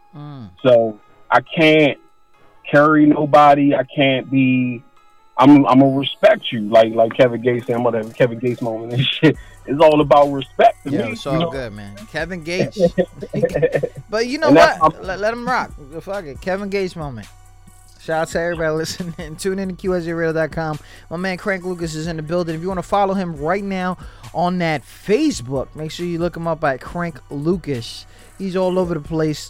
[0.62, 0.98] So
[1.30, 1.98] I can't
[2.70, 3.74] carry nobody.
[3.74, 4.82] I can't be.
[5.36, 7.76] I'm I'm gonna respect you, like like Kevin Gates said.
[7.76, 9.36] I'm gonna have a Kevin Gates moment and shit.
[9.66, 11.12] It's all about respect to Yeah, me.
[11.12, 11.50] it's you all know?
[11.50, 11.94] good, man.
[12.10, 12.78] Kevin Gates.
[14.10, 15.04] but you know And what?
[15.04, 15.72] Let, let him rock.
[16.00, 16.40] Fuck it.
[16.40, 17.28] Kevin Gates moment.
[18.00, 19.14] Shout out to everybody listening.
[19.18, 20.78] And tune in to QSJRadio.com.
[21.10, 22.56] My man Crank Lucas is in the building.
[22.56, 23.96] If you want to follow him right now
[24.34, 28.04] on that Facebook, make sure you look him up at Crank Lucas.
[28.38, 29.48] He's all over the place.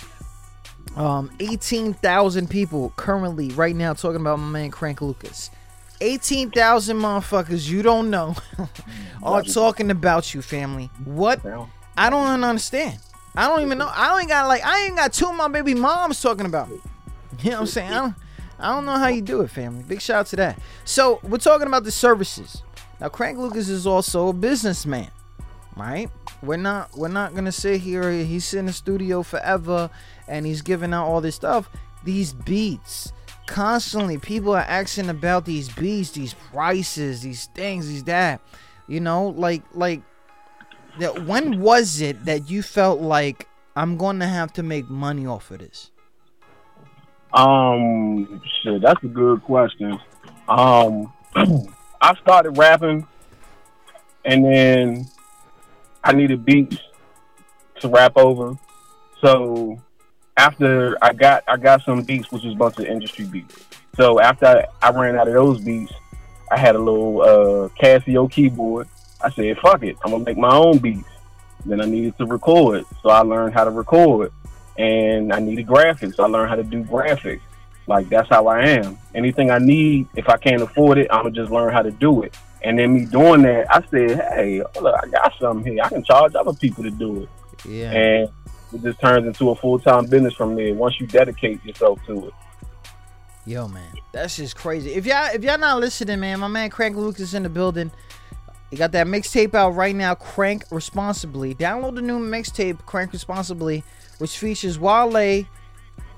[0.96, 5.50] Um, 18,000 people currently right now talking about my man Crank Lucas.
[6.02, 8.34] 18,000 motherfuckers you don't know
[9.22, 10.90] are talking about you, family.
[11.04, 11.44] What?
[11.96, 12.98] I don't understand.
[13.34, 13.90] I don't even know.
[13.90, 16.78] I don't got like I ain't got two of my baby moms talking about me.
[17.42, 17.90] You know what I'm saying?
[17.90, 18.14] I don't,
[18.58, 19.82] I don't know how you do it, family.
[19.84, 20.58] Big shout out to that.
[20.84, 22.62] So we're talking about the services.
[23.00, 25.10] Now, Crank Lucas is also a businessman,
[25.76, 26.10] right?
[26.42, 28.10] We're not we're not gonna sit here.
[28.10, 29.90] He's in the studio forever
[30.28, 31.70] and he's giving out all this stuff.
[32.04, 33.12] These beats,
[33.46, 38.40] constantly, people are asking about these beats, these prices, these things, these that.
[38.88, 40.02] You know, like like
[40.98, 41.24] that.
[41.24, 45.50] When was it that you felt like I'm going to have to make money off
[45.50, 45.90] of this?
[47.32, 49.98] Um, shit, that's a good question.
[50.48, 53.06] Um, I started rapping,
[54.24, 55.06] and then
[56.04, 56.76] I needed beats
[57.80, 58.58] to rap over.
[59.22, 59.80] So
[60.36, 63.64] after I got I got some beats, which was a bunch of industry beats.
[63.96, 65.92] So after I, I ran out of those beats,
[66.50, 68.88] I had a little uh, Casio keyboard.
[69.22, 71.08] I said, "Fuck it, I'm gonna make my own beats."
[71.64, 74.32] Then I needed to record, so I learned how to record,
[74.78, 76.16] and I needed graphics.
[76.16, 77.40] So I learned how to do graphics.
[77.86, 78.98] Like that's how I am.
[79.14, 82.22] Anything I need, if I can't afford it, I'm gonna just learn how to do
[82.22, 82.36] it.
[82.64, 85.82] And then me doing that, I said, "Hey, look, I got something here.
[85.84, 87.28] I can charge other people to do it."
[87.64, 87.90] Yeah.
[87.90, 88.28] And
[88.74, 92.28] it just turns into a full time business from there once you dedicate yourself to
[92.28, 92.34] it.
[93.44, 94.94] Yo, man, that's just crazy.
[94.94, 97.90] If y'all if y'all not listening, man, my man Crank Lucas in the building.
[98.70, 101.54] He got that mixtape out right now, Crank Responsibly.
[101.54, 103.84] Download the new mixtape, Crank Responsibly,
[104.16, 105.44] which features Wale,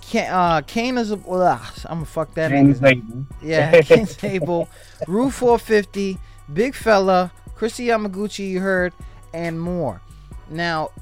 [0.03, 3.27] Can, uh, Kane is a, ugh, I'm gonna fuck that Kane nigga's name.
[3.43, 4.69] Yeah, Kane's Able,
[5.09, 6.17] Rue 450,
[6.53, 8.93] Big Fella, Christy Yamaguchi, you heard,
[9.33, 10.01] and more.
[10.49, 10.93] Now,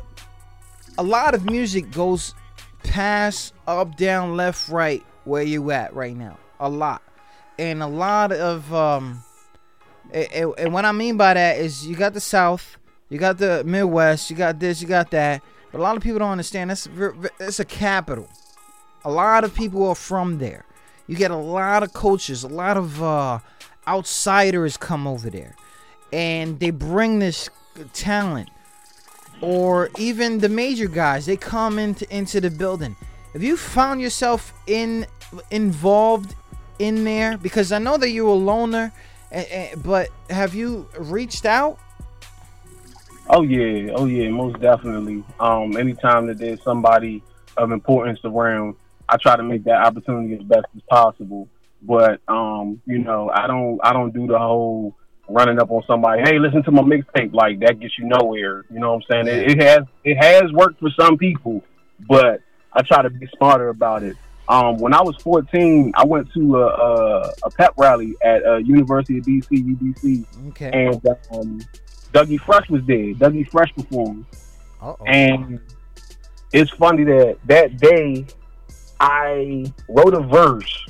[0.99, 2.34] a lot of music goes
[2.82, 6.38] past, up, down, left, right, where you at right now.
[6.61, 7.03] A lot,
[7.59, 9.22] and a lot of um,
[10.12, 12.76] and, and- what I mean by that is you got the South,
[13.09, 15.43] you got the Midwest, you got this, you got that.
[15.70, 18.28] But a lot of people don't understand that's a capital.
[19.05, 20.64] A lot of people are from there.
[21.07, 23.40] You get a lot of coaches, a lot of uh,
[23.88, 25.57] outsiders come over there,
[26.12, 27.51] and they bring this
[27.93, 28.51] talent.
[29.43, 32.97] Or even the major guys, they come into into the building.
[33.32, 35.05] Have you found yourself in
[35.51, 36.34] involved
[36.78, 37.36] in there?
[37.36, 38.93] Because I know that you're a loner,
[39.82, 41.78] but have you reached out?
[43.28, 45.24] Oh yeah, oh yeah, most definitely.
[45.40, 47.22] Um, anytime that there's somebody
[47.57, 48.76] of importance around,
[49.09, 51.49] I try to make that opportunity as best as possible.
[51.82, 54.97] But um, you know, I don't I don't do the whole
[55.33, 58.64] running up on somebody, hey, listen to my mixtape, like that gets you nowhere.
[58.70, 59.28] You know what I'm saying?
[59.28, 61.62] It, it has it has worked for some people,
[62.09, 62.41] but
[62.72, 64.16] I try to be smarter about it.
[64.49, 68.57] Um, when I was 14, I went to a, a, a pep rally at uh,
[68.57, 70.70] University of DC, UDC, Okay.
[70.72, 70.97] and
[71.30, 71.61] um,
[72.12, 73.14] Dougie Fresh was there.
[73.14, 74.26] Dougie Fresh performed,
[74.83, 75.05] Uh-oh.
[75.07, 75.61] and
[76.53, 78.26] it's funny that that day
[79.01, 80.87] I wrote a verse,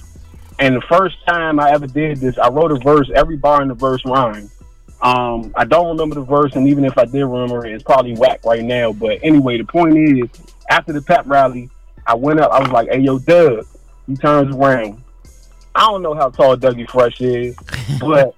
[0.63, 3.11] and the first time I ever did this, I wrote a verse.
[3.17, 4.49] Every bar in the verse rhymed.
[5.01, 8.15] Um, I don't remember the verse, and even if I did remember it, it's probably
[8.15, 8.93] whack right now.
[8.93, 10.29] But anyway, the point is,
[10.71, 11.69] after the pep rally,
[12.07, 12.53] I went up.
[12.53, 13.67] I was like, "Hey, yo, Doug."
[14.07, 15.03] He turns around.
[15.75, 17.57] I don't know how tall Dougie Fresh is,
[18.01, 18.35] but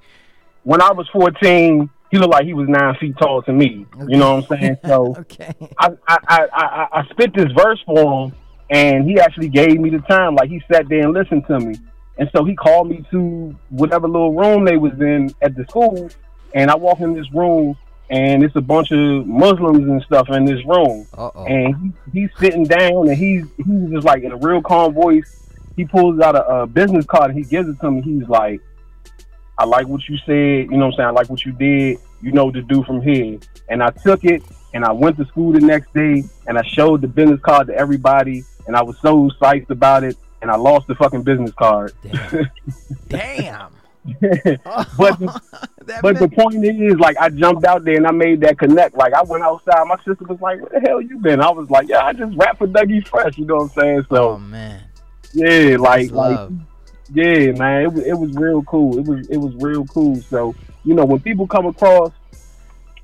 [0.62, 3.86] when I was 14, he looked like he was nine feet tall to me.
[4.08, 4.76] You know what I'm saying?
[4.86, 5.52] So okay.
[5.78, 8.34] I, I, I, I, I spit this verse for him,
[8.70, 10.36] and he actually gave me the time.
[10.36, 11.74] Like he sat there and listened to me,
[12.18, 16.10] and so he called me to whatever little room they was in at the school,
[16.54, 17.76] and I walk in this room,
[18.10, 21.44] and it's a bunch of Muslims and stuff in this room, Uh-oh.
[21.46, 25.40] and he, he's sitting down, and he's he's just like in a real calm voice.
[25.76, 28.00] He pulls out a, a business card and he gives it to me.
[28.00, 28.60] He's like,
[29.58, 30.70] I like what you said.
[30.70, 31.08] You know what I'm saying?
[31.08, 31.98] I like what you did.
[32.22, 33.38] You know what to do from here.
[33.68, 34.42] And I took it
[34.72, 37.74] and I went to school the next day and I showed the business card to
[37.74, 41.94] everybody and I was so psyched about it and I lost the fucking business card.
[43.08, 43.72] Damn.
[44.20, 45.18] but
[46.02, 48.94] but the point is, like, I jumped out there and I made that connect.
[48.94, 49.82] Like, I went outside.
[49.86, 52.36] My sister was like, "Where the hell you been?" I was like, "Yeah, I just
[52.36, 54.06] rap for Dougie Fresh." You know what I'm saying?
[54.10, 54.82] So, oh man,
[55.32, 56.50] yeah, like, like,
[57.14, 58.98] yeah, man, it was it was real cool.
[58.98, 60.16] It was it was real cool.
[60.16, 62.12] So, you know, when people come across,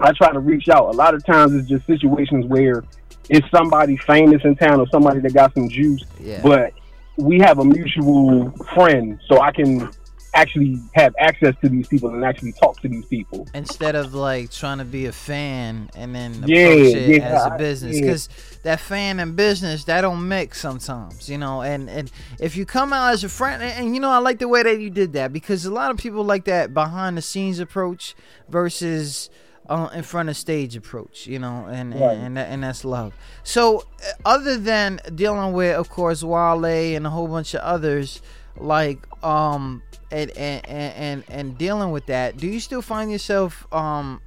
[0.01, 0.95] I try to reach out.
[0.95, 2.85] A lot of times, it's just situations where
[3.31, 6.05] it's somebody famous in town or somebody that got some juice.
[6.21, 6.43] Yeah.
[6.43, 6.75] But
[7.21, 9.91] we have a mutual friend, so I can
[10.33, 13.49] actually have access to these people and actually talk to these people.
[13.53, 17.47] instead of like trying to be a fan and then approach Yeah, it yeah, as
[17.47, 18.03] a business yeah.
[18.03, 18.29] because
[18.63, 22.93] that fan and business that don't mix sometimes you know and and if you come
[22.93, 25.15] out as a friend and, and, you know i like the way that you did
[25.15, 28.15] that because a lot of people like that behind the scenes approach
[28.49, 29.31] versus
[29.71, 32.13] uh, in front of stage approach you know and Right.
[32.13, 36.65] and, and, that, and that's love so uh, other than dealing with of course wale
[36.65, 38.21] and a whole bunch of others
[38.57, 43.67] like um and and and and, and dealing with that do you still find yourself
[43.73, 44.21] um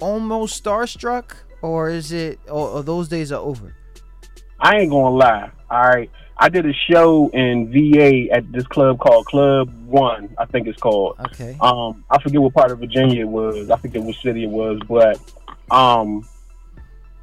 [0.00, 1.32] almost starstruck
[1.62, 3.74] or is it or, or those days are over
[4.62, 5.50] I ain't gonna lie.
[5.70, 6.10] All right,
[6.42, 10.34] I did a show in VA at this club called Club One.
[10.38, 11.16] I think it's called.
[11.26, 11.54] Okay.
[11.60, 13.70] Um, I forget what part of Virginia it was.
[13.70, 15.20] I forget which city it was, but
[15.70, 16.26] um,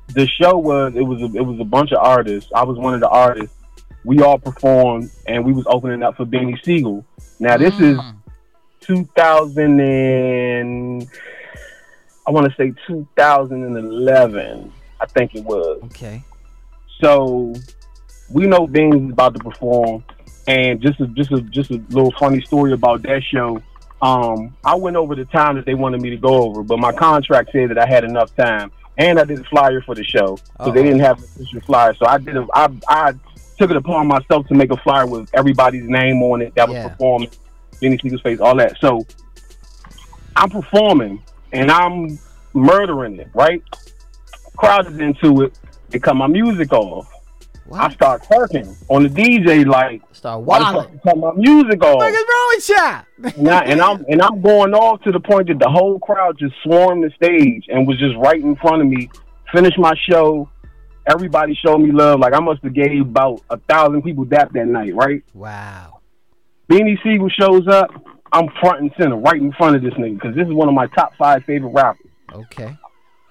[0.10, 2.52] the show was it was a, it was a bunch of artists.
[2.54, 3.56] I was one of the artists.
[4.06, 7.04] We all performed, and we was opening up for Beanie Sigel.
[7.40, 8.00] Now this is
[8.82, 11.10] 2000 and
[12.28, 14.74] I want to say 2011.
[15.02, 15.82] I think it was.
[15.86, 16.24] Okay.
[17.02, 17.56] So
[18.30, 20.04] we know Beans is about to perform,
[20.48, 23.62] and just a, just a just a little funny story about that show.
[24.02, 26.92] Um, I went over the time that they wanted me to go over, but my
[26.92, 30.38] contract said that I had enough time, and I did a flyer for the show
[30.58, 31.96] because they didn't have an official flyer.
[31.96, 33.14] So I did a I I
[33.58, 36.76] took it upon myself to make a flyer with everybody's name on it that was
[36.76, 36.90] Yeah.
[36.90, 37.30] performing,
[37.82, 38.78] Beanie Sigel's face, all that.
[38.80, 39.06] So
[40.36, 42.20] I'm performing and I'm
[42.54, 43.64] murdering it, right?
[44.58, 45.58] Crowd is into it.
[45.90, 47.08] They cut my music off.
[47.74, 50.94] I start twerking on the DJ like start wilding.
[50.94, 51.98] you cut my music off?
[51.98, 53.02] What is wrong with ya?
[53.38, 56.38] and, I, and I'm and I'm going off to the point that the whole crowd
[56.40, 59.10] just swarmed the stage and was just right in front of me.
[59.54, 60.50] Finished my show.
[61.10, 62.20] Everybody showed me love.
[62.20, 65.24] Like I must have gave about a thousand people dap that night, right?
[65.34, 66.02] Wow.
[66.70, 67.90] Beanie Sigel shows up.
[68.32, 70.74] I'm front and center, right in front of this nigga, because this is one of
[70.74, 72.12] my top five favorite rappers.
[72.34, 72.78] Okay.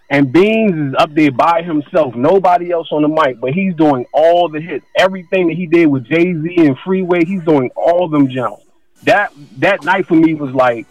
[0.08, 4.06] And Beans is up there by himself, nobody else on the mic, but he's doing
[4.12, 4.86] all the hits.
[4.96, 8.64] Everything that he did with Jay Z and Freeway, he's doing all them jumps.
[9.02, 10.86] That that night for me was like,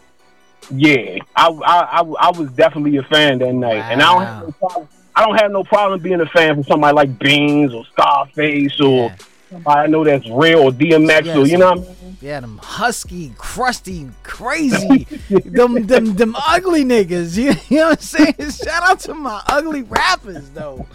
[0.70, 4.44] yeah, I I, I, I was definitely a fan that night, and I don't have
[4.44, 4.88] no problem.
[5.16, 9.16] I don't have no problem being a fan for somebody like Beans or Scarface or
[9.50, 12.18] somebody I know that's real or DMX or you know what I mean.
[12.22, 17.38] Yeah, them husky, crusty, crazy, them them them ugly niggas.
[17.38, 18.52] You, you know what I'm saying?
[18.52, 20.86] Shout out to my ugly rappers though.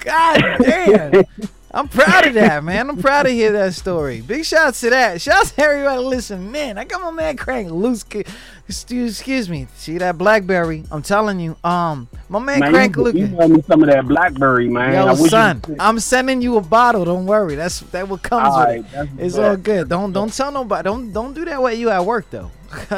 [0.00, 1.24] God damn.
[1.72, 2.88] I'm proud of that, man.
[2.88, 4.22] I'm proud to hear that story.
[4.22, 5.20] Big shouts to that.
[5.20, 6.50] Shouts to everybody listening.
[6.50, 8.02] Man, I got my man Crank loose.
[8.68, 9.68] Excuse, me.
[9.76, 10.82] See that Blackberry?
[10.90, 11.56] I'm telling you.
[11.62, 13.20] Um, my man, Man, Crank Lucas.
[13.20, 14.96] you me some of that BlackBerry, man.
[14.96, 17.04] I Yo, you- son, I'm sending you a bottle.
[17.04, 17.54] Don't worry.
[17.54, 19.10] That's that what comes All with right, it.
[19.18, 19.44] It's bad.
[19.44, 19.88] all good.
[19.88, 20.82] Don't don't tell nobody.
[20.84, 22.50] Don't don't do that way you at work though.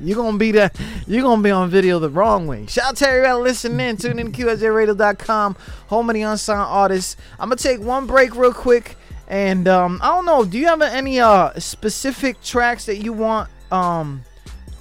[0.00, 0.76] you're gonna be that
[1.06, 2.66] you're gonna be on video the wrong way.
[2.66, 3.96] Shout out to everybody listening in.
[3.96, 5.54] Tune in to QSJRadio.com,
[5.86, 7.16] home of the unsigned artists.
[7.38, 8.96] I'm gonna take one break real quick.
[9.28, 10.44] And um, I don't know.
[10.44, 14.22] Do you have any uh specific tracks that you want um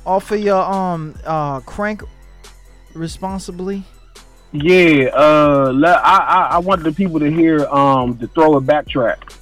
[0.06, 2.04] off of your um uh crank
[2.94, 3.84] responsibly?
[4.52, 8.66] Yeah, uh, le- I, I I wanted the people to hear um the throw it
[8.66, 9.34] back track.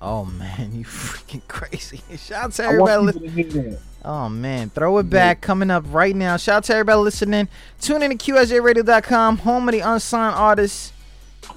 [0.00, 2.00] Oh man, you freaking crazy!
[2.16, 3.44] Shout out to everybody.
[3.44, 6.36] to oh man, throw it back coming up right now.
[6.36, 7.48] Shout out to everybody listening.
[7.80, 10.92] Tune in to QSJRadio.com, home of the unsigned artists.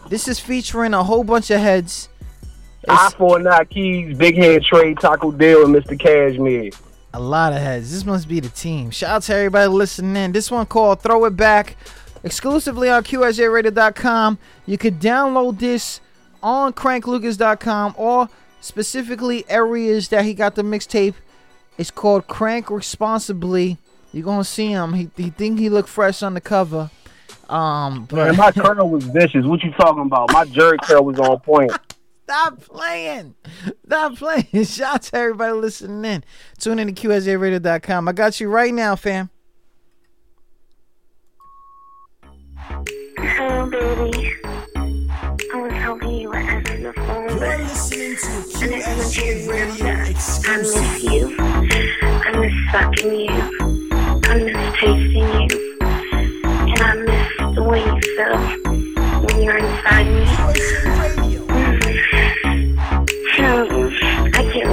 [0.10, 2.10] This is featuring a whole bunch of heads.
[2.88, 6.00] I for not keys, big head trade, Taco Dale, and Mr.
[6.00, 6.72] Cashmere.
[7.14, 7.92] A lot of heads.
[7.92, 8.90] This must be the team.
[8.90, 10.32] Shout out to everybody listening in.
[10.32, 11.76] This one called Throw It Back,
[12.24, 14.38] exclusively on QSJRadio.com.
[14.66, 16.00] You could download this
[16.42, 18.30] on cranklucas.com or
[18.62, 21.16] specifically areas that he got the mixtape.
[21.78, 23.78] It's called Crank Responsibly.
[24.14, 24.94] You're gonna see him.
[24.94, 26.90] He, he think he look fresh on the cover.
[27.50, 29.46] Um, but Man, my curl was vicious.
[29.46, 30.32] What you talking about?
[30.32, 31.72] My jerry curl was on point.
[32.32, 33.36] Stop playing.
[33.86, 34.64] Stop playing.
[34.64, 36.24] Shout out to everybody listening in.
[36.58, 38.08] Tune in to QSJRadio.com.
[38.08, 39.30] I got you right now, fam.
[43.18, 44.32] Hello, baby.
[44.78, 49.24] I was hoping you would answer the phone, but You're listening to I want you
[49.24, 50.16] to QSJ Radio that
[50.48, 51.36] I miss you.
[51.38, 53.36] I miss fucking you.
[54.24, 55.50] I miss tasting you.
[56.72, 58.38] And I miss the way you feel
[59.20, 61.21] when you're inside me.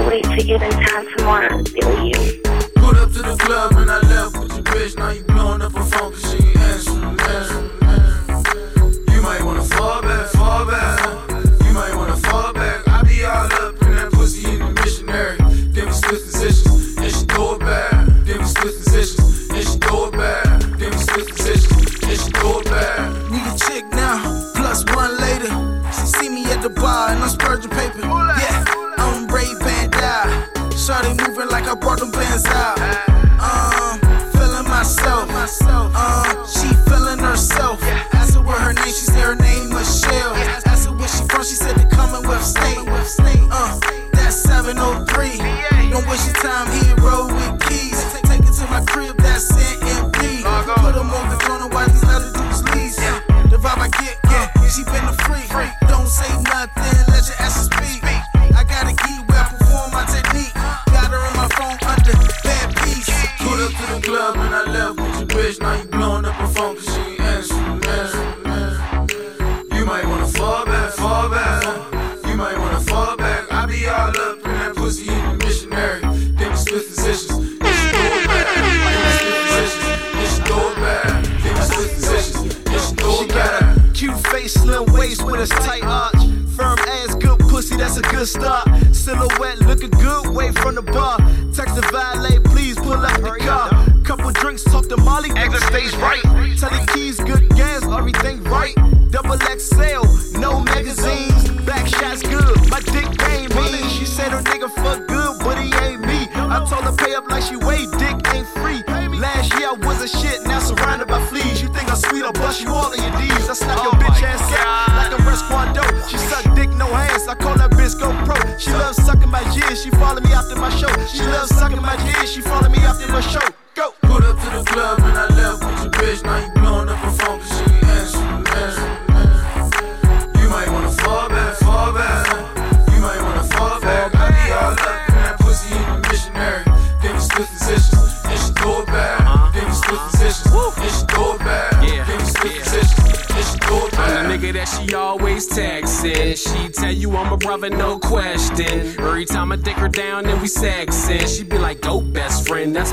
[0.08, 2.40] wait to get in time tomorrow to feel you.
[2.76, 4.96] Put up to the club and I left with your bitch.
[4.96, 8.94] Now you blowing up her phone cause she ain't answering, answering, answering.
[9.12, 10.98] You might wanna fall back, fall back.
[11.64, 12.88] You might wanna fall back.
[12.88, 15.36] I be all up in that pussy in the missionary.
[15.74, 18.06] Then we switch positions and she throw it back.
[18.24, 20.60] Then we switch positions and she throw it back.
[20.80, 22.98] Then we switch positions and she throw it back.
[23.30, 24.16] Need a chick now,
[24.56, 25.52] plus one later.
[25.92, 28.37] She see me at the bar and I'm splurging paper.
[44.78, 45.38] 03.
[45.90, 46.94] Don't waste your time, here.
[47.02, 47.98] roll with keys.
[48.12, 50.42] Take, take it to my crib, that's it, MD.
[50.78, 52.94] Put him on the corner Watch these other dudes leave.
[53.50, 55.50] The vibe I get, yeah, she been a freak.
[55.88, 57.68] Don't say nothing, let your asses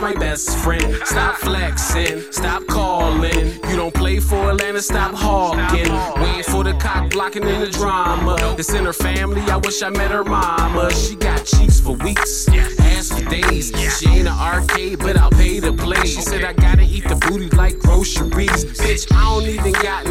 [0.05, 1.01] my best friend.
[1.03, 3.47] Stop flexing, stop calling.
[3.67, 5.91] You don't play for Atlanta, stop hawking.
[6.21, 8.35] Waiting for the cock blocking in the drama.
[8.59, 10.93] It's in her family, I wish I met her mama.
[10.93, 13.71] She got cheeks for weeks, ass for days.
[13.97, 16.05] She ain't an arcade, but I'll pay to play.
[16.05, 18.63] She said I gotta eat the booty like groceries.
[18.77, 20.04] Bitch, I don't even got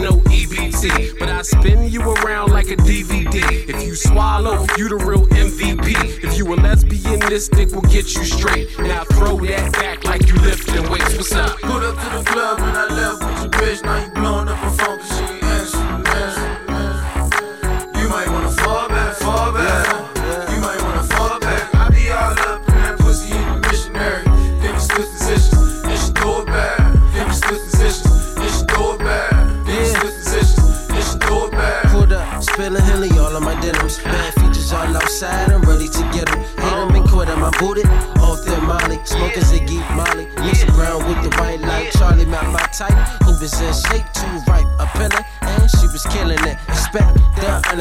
[7.29, 8.79] this dick will get you straight.
[8.79, 11.17] Now throw that back like you lifting weights.
[11.17, 11.54] What's up?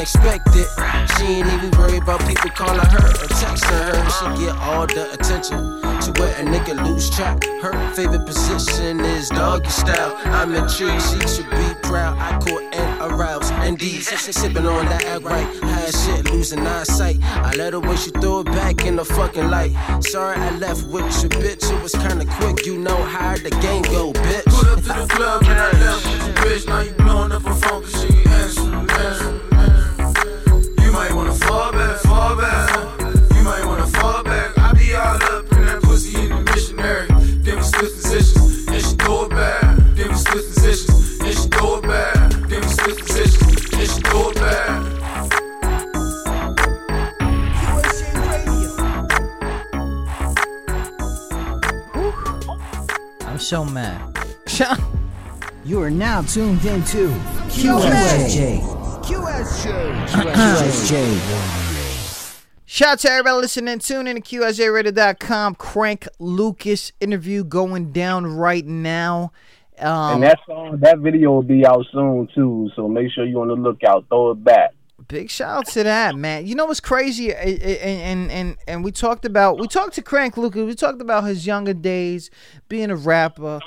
[0.04, 0.66] Unexpected.
[1.16, 4.10] She ain't even worried about people calling her or texting her.
[4.10, 5.80] She get all the attention.
[6.04, 7.44] To where a nigga lose track.
[7.62, 10.14] Her favorite position is doggy style.
[10.26, 12.18] I'm intrigued, she should be proud.
[12.18, 13.52] I caught and aroused.
[13.54, 15.46] And these sipping on that act right.
[15.62, 17.16] High shit, losing eyesight.
[17.22, 19.72] I let her when she throw it back in the fucking light.
[20.00, 21.70] Sorry I left with your bitch.
[21.72, 24.44] It was kinda quick, you know how the game go, bitch.
[24.44, 26.66] Put up to the club and I left with your bitch.
[26.66, 29.43] Now you blowing up her phone cause she ain't answering.
[56.14, 57.08] Now tuned into
[57.48, 58.60] QSJ.
[59.02, 60.06] QSJ.
[60.06, 61.18] QSJ.
[62.66, 63.80] Shout out to everybody listening.
[63.80, 65.56] Tune in to QSJRadio.com.
[65.56, 69.32] Crank Lucas interview going down right now.
[69.80, 72.70] Um, and that song, that video will be out soon too.
[72.76, 74.06] So make sure you're on the lookout.
[74.08, 74.70] Throw it back.
[75.08, 76.46] Big shout out to that man.
[76.46, 77.34] You know what's crazy?
[77.34, 80.64] And and and and we talked about we talked to Crank Lucas.
[80.64, 82.30] We talked about his younger days,
[82.68, 83.58] being a rapper,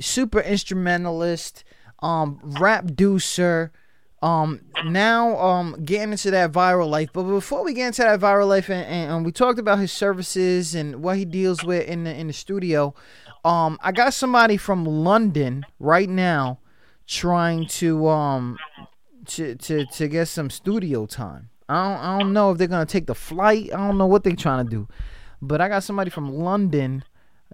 [0.00, 1.62] super instrumentalist,
[2.02, 3.70] um, rap deucer.
[4.20, 7.10] Um, now um getting into that viral life.
[7.12, 9.90] But before we get into that viral life, and, and, and we talked about his
[9.90, 12.94] services and what he deals with in the in the studio.
[13.44, 16.60] Um, I got somebody from London right now
[17.06, 18.58] trying to um
[19.26, 21.50] to to to get some studio time.
[21.68, 23.70] I don't I don't know if they're gonna take the flight.
[23.72, 24.88] I don't know what they're trying to do,
[25.40, 27.04] but I got somebody from London.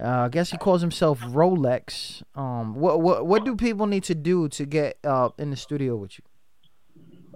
[0.00, 2.22] Uh, I guess he calls himself Rolex.
[2.34, 5.96] Um, what what what do people need to do to get uh in the studio
[5.96, 6.24] with you?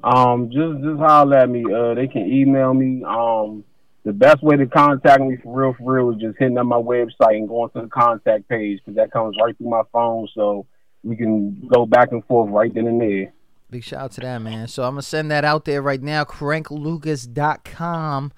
[0.04, 1.64] Um, just just holler at me.
[1.64, 3.02] Uh, they can email me.
[3.04, 3.64] Um,
[4.04, 6.76] the best way to contact me for real, for real, is just hitting up my
[6.76, 10.66] website and going to the contact page because that comes right through my phone, so
[11.04, 13.32] we can go back and forth right then and there.
[13.70, 14.68] Big shout out to that man.
[14.68, 16.24] So I'm gonna send that out there right now.
[16.24, 18.32] Cranklucas.com.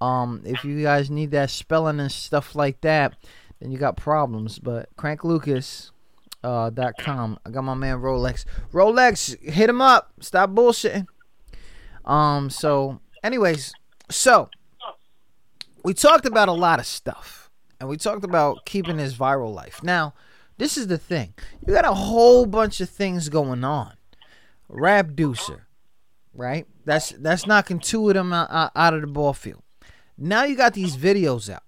[0.00, 3.16] Um, if you guys need that spelling and stuff like that,
[3.60, 4.58] then you got problems.
[4.58, 5.90] But cranklucas.
[6.44, 7.38] Uh, com.
[7.44, 8.44] I got my man Rolex.
[8.72, 10.12] Rolex, hit him up.
[10.20, 11.06] Stop bullshitting.
[12.04, 12.50] Um.
[12.50, 13.72] So, anyways,
[14.10, 14.48] so
[15.82, 17.50] we talked about a lot of stuff,
[17.80, 19.82] and we talked about keeping his viral life.
[19.82, 20.14] Now,
[20.58, 21.34] this is the thing.
[21.66, 23.94] You got a whole bunch of things going on.
[24.68, 25.62] Rap Deucer,
[26.34, 26.66] right?
[26.84, 29.62] That's that's knocking two of them out, out of the ball field.
[30.16, 31.62] Now you got these videos out.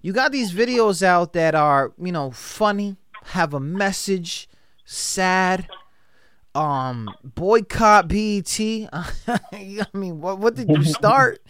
[0.00, 4.48] You got these videos out that are, you know, funny, have a message,
[4.84, 5.68] sad,
[6.54, 8.58] um, boycott BET.
[8.92, 11.40] I mean, what what did you start?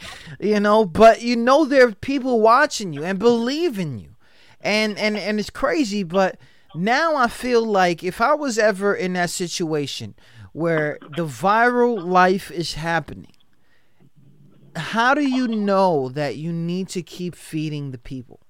[0.40, 4.16] you know, but you know there are people watching you and believe in you.
[4.60, 6.38] And and and it's crazy, but
[6.74, 10.14] now I feel like if I was ever in that situation
[10.52, 13.32] where the viral life is happening,
[14.76, 18.40] how do you know that you need to keep feeding the people?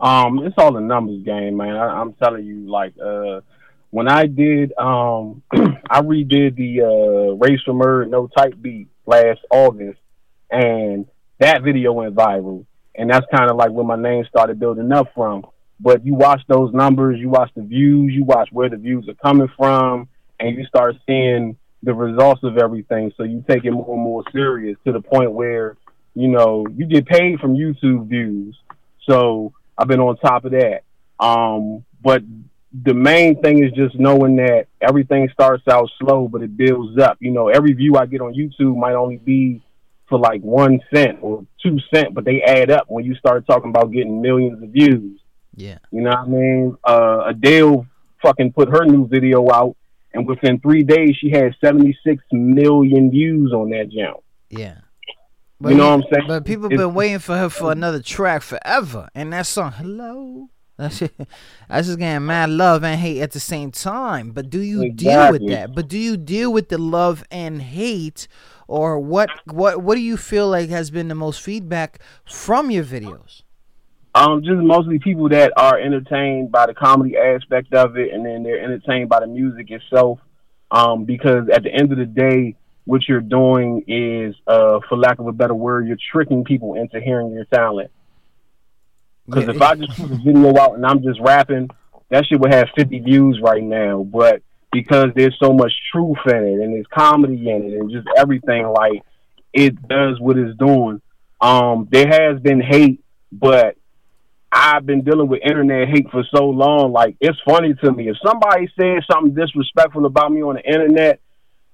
[0.00, 1.76] Um, it's all a numbers game, man.
[1.76, 3.40] I, I'm telling you, like, uh,
[3.90, 9.40] when I did, um, I redid the uh, Race for Murder No Type Beat last
[9.50, 10.00] August,
[10.50, 11.06] and
[11.38, 15.08] that video went viral, and that's kind of like where my name started building up
[15.14, 15.46] from.
[15.80, 19.14] But you watch those numbers, you watch the views, you watch where the views are
[19.14, 20.08] coming from,
[20.40, 23.12] and you start seeing the results of everything.
[23.16, 25.76] So you take it more and more serious to the point where,
[26.14, 28.56] you know, you get paid from YouTube views.
[29.08, 30.82] So I've been on top of that.
[31.20, 32.22] Um, but
[32.82, 37.18] the main thing is just knowing that everything starts out slow, but it builds up.
[37.20, 39.62] You know, every view I get on YouTube might only be
[40.08, 43.70] for like one cent or two cent, but they add up when you start talking
[43.70, 45.20] about getting millions of views.
[45.54, 45.78] Yeah.
[45.90, 46.76] You know what I mean?
[46.84, 47.86] Uh, Adele
[48.22, 49.76] fucking put her new video out,
[50.14, 54.18] and within three days, she had 76 million views on that jump.
[54.50, 54.78] Yeah.
[55.60, 56.24] But, you know what I'm saying?
[56.28, 60.48] But people It's- been waiting for her for another track forever, and that song, "Hello,"
[60.76, 60.98] that's
[61.68, 64.32] that's just getting mad love and hate at the same time.
[64.32, 65.74] But do you deal with that?
[65.74, 68.26] But do you deal with the love and hate,
[68.66, 69.30] or what?
[69.46, 73.42] What What do you feel like has been the most feedback from your videos?
[74.14, 78.44] Um, just mostly people that are entertained by the comedy aspect of it, and then
[78.44, 80.20] they're entertained by the music itself.
[80.70, 85.18] Um, because at the end of the day, what you're doing is, uh, for lack
[85.18, 87.90] of a better word, you're tricking people into hearing your talent.
[89.26, 91.70] Because if I just put a video out and I'm just rapping,
[92.10, 94.02] that shit would have 50 views right now.
[94.02, 98.06] But because there's so much truth in it, and there's comedy in it, and just
[98.16, 99.02] everything, like
[99.52, 101.00] it does what it's doing.
[101.40, 103.02] Um, there has been hate,
[103.32, 103.76] but
[104.54, 106.92] I've been dealing with internet hate for so long.
[106.92, 111.20] Like it's funny to me if somebody says something disrespectful about me on the internet,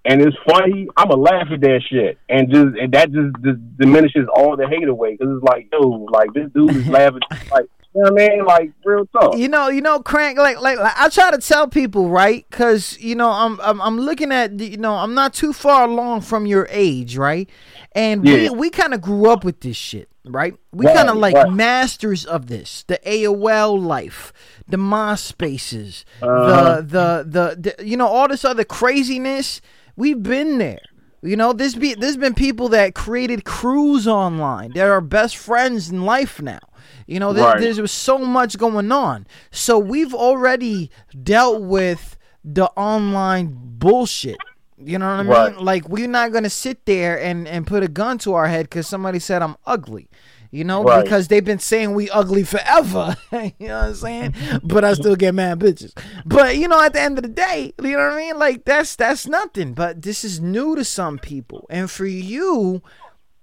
[0.07, 4.27] and it's funny, I'ma laugh at that shit, and just and that just, just diminishes
[4.35, 5.81] all the hate away because it's like, yo,
[6.11, 7.21] like this dude is laughing,
[7.53, 9.37] like you know what I mean, like real talk.
[9.37, 12.47] You know, you know, crank like like, like I try to tell people, right?
[12.51, 16.23] Because you know, I'm, I'm I'm looking at you know, I'm not too far along
[16.23, 17.49] from your age, right?
[17.95, 18.33] And Yeah.
[18.33, 20.55] we we kind of grew up with this shit, right?
[20.73, 21.47] We Right, kind of like right.
[21.47, 24.33] masters of this, the AOL life,
[24.69, 26.77] the MySpaces, Uh-huh.
[26.83, 27.25] the, the
[27.57, 29.61] the the you know all this other craziness.
[29.97, 30.81] We've been there.
[31.23, 34.73] You know, this be there's been people that created crews online.
[34.73, 36.61] They're our best friends in life now.
[37.07, 37.61] You know, there, Right.
[37.61, 39.27] there's so much going on.
[39.51, 40.91] So we've already
[41.23, 44.39] dealt with the online bullshit.
[44.83, 45.55] You know what I Right.
[45.57, 45.65] mean?
[45.65, 48.87] Like we're not gonna sit there and and put a gun to our head because
[48.87, 50.09] somebody said I'm ugly.
[50.53, 51.05] You know, Right.
[51.05, 53.17] because they've been saying we ugly forever.
[53.33, 54.35] you know what I'm saying?
[54.65, 55.93] But I still get mad bitches.
[56.27, 58.37] But you know, at the end of the day, you know what I mean?
[58.39, 59.75] Like that's that's nothing.
[59.75, 62.83] But this is new to some people, and for you,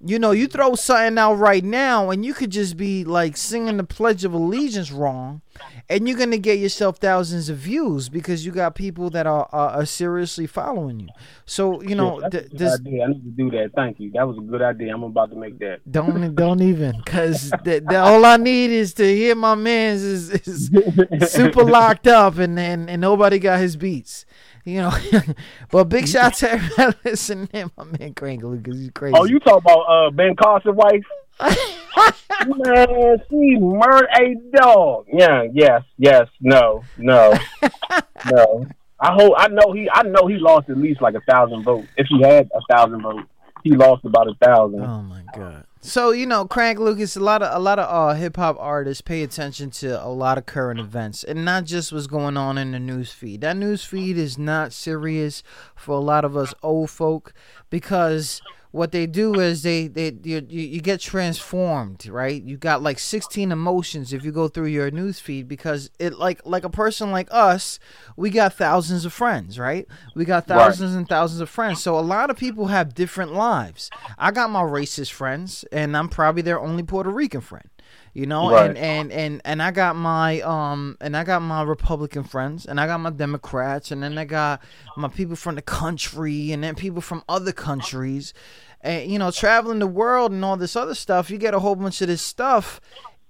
[0.05, 3.77] you know, you throw something out right now, and you could just be like singing
[3.77, 5.41] the Pledge of Allegiance wrong,
[5.89, 9.69] and you're gonna get yourself thousands of views because you got people that are are,
[9.69, 11.09] are seriously following you.
[11.45, 13.03] So you know, Yeah, th- a good this idea.
[13.03, 13.71] I need to do that.
[13.75, 14.11] Thank you.
[14.11, 14.93] That was a good idea.
[14.93, 15.79] I'm about to make that.
[15.89, 20.29] don't don't even because the, the, all I need is to hear my man's is,
[20.47, 24.25] is super locked up and, and and nobody got his beats.
[24.65, 24.91] You know,
[25.71, 27.71] but big shout out to everybody listening.
[27.77, 29.15] My man Crankle because he's crazy.
[29.17, 31.05] Oh, you talk about uh, Ben Carson wife?
[32.47, 35.05] Man, she murdered a dog.
[35.11, 37.33] Yeah, yes, yes, no, no,
[38.31, 38.65] no.
[38.99, 41.87] I hope I know he I know he lost at least like a thousand votes.
[41.97, 43.27] If he had a thousand votes,
[43.63, 44.81] he lost about a thousand.
[44.81, 45.65] Oh my god.
[45.81, 49.01] So you know, Crank Lucas, a lot of a lot of uh, hip hop artists
[49.01, 52.71] pay attention to a lot of current events, and not just what's going on in
[52.71, 53.41] the news feed.
[53.41, 55.43] That news feed is not serious
[55.75, 57.33] for a lot of us old folk
[57.69, 58.41] because
[58.77, 62.41] what they do is they they you, you, get transformed right?
[62.43, 66.41] You got like 16 emotions if you go through your news feed because it like
[66.45, 67.79] like a person like us
[68.15, 69.87] we got thousands of friends right?
[70.13, 70.57] We got Right.
[70.59, 71.81] thousands and thousands of friends.
[71.81, 73.89] So a lot of people have different lives.
[74.17, 77.69] I got my racist friends and i'm probably their only puerto rican friend
[78.13, 78.49] you know?
[78.51, 78.69] Right.
[78.69, 82.79] and, and and and i got my um and i got my republican friends and
[82.79, 84.61] i got my democrats and then i got
[84.95, 88.33] my people from the country and then people from other countries
[88.81, 91.75] and you know traveling the world and all this other stuff you get a whole
[91.75, 92.79] bunch of this stuff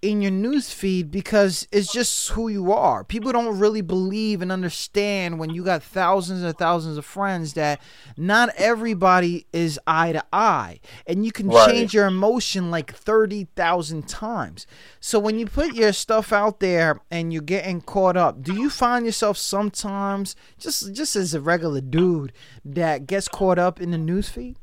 [0.03, 3.03] in your news feed because it's just who you are.
[3.03, 7.81] People don't really believe and understand when you got thousands and thousands of friends that
[8.15, 10.79] not everybody is eye to eye.
[11.07, 11.67] And you can Right.
[11.67, 14.67] change your emotion like 30,000 times.
[14.99, 18.69] So when you put your stuff out there and you're getting caught up, do you
[18.69, 22.33] find yourself sometimes just just as a regular dude
[22.63, 24.57] that gets caught up in the news feed?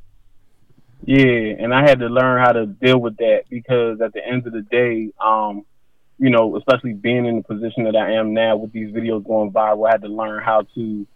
[1.07, 4.47] Yeah, and I had to learn how to deal with that because at the end
[4.47, 5.67] of the day, um,
[6.19, 9.51] you know, especially being in the position that I am now with these videos going
[9.51, 11.07] viral, I had to learn how to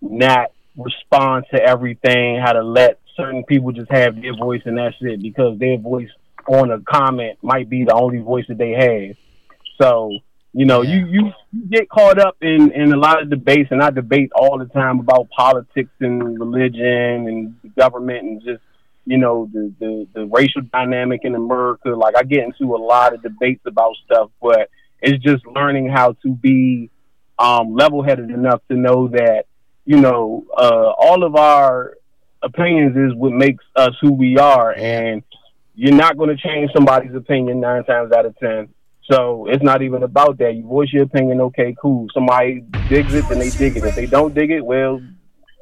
[0.00, 4.96] not respond to everything, how to let certain people just have their voice and that's
[5.00, 6.08] it because their voice
[6.46, 9.16] on a comment might be the only voice that they have.
[9.82, 10.10] So,
[10.54, 13.82] you know, you, you you get caught up in, in a lot of debates and
[13.82, 18.62] I debate all the time about politics and religion and government and just
[19.08, 21.88] you know the, the the racial dynamic in America.
[21.88, 24.68] Like I get into a lot of debates about stuff, but
[25.00, 26.90] it's just learning how to be
[27.38, 29.44] um, level headed enough to know that
[29.86, 31.94] you know uh, all of our
[32.42, 35.22] opinions is what makes us who we are, and
[35.74, 38.68] you're not going to change somebody's opinion nine times out of ten.
[39.10, 40.54] So it's not even about that.
[40.54, 42.08] You voice your opinion, okay, cool.
[42.12, 42.60] Somebody
[42.90, 43.84] digs it, then they dig it.
[43.84, 45.00] If they don't dig it, well,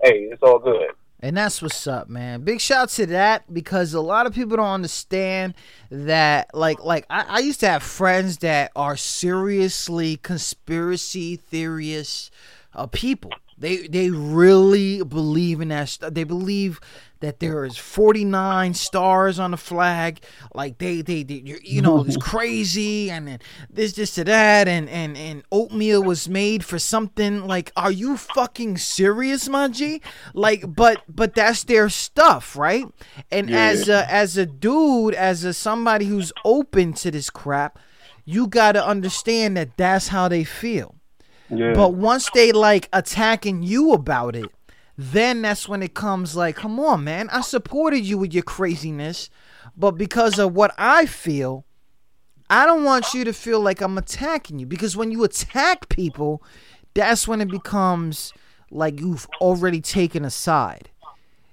[0.03, 0.89] hey, it's all good.
[1.21, 2.43] And that's what's up, man.
[2.43, 5.55] Big shout to that because a lot of people don't understand
[5.91, 6.55] that.
[6.55, 12.31] Like, like I, I used to have friends that are seriously conspiracy theorists,
[12.75, 13.33] uh, people.
[13.59, 16.13] They they really believe in that stuff.
[16.13, 16.79] They believe
[17.21, 20.21] that there is 49 stars on the flag.
[20.55, 23.39] Like they they, they you know it's crazy and then
[23.71, 27.47] this this to that and and and oatmeal was made for something.
[27.47, 30.03] Like, are you fucking serious, my G?
[30.35, 32.85] Like, but but that's their stuff, right?
[33.31, 33.65] And Yeah.
[33.67, 37.79] as a as a dude, as a somebody who's open to this crap,
[38.25, 40.95] you got to understand that that's how they feel.
[41.49, 41.75] Yeah.
[41.75, 44.51] But once they like attacking you about it,
[44.97, 49.29] then that's when it comes like, come on, man, I supported you with your craziness,
[49.77, 51.65] but because of what I feel,
[52.49, 56.43] I don't want you to feel like I'm attacking you because when you attack people,
[56.95, 58.33] that's when it becomes
[58.71, 60.91] like you've already taken a side.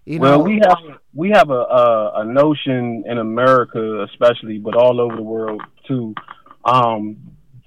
[0.06, 5.00] You well, we have we have a, a a notion in America, especially, but all
[5.00, 6.14] over the world too,
[6.66, 7.16] um,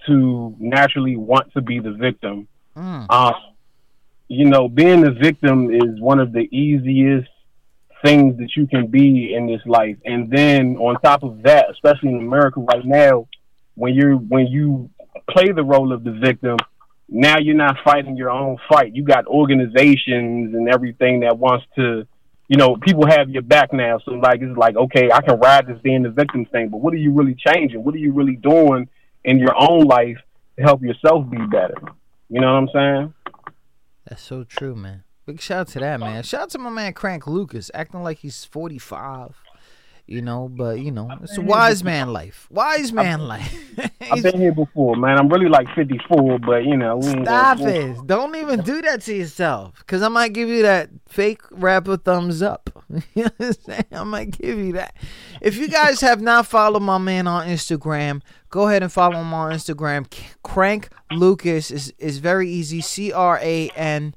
[0.07, 2.47] to naturally want to be the victim.
[2.77, 3.11] Mm.
[3.11, 3.35] Um,
[4.29, 7.29] you know, being the victim is one of the easiest
[8.05, 9.97] things that you can be in this life.
[10.05, 13.29] And then on top of that, especially in America right now,
[13.75, 14.91] when you're when you
[15.31, 16.57] play the role of the victim,
[17.09, 18.95] now you're not fighting your own fight.
[18.95, 22.07] You got organizations and everything that wants to,
[22.49, 23.99] you know, people have your back now.
[24.05, 26.93] So like it's like, okay, I can ride this being the victim thing, but what
[26.95, 27.85] are you really changing?
[27.85, 28.89] What are you really doing
[29.25, 30.19] in your own life
[30.57, 31.77] to help yourself be better?
[32.29, 33.15] You know what I'm saying?
[34.07, 35.05] That's so true, man.
[35.27, 36.23] Big shout out to that, man.
[36.23, 39.43] Shout out to my man Crank Lucas, acting like he's 45.
[40.09, 42.47] You know, but you know, it's a wise man life.
[42.49, 43.59] Wise man life.
[44.01, 45.19] I've been here before, man.
[45.19, 48.07] I'm really like 54, but you know, we ain't Stop gonna- it.
[48.07, 49.83] Don't even do that to yourself.
[49.89, 52.71] Cause I might give you that fake rapper thumbs up.
[53.15, 53.87] you understand?
[53.91, 54.95] I might give you that.
[55.41, 59.35] If you guys have not followed my man on Instagram, go ahead and follow him
[59.35, 60.07] on Instagram.
[60.45, 62.81] Crank Lucas is, is very easy.
[62.81, 64.15] C R A N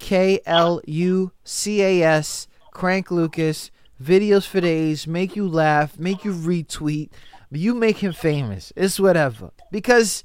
[0.00, 2.48] K L U C A S.
[2.72, 3.70] Crank Lucas.
[4.02, 7.10] Videos for days, make you laugh, make you retweet,
[7.50, 8.72] you make him famous.
[8.76, 9.50] It's whatever.
[9.72, 10.22] Because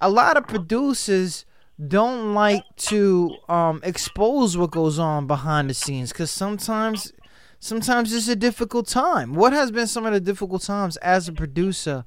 [0.00, 1.44] a lot of producers
[1.86, 7.12] don't like to um, expose what goes on behind the scenes because sometimes
[7.58, 11.32] sometimes it's a difficult time what has been some of the difficult times as a
[11.34, 12.02] producer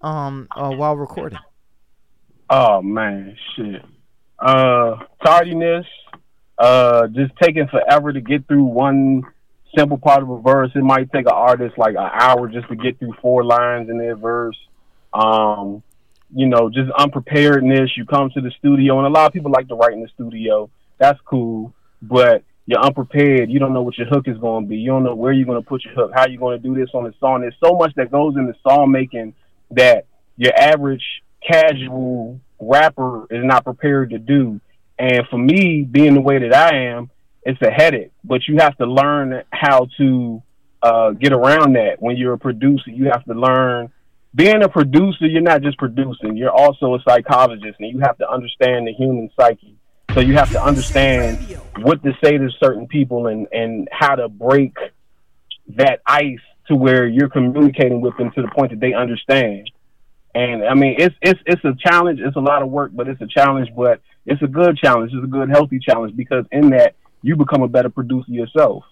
[0.00, 1.38] um, uh, while recording
[2.54, 3.82] Oh man, shit.
[4.38, 5.86] Uh, tardiness.
[6.58, 9.22] Uh, just taking forever to get through one
[9.76, 10.70] simple part of a verse.
[10.74, 13.98] It might take an artist like an hour just to get through four lines in
[13.98, 14.56] their verse.
[15.12, 15.82] Um,
[16.34, 17.96] you know, just unpreparedness.
[17.96, 20.08] You come to the studio, and a lot of people like to write in the
[20.08, 20.70] studio.
[20.98, 23.50] That's cool, but you're unprepared.
[23.50, 24.76] You don't know what your hook is going to be.
[24.76, 26.12] You don't know where you're going to put your hook.
[26.14, 27.40] How you're going to do this on the song.
[27.40, 29.34] There's so much that goes into song making
[29.72, 31.04] that your average
[31.46, 34.60] casual rapper is not prepared to do.
[34.98, 37.10] And for me, being the way that I am,
[37.44, 38.12] it's a headache.
[38.24, 40.42] But you have to learn how to
[40.82, 41.96] uh, get around that.
[42.00, 43.92] When you're a producer, you have to learn.
[44.34, 46.36] Being a producer, you're not just producing.
[46.36, 49.76] You're also a psychologist, and you have to understand the human psyche.
[50.14, 51.38] So you have to understand
[51.78, 54.74] what to say to certain people and and how to break
[55.76, 59.70] that ice to where you're communicating with them to the point that they understand.
[60.34, 62.20] And I mean, it's it's it's a challenge.
[62.20, 63.68] It's a lot of work, but it's a challenge.
[63.76, 65.12] But it's a good challenge.
[65.12, 68.84] It's a good, healthy challenge because in that you become a better producer yourself.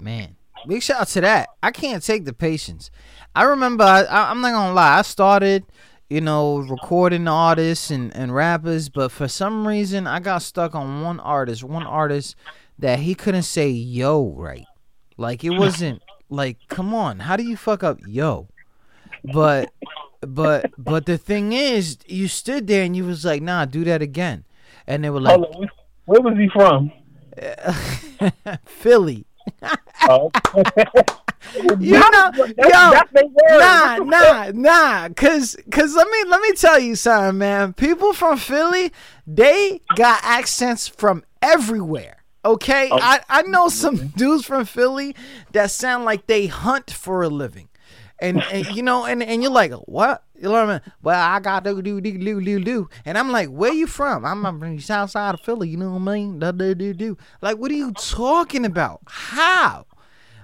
[0.00, 0.36] Man,
[0.66, 1.48] big shout out to that.
[1.62, 2.90] I can't take the patience.
[3.34, 5.64] I remember, I, I'm not gonna lie, I started,
[6.08, 11.02] you know, recording artists and, and rappers, but for some reason, I got stuck on
[11.02, 12.36] one artist, one artist
[12.78, 14.66] that he couldn't say yo right.
[15.16, 18.48] Like, it wasn't, like, come on, how do you fuck up yo?
[19.32, 19.72] But,
[20.20, 24.02] but, but the thing is, you stood there and you was like, nah, do that
[24.02, 24.44] again.
[24.86, 25.40] And they were like,
[26.04, 26.92] where was he from?
[28.66, 29.26] Philly.
[30.02, 30.30] Oh.
[31.78, 33.00] you know, yo,
[33.58, 35.08] nah, nah, nah.
[35.10, 37.72] Cause, cause let me let me tell you something, man.
[37.74, 38.92] People from Philly,
[39.26, 42.24] they got accents from everywhere.
[42.44, 42.98] Okay, Oh.
[43.00, 45.14] I I know some dudes from Philly
[45.52, 47.68] that sound like they hunt for a living,
[48.24, 50.24] and, and you know, and and you're like, what?
[50.34, 50.80] You know what I mean?
[51.02, 54.24] Well, I got do do do do do do, and I'm like, where you from?
[54.24, 55.68] I'm from the south side of Philly.
[55.68, 56.38] You know what I mean?
[56.38, 57.16] Da, da, do do.
[57.40, 59.00] Like, what are you talking about?
[59.06, 59.86] How?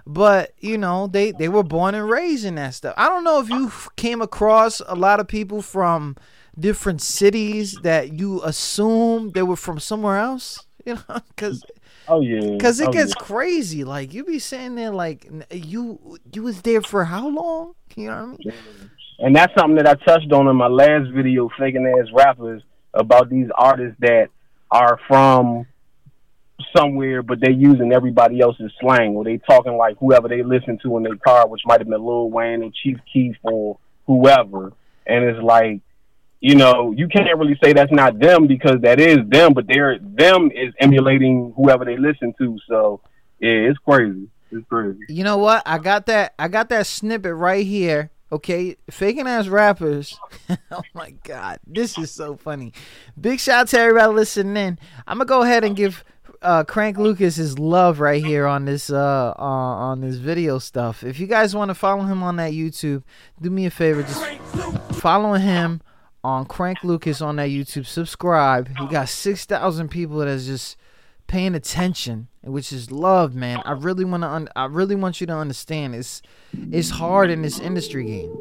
[0.07, 3.39] but you know they they were born and raised in that stuff i don't know
[3.39, 6.17] if you came across a lot of people from
[6.59, 11.65] different cities that you assume they were from somewhere else you know because
[12.09, 12.41] Oh yeah.
[12.57, 13.25] because it Oh, gets yeah.
[13.25, 18.09] crazy like you be saying there like you you was there for how long you
[18.09, 21.51] know what i mean And that's something that I touched on in my last video,
[21.59, 22.63] faking ass rappers,
[22.95, 24.29] about these artists that
[24.71, 25.67] are from
[26.77, 30.97] somewhere, but they using everybody else's slang, or they talking like whoever they listen to
[30.97, 34.73] in their car, which might have been Lil Wayne or Chief Keef or whoever.
[35.07, 35.81] And it's like,
[36.41, 39.99] you know, you can't really say that's not them because that is them, but they're
[39.99, 42.59] them is emulating whoever they listen to.
[42.69, 43.01] So
[43.41, 44.29] yeah, it's crazy.
[44.51, 44.99] It's crazy.
[45.09, 45.63] you know what?
[45.65, 48.77] I got that i got that snippet right here okay?
[48.91, 50.19] Faking ass rappers.
[50.73, 51.59] Oh my god.
[51.67, 52.73] This is so funny.
[53.21, 54.57] Big shout out to everybody listening.
[54.57, 56.05] In i'm gonna go ahead and give
[56.43, 61.05] uh crank lucas his love right here on this uh, uh on this video stuff.
[61.05, 63.03] If you guys want to follow him on that youtube
[63.41, 64.25] do me a favor just
[64.95, 65.83] follow him
[66.23, 70.77] on crank lucas on that youtube subscribe he got 6000 people that's just
[71.27, 73.63] paying attention, which is love, man.
[73.65, 74.29] I really want to.
[74.29, 75.95] Un- I really want you to understand.
[75.95, 76.23] It's
[76.73, 78.35] it's hard in this industry game.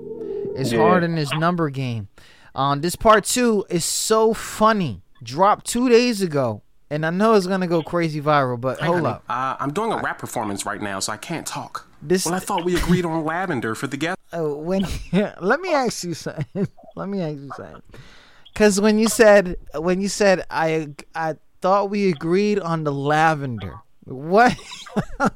[0.55, 0.79] It's Yeah.
[0.79, 2.07] hard in this number game.
[2.55, 5.03] Um, this part two is so funny.
[5.21, 8.59] Dropped two days ago, and I know it's gonna go crazy viral.
[8.59, 9.23] But Hey, hold honey, up.
[9.29, 11.87] Uh, I'm doing a rap performance right now, so I can't talk.
[12.01, 14.17] This- well, I thought we agreed on lavender for the guest.
[14.33, 14.83] Oh, when
[15.41, 16.67] let me ask you something.
[16.99, 17.81] Let me ask you something.
[18.53, 23.79] Because when you said when you said I I thought we agreed on the lavender.
[24.05, 24.55] What?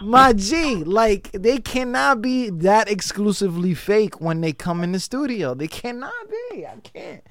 [0.00, 5.54] My G, like they cannot be that exclusively fake when they come in the studio.
[5.54, 6.66] They cannot be.
[6.66, 7.22] I can't.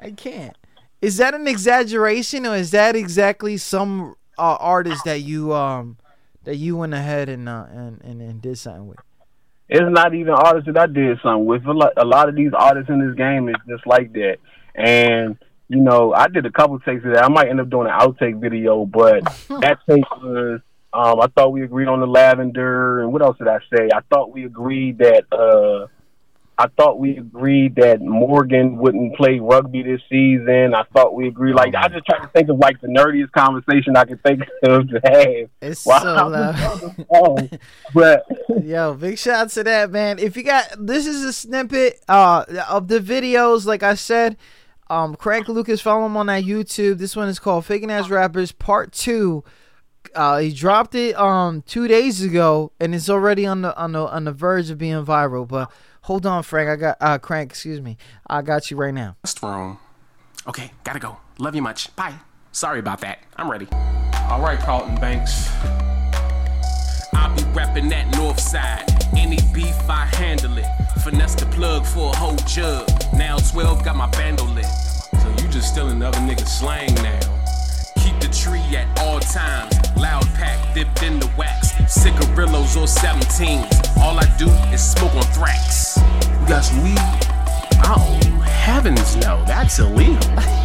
[0.00, 0.56] I can't.
[1.02, 5.96] Is that an exaggeration or is that exactly some uh, artist that you um
[6.44, 8.98] that you went ahead and uh, and, and and did something with?
[9.70, 11.64] It's not even artists that I did something with.
[11.64, 14.38] A lot, a lot of these artists in this game is just like that.
[14.74, 15.38] And
[15.68, 17.24] you know, I did a couple takes of that.
[17.24, 19.22] I might end up doing an outtake video, but
[19.60, 20.60] that take was.
[20.92, 23.88] Um, I thought we agreed on the lavender, and what else did I say?
[23.94, 25.22] I thought we agreed that.
[25.30, 25.86] Uh,
[26.60, 30.74] I thought we agreed that Morgan wouldn't play rugby this season.
[30.74, 31.54] I thought we agreed.
[31.54, 34.86] Like I just trying to think of like the nerdiest conversation I could think of
[34.90, 35.48] to have.
[35.62, 37.06] It's while so loud.
[37.08, 37.50] on.
[37.94, 38.26] But
[38.62, 40.18] Yo, big shout out to that man.
[40.18, 44.36] If you got this is a snippet uh of the videos, like I said.
[44.90, 46.98] Um Crank Lucas, follow him on that YouTube.
[46.98, 49.44] This one is called Faking Ass Rappers Part Two.
[50.14, 54.06] Uh he dropped it um two days ago and it's already on the on the
[54.06, 55.48] on the verge of being viral.
[55.48, 56.68] But hold on, Frank.
[56.68, 57.96] I got uh Crank, excuse me.
[58.28, 59.16] I got you right now.
[59.24, 59.78] Guest room.
[60.46, 61.18] Okay, gotta go.
[61.38, 61.94] Love you much.
[61.96, 62.14] Bye.
[62.52, 63.20] Sorry about that.
[63.36, 63.68] I'm ready.
[64.28, 65.48] All right, Carlton Banks.
[67.12, 68.84] I'll be reppin' that north side.
[69.16, 70.66] Any beef, I handle it.
[71.02, 72.88] Finesse the plug for a whole jug.
[73.14, 74.64] Now 12 got my bando lit.
[74.64, 77.20] So you just stealing other niggas' slang now.
[78.02, 79.74] Keep the tree at all times.
[79.96, 81.72] Loud pack dipped in the wax.
[81.90, 83.98] Cigarillos or 17s.
[83.98, 85.98] All I do is smoke on thrax.
[86.40, 86.98] You got some weed?
[87.82, 90.14] Oh, heavens no, that's illegal.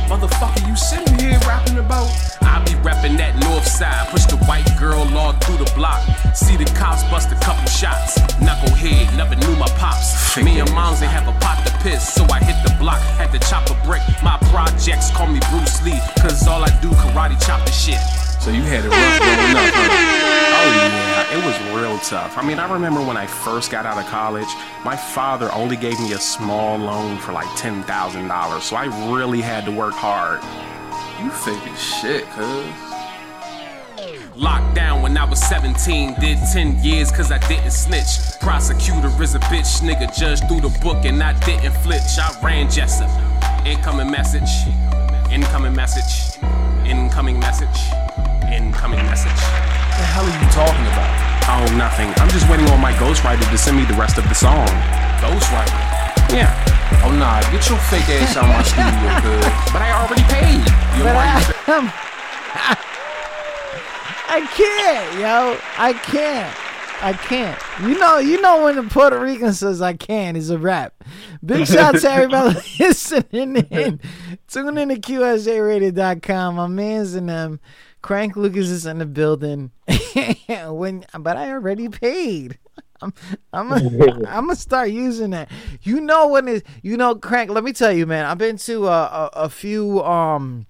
[0.05, 2.13] Motherfucker, you sitting here rapping about.
[2.43, 4.07] I be rapping that north side.
[4.09, 5.99] Push the white girl all through the block.
[6.35, 8.19] See the cops bust a couple shots.
[8.37, 10.37] Knucklehead, never knew my pops.
[10.37, 13.01] Me and moms ain't have a pot to piss, so I hit the block.
[13.17, 14.03] Had to chop a brick.
[14.21, 17.97] My projects call me Bruce Lee, cause all I do karate chop the shit.
[18.45, 19.89] So you had it rough growing up, huh?
[20.61, 22.37] Oh yeah, it was real tough.
[22.37, 24.47] I mean, I remember when I first got out of college,
[24.83, 28.85] my father only gave me a small loan for like ten thousand dollars, so I
[29.11, 30.43] really had to work hard.
[31.23, 32.67] You fake as shit, cuz.
[34.35, 38.39] Locked down when I was 17, did 10 years cause I didn't snitch.
[38.41, 42.19] Prosecutor is a bitch, nigga judge through the book and I didn't flitch.
[42.19, 43.09] I ran Jessup.
[43.65, 44.51] Incoming message,
[45.31, 46.37] incoming message,
[46.85, 47.89] incoming message,
[48.53, 49.31] incoming message.
[49.31, 51.11] What the hell are you talking about?
[51.47, 52.09] Oh, nothing.
[52.17, 54.67] I'm just waiting on my ghostwriter to send me the rest of the song.
[55.21, 55.77] Ghostwriter?
[56.33, 56.51] Yeah.
[57.03, 59.45] Oh nah, get your fake ass out my studio, cuz.
[59.71, 60.61] But I already paid.
[60.97, 62.81] You But already I,
[64.27, 65.57] I can't, yo.
[65.77, 66.55] I can't.
[67.01, 67.59] I can't.
[67.81, 70.93] You know, you know when the Puerto Rican says I can't, it's a rap.
[71.45, 73.99] Big shout to everybody listening in.
[74.47, 76.55] Tune in to QSJRadio.com.
[76.55, 77.59] My man's in them.
[78.05, 79.71] Crank Lucas is in the building.
[80.67, 82.59] when but I already paid.
[83.01, 83.11] I'm
[83.51, 85.49] I'm gonna I'm gonna start using that.
[85.81, 88.25] You know when it you know Crank, let me tell you, man.
[88.25, 90.67] I've been to a, a, a few um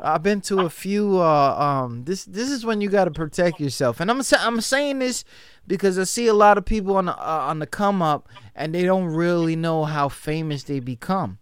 [0.00, 1.20] I've been to a few.
[1.20, 5.00] Uh, um, this this is when you got to protect yourself, and I'm I'm saying
[5.00, 5.24] this
[5.66, 8.72] because I see a lot of people on the uh, on the come up, and
[8.72, 11.38] they don't really know how famous they become.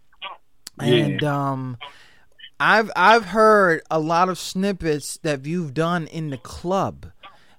[0.79, 1.77] And um,
[2.59, 7.07] I've I've heard a lot of snippets that you've done in the club.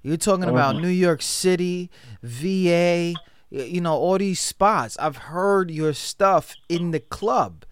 [0.03, 0.83] You're talking about Mhm.
[0.83, 1.91] New York City,
[2.23, 3.15] VA,
[3.51, 4.97] you know, all these spots.
[4.99, 7.65] I've heard your stuff in the club.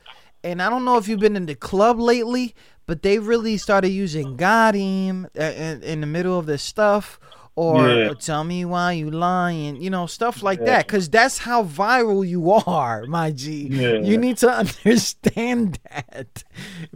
[0.44, 2.54] And I don't know if you've been in the club lately,
[2.86, 7.20] but they really started using Godim uh, in, in the middle of their stuff.
[7.54, 8.14] Or Yeah.
[8.14, 10.66] tell me why you lying, you know, stuff like Yeah.
[10.78, 10.88] that.
[10.88, 13.68] Cause that's how viral you are, my G.
[13.70, 13.98] Yeah.
[14.00, 16.44] You need to understand that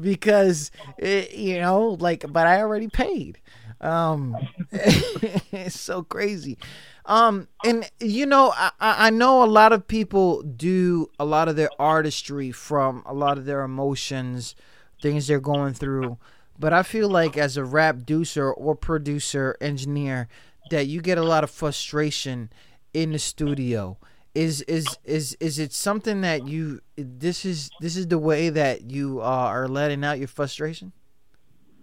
[0.01, 3.39] because it, you know, like, but I already paid.
[3.83, 6.57] Um, it's so crazy.
[7.05, 11.49] Um, and you know, I, I I know a lot of people do a lot
[11.49, 14.55] of their artistry from a lot of their emotions,
[15.03, 16.17] things they're going through.
[16.59, 20.27] But I feel like as a rap producer or producer, engineer,
[20.71, 22.51] that you get a lot of frustration
[22.93, 23.99] in the studio.
[24.35, 28.91] Is is is is it something that you this is this is the way that
[28.91, 30.93] you uh, are letting out your frustration?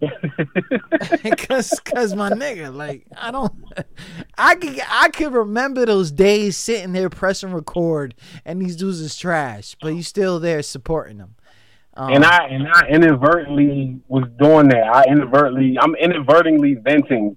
[1.48, 3.52] cause, cause my nigga, like I don't,
[4.38, 9.16] I can I can remember those days sitting there pressing record, and these dudes is
[9.16, 11.34] trash, but you still there supporting them.
[11.96, 14.84] Um, and I and I inadvertently was doing that.
[14.84, 17.36] I inadvertently I'm inadvertently venting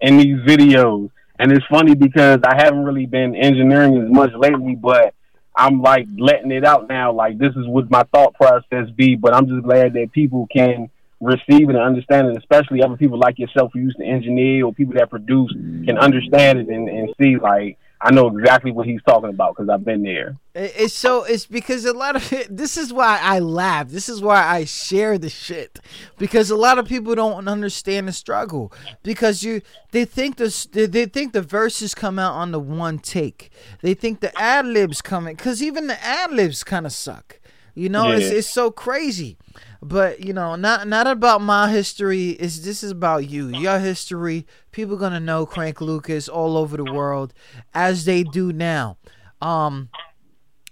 [0.00, 1.10] in these videos.
[1.38, 5.14] And it's funny because I haven't really been engineering as much lately, but
[5.54, 7.12] I'm like letting it out now.
[7.12, 10.90] Like this is what my thought process be, but I'm just glad that people can
[11.20, 14.72] receive it and understand it, especially other people like yourself who used to engineer or
[14.72, 15.52] people that produce
[15.84, 19.68] can understand it and, and see like I know exactly what he's talking about because
[19.68, 20.36] I've been there.
[20.54, 23.88] It's so it's because a lot of it, this is why I laugh.
[23.88, 25.80] This is why I share the shit
[26.16, 28.72] because a lot of people don't understand the struggle
[29.02, 29.60] because you
[29.90, 33.50] they think the they, think the verses come out on the one take.
[33.82, 37.40] They think the ad libs coming because even the ad libs kind of suck.
[37.76, 38.38] You know, it's Yeah.
[38.38, 39.36] it's so crazy.
[39.82, 42.30] But you know, not not about my history.
[42.30, 44.46] Is this is about you, your history.
[44.72, 47.34] People gonna know Crank Lucas all over the world,
[47.74, 48.96] as they do now.
[49.42, 49.90] Um,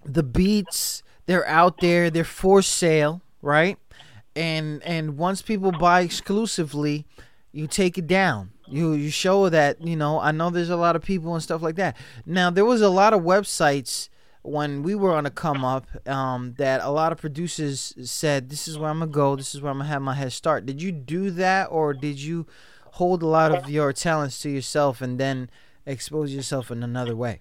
[0.04, 2.10] the beats they're out there.
[2.10, 3.78] They're for sale, right?
[4.34, 7.06] And and once people buy exclusively,
[7.52, 8.50] you take it down.
[8.66, 10.18] You you show that you know.
[10.20, 11.96] I know there's a lot of people and stuff like that.
[12.24, 14.08] Now there was a lot of websites
[14.44, 18.68] when we were on a come up um, that a lot of producers said this
[18.68, 19.36] is where I'm gonna go.
[19.36, 20.66] This is where I'm gonna have my head start.
[20.66, 22.46] Did you do that or did you
[22.92, 25.48] hold a lot of your talents to yourself and then
[25.86, 27.40] expose yourself in another way?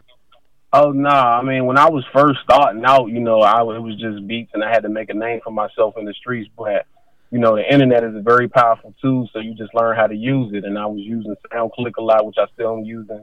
[0.71, 1.09] Oh no!
[1.09, 4.51] I mean, when I was first starting out, you know, I it was just beats,
[4.53, 6.49] and I had to make a name for myself in the streets.
[6.57, 6.87] But
[7.31, 10.15] you know, the internet is a very powerful tool, so you just learn how to
[10.15, 10.63] use it.
[10.63, 13.21] And I was using SoundClick a lot, which I still am using.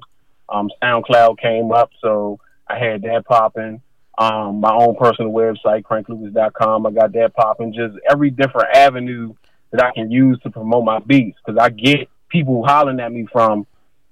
[0.50, 2.38] Um, SoundCloud came up, so
[2.70, 3.82] I had that popping.
[4.18, 7.72] Um, my own personal website, cranklucas.com, I got that popping.
[7.72, 9.34] Just every different avenue
[9.70, 13.26] that I can use to promote my beats, because I get people hollering at me
[13.32, 13.66] from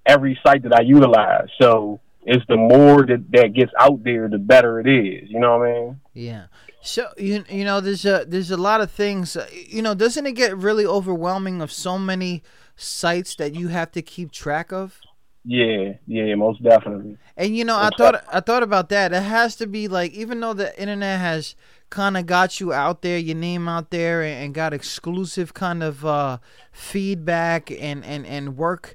[0.07, 1.49] every site that I utilize.
[1.61, 5.31] So it's the more that that gets out there, the better it is.
[5.31, 6.01] You know what I mean?
[6.15, 6.45] Yeah.
[6.81, 9.37] So you you know there's a there's a lot of things.
[9.37, 12.43] uh, You know, doesn't it get really overwhelming of so many
[12.77, 15.01] sites that you have to keep track of?
[15.51, 17.17] Yeah, yeah, most definitely.
[17.35, 19.15] And you know, I thought I thought about that.
[19.15, 21.57] It has to be like even though the internet has
[21.89, 25.83] kind of got you out there, your name out there, and, and got exclusive kind
[25.83, 26.37] of uh,
[26.71, 28.95] feedback and and and work.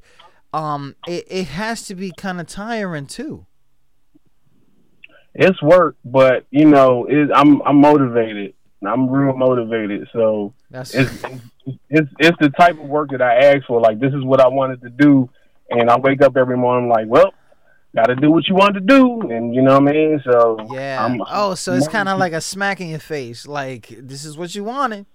[0.54, 3.48] Um, it, it has to be kind of tiring too.
[5.34, 8.54] It's work, but you know, it, I'm I'm motivated.
[8.88, 10.08] I'm real motivated.
[10.14, 11.24] So That's it's,
[11.90, 13.82] it's it's the type of work that I asked for.
[13.82, 15.32] Like this is what I wanted to do,
[15.70, 17.34] and I wake up every morning like, well,
[17.96, 20.22] got to do what you want to do, and you know what I mean.
[20.24, 21.06] So Yeah.
[21.06, 23.48] I'm, oh, so it's kind of like a smack in your face.
[23.48, 25.06] Like this is what you wanted.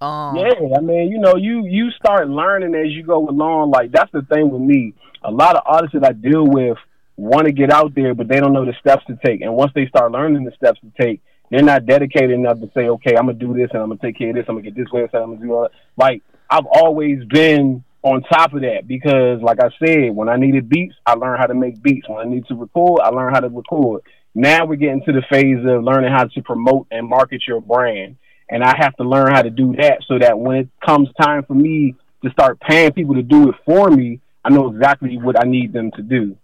[0.00, 3.70] Um, Yeah, I mean, you know, you you start learning as you go along.
[3.70, 4.94] Like that's the thing with me.
[5.22, 6.76] A lot of artists that I deal with
[7.16, 9.42] want to get out there, but they don't know the steps to take.
[9.42, 12.88] And once they start learning the steps to take, they're not dedicated enough to say,
[12.88, 14.46] okay, I'm gonna do this and I'm gonna take care of this.
[14.48, 15.22] I'm gonna get this website.
[15.22, 15.72] I'm gonna do all that.
[15.96, 20.68] Like I've always been on top of that because, like I said, when I needed
[20.68, 22.08] beats, I learned how to make beats.
[22.08, 24.02] When I need to record, I learned how to record.
[24.34, 28.16] Now we're getting to the phase of learning how to promote and market your brand
[28.52, 31.42] and I have to learn how to do that so that when it comes time
[31.44, 35.40] for me to start paying people to do it for me, I know exactly what
[35.40, 36.36] I need them to do.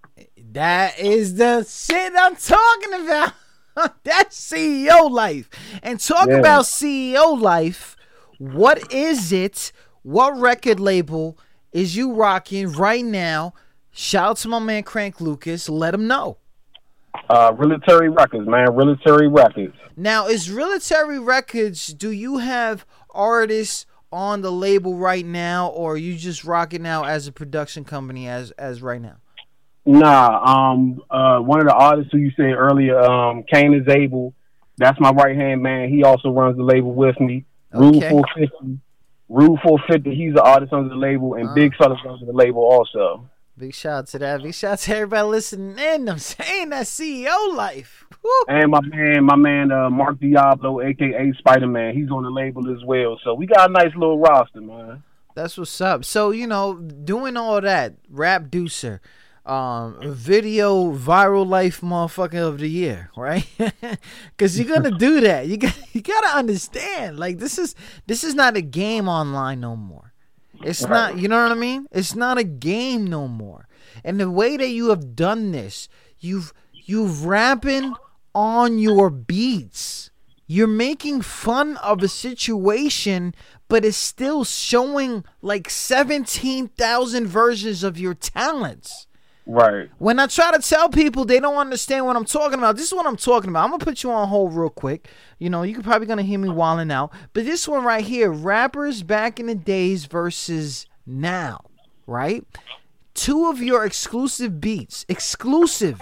[0.53, 3.35] That is the shit I'm talking about.
[4.05, 5.51] That's CEO life.
[5.83, 6.39] And talk Yeah.
[6.39, 7.95] about CEO life.
[8.39, 9.71] What is it?
[10.03, 11.39] What record label
[11.73, 13.55] is you rocking right now?
[13.91, 15.69] Shout out to my man Crank Lucas.
[15.69, 16.39] Let him know.
[17.29, 19.75] Uh, Realatory Records, man, Realatory Records.
[19.97, 25.97] Now, is Realatory Records, do you have artists on the label right now, or are
[25.97, 29.17] you just rocking out as a production company as as right now?
[29.85, 34.35] Nah, um, uh, one of the artists who you said earlier, um, Kane is able.
[34.77, 35.89] That's my right hand man.
[35.89, 37.45] He also runs the label with me.
[37.73, 38.11] Rule Okay.
[38.11, 38.79] 450.
[39.29, 40.15] Rule 450.
[40.15, 41.55] He's an artist under the label, and Uh.
[41.55, 43.29] Big Fella's under the label also.
[43.57, 44.43] Big shout out to that.
[44.43, 46.09] Big shout out to everybody listening in.
[46.09, 48.05] I'm saying that CEO life.
[48.49, 52.71] And my man, my man, uh, Mark Diablo, aka Spider Man, he's on the label
[52.75, 53.19] as well.
[53.25, 55.03] So we got a nice little roster, man.
[55.35, 56.05] That's what's up.
[56.05, 59.01] So you know, doing all that, rap deucer,
[59.49, 63.47] um, video viral life motherfucker of the year, right?
[64.37, 65.47] Because you're gonna do that.
[65.47, 67.19] You got you gotta understand.
[67.19, 67.75] Like this is
[68.07, 70.13] this is not a game online no more.
[70.63, 71.19] It's not.
[71.19, 71.87] You know what I mean?
[71.93, 73.69] It's not a game no more.
[74.05, 75.89] And the way that you have done this,
[76.19, 77.95] you've you've rapping
[78.35, 80.11] on your beats.
[80.47, 83.35] You're making fun of a situation,
[83.69, 89.08] but it's still showing like 17,000 versions of your talents.
[89.51, 89.89] Right.
[89.97, 92.93] When I try to tell people they don't understand what I'm talking about, this is
[92.93, 93.65] what I'm talking about.
[93.65, 95.09] I'm gonna put you on hold real quick.
[95.39, 99.03] You know, you're probably gonna hear me walling out, but this one right here, rappers
[99.03, 101.63] back in the days versus now,
[102.07, 102.47] right?
[103.15, 105.99] Two of your exclusive beats, exclusive.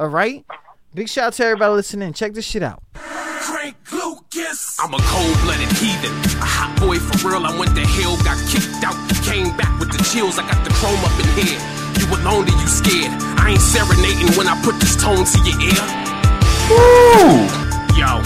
[0.00, 0.44] All right.
[0.92, 2.12] Big shout out to everybody listening.
[2.12, 2.82] Check this shit out.
[2.94, 4.76] Frank Lucas.
[4.80, 6.12] I'm a cold-blooded heathen,
[6.42, 7.46] a hot boy for real.
[7.46, 10.36] I went to hell, got kicked out, came back with the chills.
[10.36, 11.79] I got the chrome up in here.
[12.12, 13.12] Alone, or you scared?
[13.38, 15.82] I ain't serenading when I put this tone to your ear.
[16.74, 17.46] Ooh,
[17.98, 18.22] yo.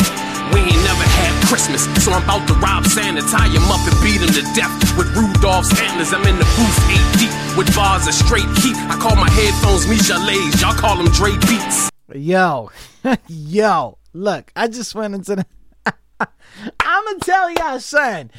[0.53, 3.97] We ain't never had Christmas, so I'm about to rob Santa, tie him up and
[4.05, 6.13] beat him to death with Rudolph's antlers.
[6.13, 8.77] I'm in the booth eight deep with bars of straight heat.
[8.93, 11.91] I call my headphones Michel'les, y'all call them Dre Beats.
[12.15, 12.71] Yo,
[13.29, 15.47] yo, look, I just went into the.
[16.21, 18.31] I'm gonna tell y'all, son.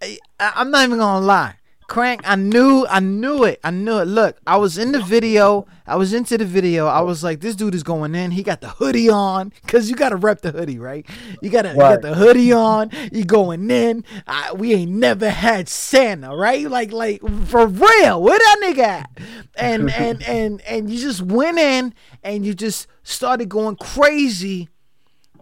[0.00, 1.56] I, I'm not even gonna lie.
[1.92, 4.06] Crank, I knew, I knew it, I knew it.
[4.06, 6.86] Look, I was in the video, I was into the video.
[6.86, 8.30] I was like, this dude is going in.
[8.30, 11.04] He got the hoodie on, cause you gotta rep the hoodie, right?
[11.42, 12.88] You gotta you got the hoodie on.
[13.12, 14.06] You going in.
[14.26, 16.66] I, we ain't never had Santa, right?
[16.66, 18.22] Like, like for real.
[18.22, 19.10] Where that nigga at?
[19.56, 21.92] And and and and you just went in
[22.22, 24.70] and you just started going crazy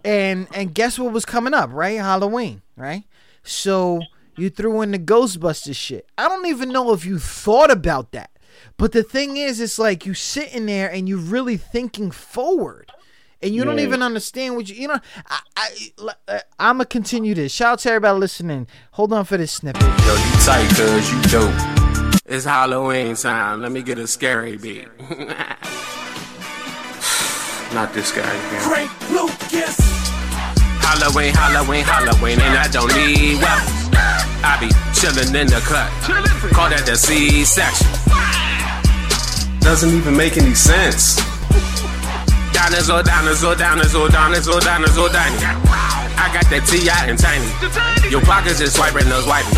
[0.04, 3.04] and and guess what was coming up right halloween right
[3.42, 4.00] so
[4.40, 8.30] you threw in the ghostbusters shit i don't even know if you thought about that
[8.76, 12.92] but the thing is it's like you sitting there and you're really thinking forward
[13.42, 15.00] and you don't even understand what you you know.
[15.26, 15.68] I, I
[16.28, 17.52] uh, I'm gonna continue this.
[17.52, 18.66] Shout out to everybody listening.
[18.92, 19.80] Hold on for this snippet.
[19.82, 21.54] Yo, you tight, cuz you dope.
[22.26, 23.62] It's Halloween time.
[23.62, 24.88] Let me get a scary beat.
[27.74, 28.60] Not this guy again.
[28.60, 29.76] Frank Lucas.
[30.80, 33.89] Halloween, Halloween, Halloween, and I don't need weapons.
[34.42, 35.90] I be chillin' in the cut.
[36.52, 37.86] Call that the C section.
[39.60, 41.16] Doesn't even make any sense.
[42.52, 45.90] Dinosaur, dinosaur, dinosaur, dinosaur, dinosaur, dinosaur.
[46.20, 47.08] I got that T.I.
[47.08, 47.48] and Tiny.
[48.12, 49.56] Your pockets is swiping, those wiping.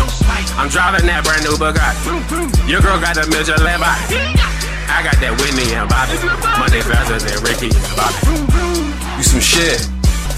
[0.55, 2.71] I'm driving that brand new Bugatti.
[2.71, 4.15] Your girl got a midget body.
[4.87, 6.15] I got that Whitney and Bobby.
[6.55, 8.19] Money faster than Ricky and Bobby.
[9.19, 9.83] You some shit.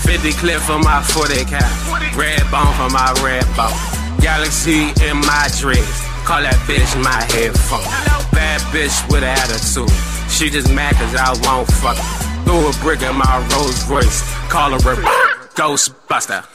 [0.01, 1.69] 50 clip for my 40 cap.
[2.17, 3.94] Red bone for my red bone.
[4.21, 5.99] Galaxy in my dreams.
[6.25, 7.85] Call that bitch my headphone.
[8.31, 9.89] Bad bitch with attitude.
[10.31, 12.43] She just mad cause I won't fuck her.
[12.45, 14.21] Threw a brick in my Rolls Royce.
[14.49, 14.95] Call her a
[15.55, 16.45] Ghostbuster.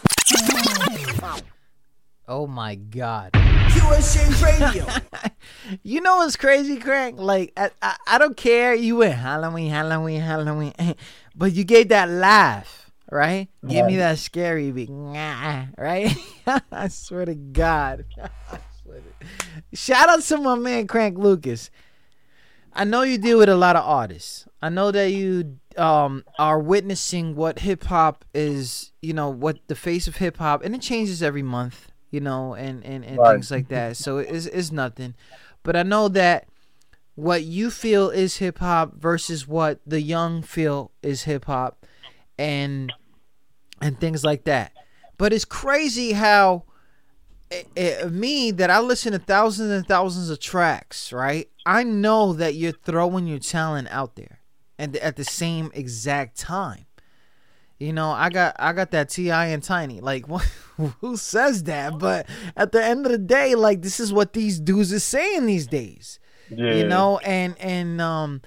[2.29, 3.33] Oh my god.
[3.33, 4.87] QSJ Radio.
[5.85, 7.21] You know what's crazy, Crank?
[7.21, 8.75] Like I, I, I don't care.
[8.75, 10.75] You went Halloween, Halloween, Halloween,
[11.37, 12.80] but you gave that laugh,
[13.11, 13.49] right?
[13.67, 16.15] Give me that scary beat, right?
[16.73, 18.05] I swear to God.
[18.83, 21.71] Swear to- Shout out to my man Crank Lucas.
[22.73, 24.47] I know you deal with a lot of artists.
[24.63, 29.75] I know that you um are witnessing what hip hop is, you know, what the
[29.75, 33.35] face of hip hop, and it changes every month, you know, and and, and Right.
[33.35, 33.97] things like that.
[33.97, 35.15] So it's it's nothing,
[35.63, 36.47] but I know that
[37.17, 41.85] what you feel is hip hop versus what the young feel is hip hop,
[42.39, 42.93] and
[43.81, 44.73] and things like that.
[45.19, 46.65] But it's crazy how
[47.51, 51.49] it, it- me that I listen to thousands and thousands of tracks, right?
[51.67, 54.41] I know that you're throwing your talent out there,
[54.79, 56.87] and at the same exact time.
[57.79, 59.47] You know, I got I got that T.I.
[59.47, 60.01] and Tiny.
[60.01, 60.27] Like,
[61.01, 61.99] who says that?
[61.99, 62.27] But
[62.57, 65.67] at the end of the day, like this is what these dudes is saying these
[65.67, 66.19] days.
[66.51, 66.75] Yeah.
[66.75, 68.43] You know, and and um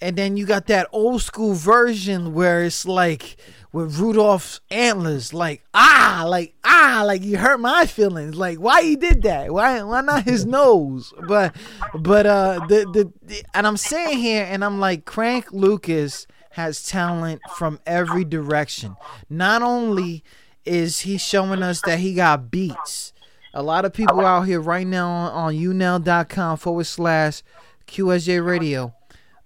[0.00, 3.36] and then you got that old school version where it's like
[3.72, 8.36] with Rudolph's antlers, like ah, like ah, like you hurt my feelings.
[8.36, 9.52] Like why he did that?
[9.52, 11.12] Why why not his nose?
[11.26, 11.54] But
[11.94, 16.84] but uh the, the the and I'm sitting here and I'm like Crank Lucas has
[16.84, 18.96] talent from every direction.
[19.28, 20.24] Not only
[20.64, 23.12] is he showing us that he got beats.
[23.54, 27.42] A lot of people out here right now on, on unow.com forward slash
[27.86, 28.94] QSJ radio.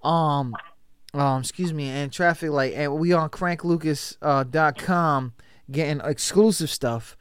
[0.03, 0.55] Um
[1.15, 4.45] um excuse me and traffic light and we on cranklucas uh,
[5.71, 7.17] getting exclusive stuff.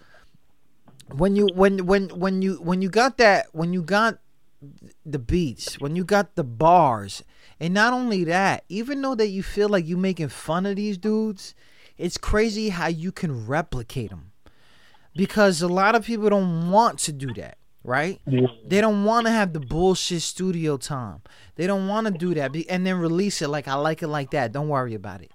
[1.12, 4.20] When you when when when you when you got that when you got
[5.06, 7.24] the beats, when you got the bars,
[7.60, 10.98] and not only that, even though that you feel like you making fun of these
[10.98, 11.56] dudes,
[11.98, 14.32] it's crazy how you can replicate them.
[15.16, 18.20] Because a lot of people don't want to do that, right?
[18.28, 18.48] Yeah.
[18.66, 21.22] They don't want to have the bullshit studio time.
[21.56, 24.08] They don't want to do that be- and then release it like I like it
[24.08, 24.52] like that.
[24.52, 25.32] Don't worry about it.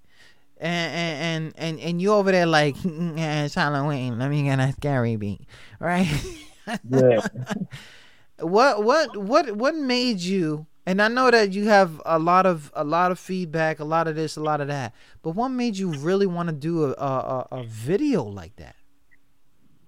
[0.59, 4.19] And and and and, and you over there like "Yeah, it's Halloween.
[4.19, 5.43] Let me get a scary beat,
[5.79, 6.09] right?
[6.89, 7.21] Yeah.
[8.41, 12.73] what what what what made you and I know that you have a lot of
[12.75, 14.95] a lot of feedback, a lot of this, a lot of that.
[15.23, 18.77] But what made you really want to do a a- a video like that?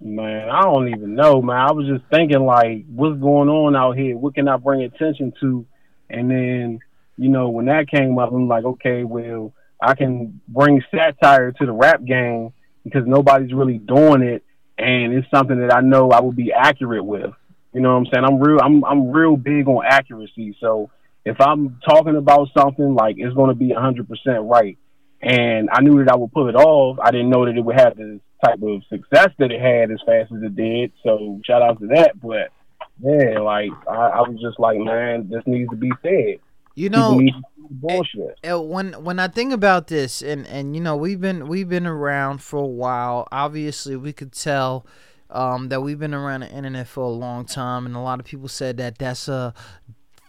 [0.01, 1.57] Man, I don't even know, man.
[1.57, 4.17] I was just thinking like, what's going on out here?
[4.17, 5.65] What can I bring attention to?
[6.09, 6.79] And then,
[7.17, 11.65] you know, when that came up, I'm like, okay, well, I can bring satire to
[11.65, 12.53] the rap game
[12.83, 14.43] because nobody's really doing it,
[14.77, 17.31] and it's something that I know I will be accurate with.
[17.73, 18.25] You know what I'm saying?
[18.25, 18.59] I'm real.
[18.61, 20.55] I'm I'm real big on accuracy.
[20.59, 20.89] So
[21.25, 24.77] if I'm talking about something, like it's going to be 100 percent right.
[25.21, 26.97] And I knew that I would pull it off.
[26.99, 27.97] I didn't know that it would have
[28.43, 30.91] type of success that it had as fast as it did.
[31.03, 32.19] So shout out to that.
[32.21, 32.51] But
[32.99, 36.39] man, like I, I was just like, man, this needs to be said.
[36.75, 37.33] You know, see
[37.69, 38.39] bullshit.
[38.49, 41.87] Uh, when when I think about this, and and you know, we've been we've been
[41.87, 43.27] around for a while.
[43.31, 44.85] Obviously, we could tell
[45.29, 48.25] um, that we've been around the internet for a long time, and a lot of
[48.25, 49.53] people said that that's a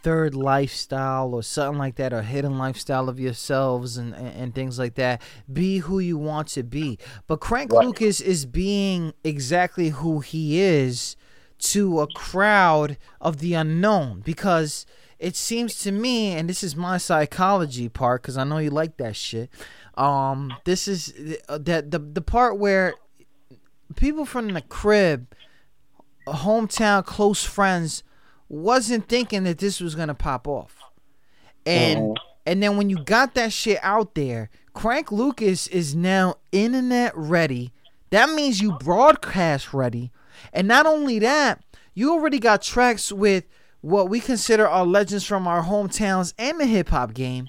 [0.03, 4.79] third lifestyle or something like that, or hidden lifestyle of yourselves and, and, and things
[4.79, 5.23] like that.
[5.53, 6.99] Be who you want to be.
[7.27, 7.85] But Crank Right.
[7.85, 11.17] Lucas is being exactly who he is
[11.59, 14.87] to a crowd of the unknown because
[15.19, 18.97] it seems to me and this is my psychology part because i know you like
[18.97, 19.51] that shit
[19.97, 21.13] um this is
[21.49, 22.95] uh, that the the part where
[23.97, 25.35] people from the crib
[26.27, 28.03] hometown close friends
[28.51, 30.77] wasn't thinking that this was gonna pop off
[31.65, 32.17] and Mhm.
[32.47, 37.73] and then when you got that shit out there Crank Lucas is now internet ready.
[38.11, 40.13] That means you broadcast ready.
[40.53, 41.63] And not only that,
[41.93, 43.45] you already got tracks with
[43.81, 47.49] what we consider our legends from our hometowns and the hip hop game.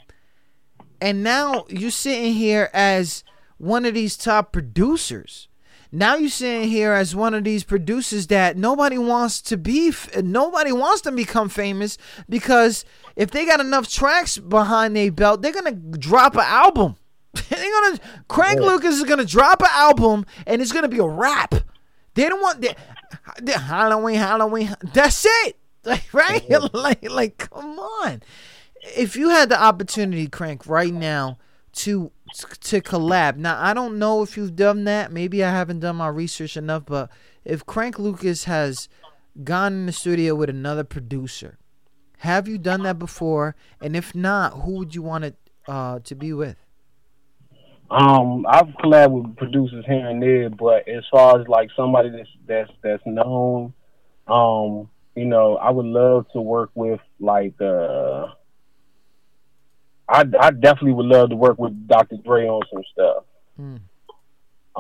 [0.99, 3.23] And now you're sitting here as
[3.57, 5.48] one of these top producers.
[5.91, 10.23] Now you're sitting here as one of these producers that nobody wants to be, f-
[10.23, 11.97] nobody wants to become famous
[12.30, 12.85] because
[13.18, 16.95] if they got enough tracks behind their belt, they're gonna drop an album.
[17.49, 17.99] they're gonna
[18.30, 21.55] Crank Lucas is gonna drop an album and it's gonna be a rap.
[22.13, 22.65] They don't want
[23.41, 24.76] the Halloween, Halloween.
[24.93, 26.49] That's it, like, right?
[26.73, 28.23] like, like, come on.
[28.95, 31.38] If you had the opportunity, Crank, right now
[31.73, 33.38] to to collab.
[33.38, 35.12] Now, I don't know if you've done that.
[35.12, 37.10] Maybe I haven't done my research enough, but
[37.44, 38.88] if Crank Lucas has
[39.44, 41.58] gone in the studio with another producer,
[42.20, 43.56] have you done that before?
[43.82, 45.36] And if not, who would you want it
[45.68, 46.58] uh, to be with?
[47.90, 52.30] Um, I've collabed with producers here and there, but as far as like somebody that's
[52.48, 53.74] that's that's known,
[54.28, 58.28] um, you know, I would love to work with like uh
[60.12, 62.18] I I definitely would love to work with Dr.
[62.18, 63.24] Dre on some stuff.
[63.56, 63.78] Hmm.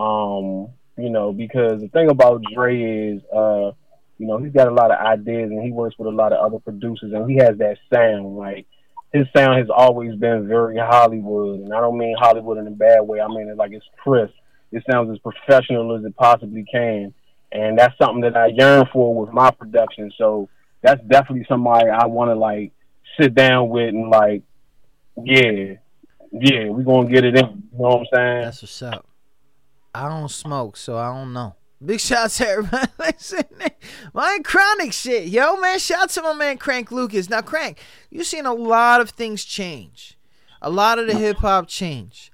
[0.01, 2.79] Um, you know, because the thing about Dre
[3.13, 3.71] is uh,
[4.17, 6.45] you know, he's got a lot of ideas and he works with a lot of
[6.45, 8.67] other producers and he has that sound like
[9.13, 13.01] his sound has always been very Hollywood, and I don't mean Hollywood in a bad
[13.01, 13.19] way.
[13.19, 14.33] I mean it like it's crisp.
[14.71, 17.13] It sounds as professional as it possibly can,
[17.51, 20.11] and that's something that I yearn for with my production.
[20.17, 20.49] So
[20.81, 22.71] that's definitely somebody I want to like
[23.19, 24.43] sit down with and like,
[25.23, 25.75] yeah,
[26.31, 27.45] yeah, we gonna get it in.
[27.73, 28.41] You know what I'm saying?
[28.41, 29.07] That's what's up.
[29.93, 31.55] I don't smoke, so I don't know.
[31.83, 33.71] Big shout out to everybody listening.
[34.13, 35.79] My chronic shit, yo, man.
[35.79, 37.29] Shout out to my man Crank Lucas.
[37.29, 37.79] Now, Crank,
[38.09, 40.17] you've seen a lot of things change.
[40.61, 42.31] A lot of the hip hop change.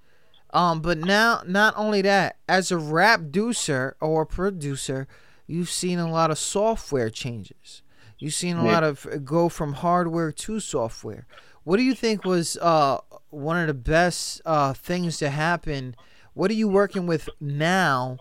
[0.53, 5.07] Um, but now, not only that, as a rap producer or producer,
[5.45, 7.81] you've seen a lot of software changes.
[8.19, 8.71] You've seen a Yeah.
[8.71, 11.25] lot of go from hardware to software.
[11.67, 12.99] What do you think was uh,
[13.29, 15.97] one of the best uh, things to happen?
[16.33, 18.19] What are you working with now?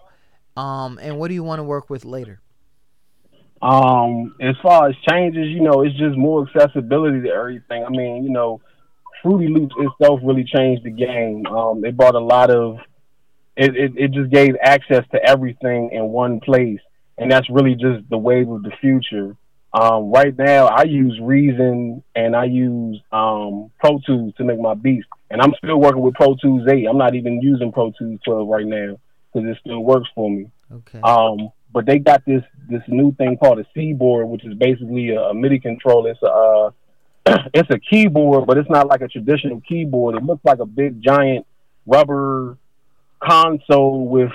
[0.57, 2.41] Um, and what do you want to work with later?
[3.63, 7.85] Um, as far as changes, you know, it's just more accessibility to everything.
[7.85, 8.61] I mean, you know,
[9.23, 11.47] Fruity Loops itself really changed the game.
[11.47, 12.79] Um, they brought a lot of
[13.57, 16.81] it, it, it just gave access to everything in one place,
[17.17, 19.37] and that's really just the wave of the future.
[19.73, 24.75] Um, right now, I use Reason and I use um, Pro Tools to make my
[24.75, 26.87] beats, and I'm still working with Pro Tools 8.
[26.87, 28.99] I'm not even using Pro Tools 12 right now
[29.33, 30.51] because it still works for me.
[30.73, 31.01] Okay.
[31.01, 35.21] Um, but they got this this new thing called a Seaboard, which is basically a,
[35.21, 36.11] a MIDI controller.
[36.11, 36.71] It's a uh,
[37.55, 40.15] it's a keyboard, but it's not like a traditional keyboard.
[40.17, 41.47] It looks like a big giant
[41.87, 42.57] rubber
[43.23, 44.33] console with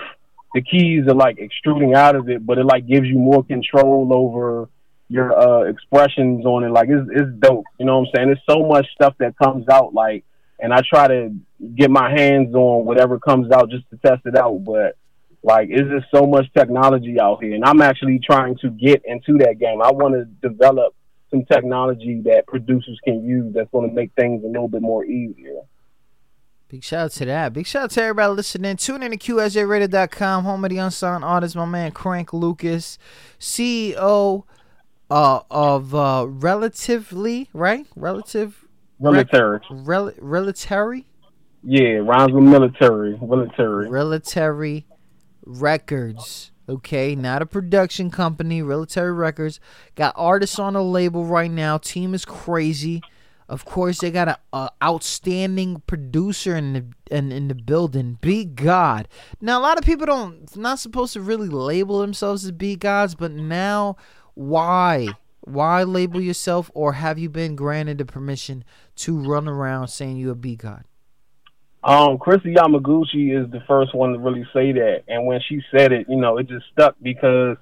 [0.54, 4.12] the keys are like extruding out of it, but it like gives you more control
[4.14, 4.70] over
[5.12, 6.70] your uh expressions on it.
[6.70, 7.66] Like it's it's dope.
[7.78, 8.28] You know what I'm saying?
[8.30, 10.24] There's so much stuff that comes out like
[10.60, 11.36] and I try to
[11.76, 14.96] get my hands on whatever comes out just to test it out, but
[15.44, 19.38] like it's just so much technology out here and I'm actually trying to get into
[19.40, 19.82] that game.
[19.82, 20.96] I want to develop
[21.30, 25.04] some technology that producers can use that's going to make things a little bit more
[25.04, 25.62] easier.
[26.70, 27.52] Big shout out to that.
[27.52, 28.78] Big shout out to everybody listening.
[28.78, 32.98] Tune in to QSJRadio.com, home of the unsigned artists, my man Crank Lucas,
[33.38, 34.46] CEO
[35.12, 37.86] uh, of uh, Relatively, right?
[37.96, 38.66] Relative.
[39.00, 39.60] Military.
[39.70, 41.08] Rel- Relatory?
[41.64, 43.18] Yeah, rhymes with military.
[43.20, 43.90] Military.
[43.90, 44.86] Relatory
[45.46, 46.52] Records.
[46.70, 48.62] Okay, not a production company.
[48.62, 49.60] Relatory Records
[49.96, 51.78] got artists on the label right now.
[51.78, 53.02] Team is crazy.
[53.50, 58.18] Of course, they got a, a outstanding producer in the in, in the building.
[58.22, 59.10] Beat God.
[59.42, 63.14] Now, a lot of people don't not supposed to really label themselves as beat gods,
[63.14, 63.98] but now,
[64.34, 65.08] why?
[65.42, 68.64] Why label yourself, or have you been granted the permission
[68.98, 70.84] to run around saying you're a beat god?
[71.84, 75.92] Um, Chrissy Yamaguchi is the first one to really say that, and when she said
[75.92, 77.58] it, you know, it just stuck because,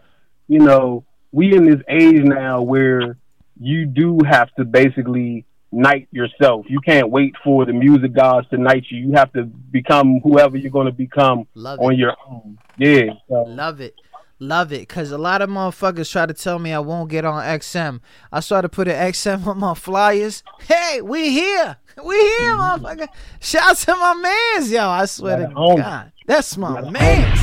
[0.50, 3.16] you know, we in this age now where
[3.62, 6.66] you do have to basically knight yourself.
[6.68, 8.98] You can't wait for the music gods to knight you.
[9.08, 11.98] You have to become whoever you're going to become Love on it.
[12.00, 12.58] your own.
[12.78, 13.14] Yeah.
[13.30, 13.96] so- Love it.
[14.42, 14.88] Love it.
[14.88, 18.00] Cause a lot of motherfuckers try to tell me I won't get on XM.
[18.32, 20.44] I started putting XM on my flyers.
[20.62, 21.78] Hey, we here.
[22.02, 23.10] We here, motherfucker.
[23.42, 24.88] Shout out to my mans, yo.
[24.88, 25.78] I swear to Gotta it.
[25.84, 26.12] God.
[26.28, 27.38] That's my man.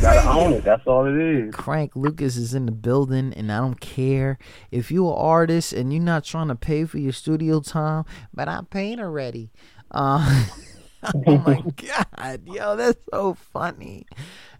[0.00, 0.62] Gotta own it.
[0.62, 1.52] That's all it is.
[1.52, 4.38] Crank Lucas is in the building, and I don't care
[4.70, 8.46] if you're an artist and you're not trying to pay for your studio time, but
[8.46, 9.50] I paid already.
[9.90, 10.44] Uh,
[11.26, 11.62] oh my
[12.16, 14.06] god, yo, that's so funny.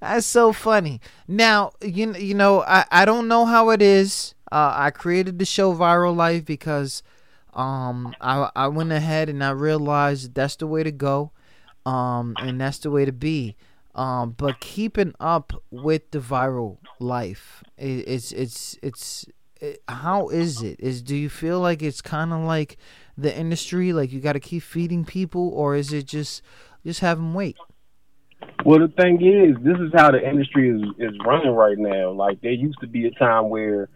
[0.00, 1.00] That's so funny.
[1.26, 4.34] Now, you you know, I I don't know how it is.
[4.50, 7.02] Uh, I created the show Viral Life because
[7.54, 11.32] um I I went ahead and I realized that's the way to go.
[11.86, 13.56] Um and that's the way to be.
[13.94, 19.26] Um but keeping up with the viral life i- it's it's it's
[19.60, 20.78] it, how is it?
[20.80, 22.76] Is do you feel like it's kind of like
[23.18, 26.40] the industry like you got to keep feeding people or is it just
[26.86, 27.56] just have them wait?
[28.64, 32.12] Well, the thing is, this is how the industry is is running right now.
[32.12, 33.88] Like there used to be a time where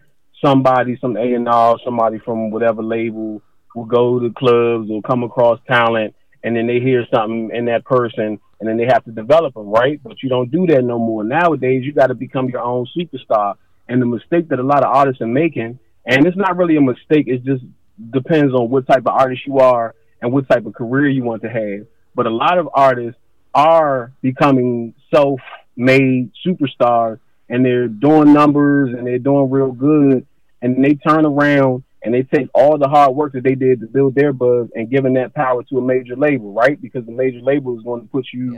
[0.43, 3.41] somebody, some A and R, somebody from whatever label,
[3.73, 6.13] will go to clubs or come across talent,
[6.43, 9.69] and then they hear something in that person, and then they have to develop them,
[9.69, 10.01] right?
[10.03, 11.23] But you don't do that no more.
[11.23, 13.55] Nowadays, you got to become your own superstar.
[13.87, 16.81] And the mistake that a lot of artists are making, and it's not really a
[16.81, 17.63] mistake, it just
[18.11, 21.41] depends on what type of artist you are and what type of career you want
[21.43, 21.85] to have.
[22.15, 23.19] But a lot of artists
[23.53, 30.25] are becoming self-made superstars, and they're doing numbers and they're doing real good,
[30.61, 33.87] and they turn around and they take all the hard work that they did to
[33.87, 36.81] build their buzz and giving that power to a major label, right?
[36.81, 38.55] Because the major label is going to put you,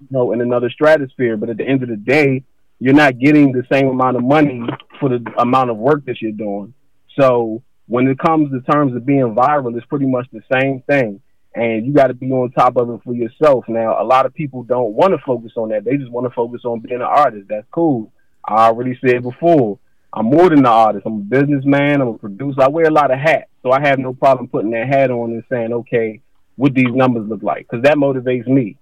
[0.00, 1.36] you know, in another stratosphere.
[1.36, 2.44] But at the end of the day,
[2.78, 4.62] you're not getting the same amount of money
[5.00, 6.74] for the amount of work that you're doing.
[7.18, 11.20] So when it comes to terms of being viral, it's pretty much the same thing.
[11.54, 13.64] And you got to be on top of it for yourself.
[13.68, 15.84] Now, a lot of people don't want to focus on that.
[15.84, 17.46] They just want to focus on being an artist.
[17.48, 18.12] That's cool.
[18.44, 19.78] I already said before,
[20.12, 21.06] I'm more than an artist.
[21.06, 22.02] I'm a businessman.
[22.02, 22.60] I'm a producer.
[22.60, 23.50] I wear a lot of hats.
[23.62, 26.20] So I have no problem putting that hat on and saying, okay,
[26.56, 27.66] what these numbers look like.
[27.68, 28.76] Because that motivates me.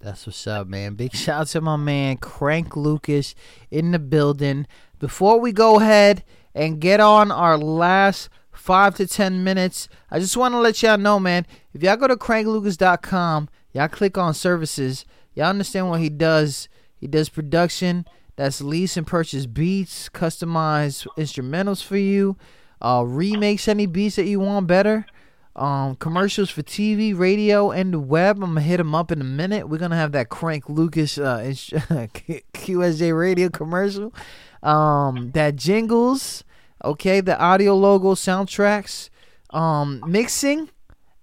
[0.00, 0.94] That's what's up, man.
[0.94, 3.34] Big shout out to my man Crank Lucas
[3.70, 4.66] in the building.
[4.98, 6.24] Before we go ahead
[6.54, 10.98] and get on our last five to ten minutes, I just want to let y'all
[10.98, 11.46] know, man.
[11.72, 15.04] If y'all go to cranklucas.com, y'all click on services,
[15.34, 16.68] y'all understand what he does.
[16.96, 18.06] He does production.
[18.36, 22.36] That's lease and purchase beats, customize instrumentals for you,
[22.82, 25.06] uh, remakes any beats that you want better
[25.56, 28.36] um, commercials for TV, radio, and the web.
[28.36, 29.68] I'm gonna hit him up in a minute.
[29.68, 34.12] We're gonna have that Crank Lucas uh, QSJ radio commercial.
[34.64, 36.42] Um, that jingles,
[36.82, 39.10] okay, the audio logo, soundtracks,
[39.50, 40.70] um, mixing,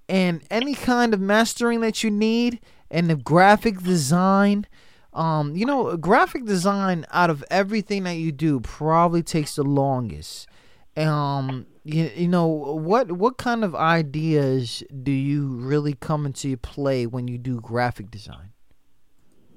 [0.07, 2.59] and any kind of mastering that you need,
[2.89, 4.67] and the graphic design.
[5.13, 10.47] Um, you know, graphic design out of everything that you do probably takes the longest.
[10.95, 17.05] Um, you, you know what what kind of ideas do you really come into play
[17.05, 18.51] when you do graphic design?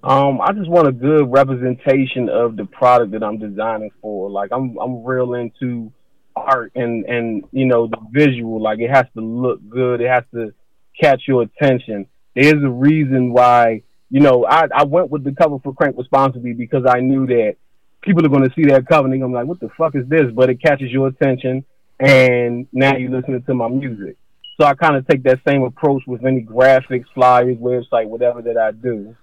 [0.05, 4.29] Um, I just want a good representation of the product that I'm designing for.
[4.29, 5.91] Like I'm I'm real into
[6.37, 8.61] art and and you know the visual.
[8.61, 10.03] Like it has to look good.
[10.03, 10.53] It has to
[11.01, 12.07] catch your attention.
[12.37, 16.53] There's a reason why you know I I went with the cover for Crank responsibly
[16.53, 17.57] because I knew that
[18.03, 20.31] people are going to see that cover and they're like, what the fuck is this?
[20.35, 21.65] But it catches your attention,
[21.99, 24.19] and now you're listening to my music.
[24.61, 28.59] So I kind of take that same approach with any graphics, flyers, website, whatever that
[28.59, 29.17] I do.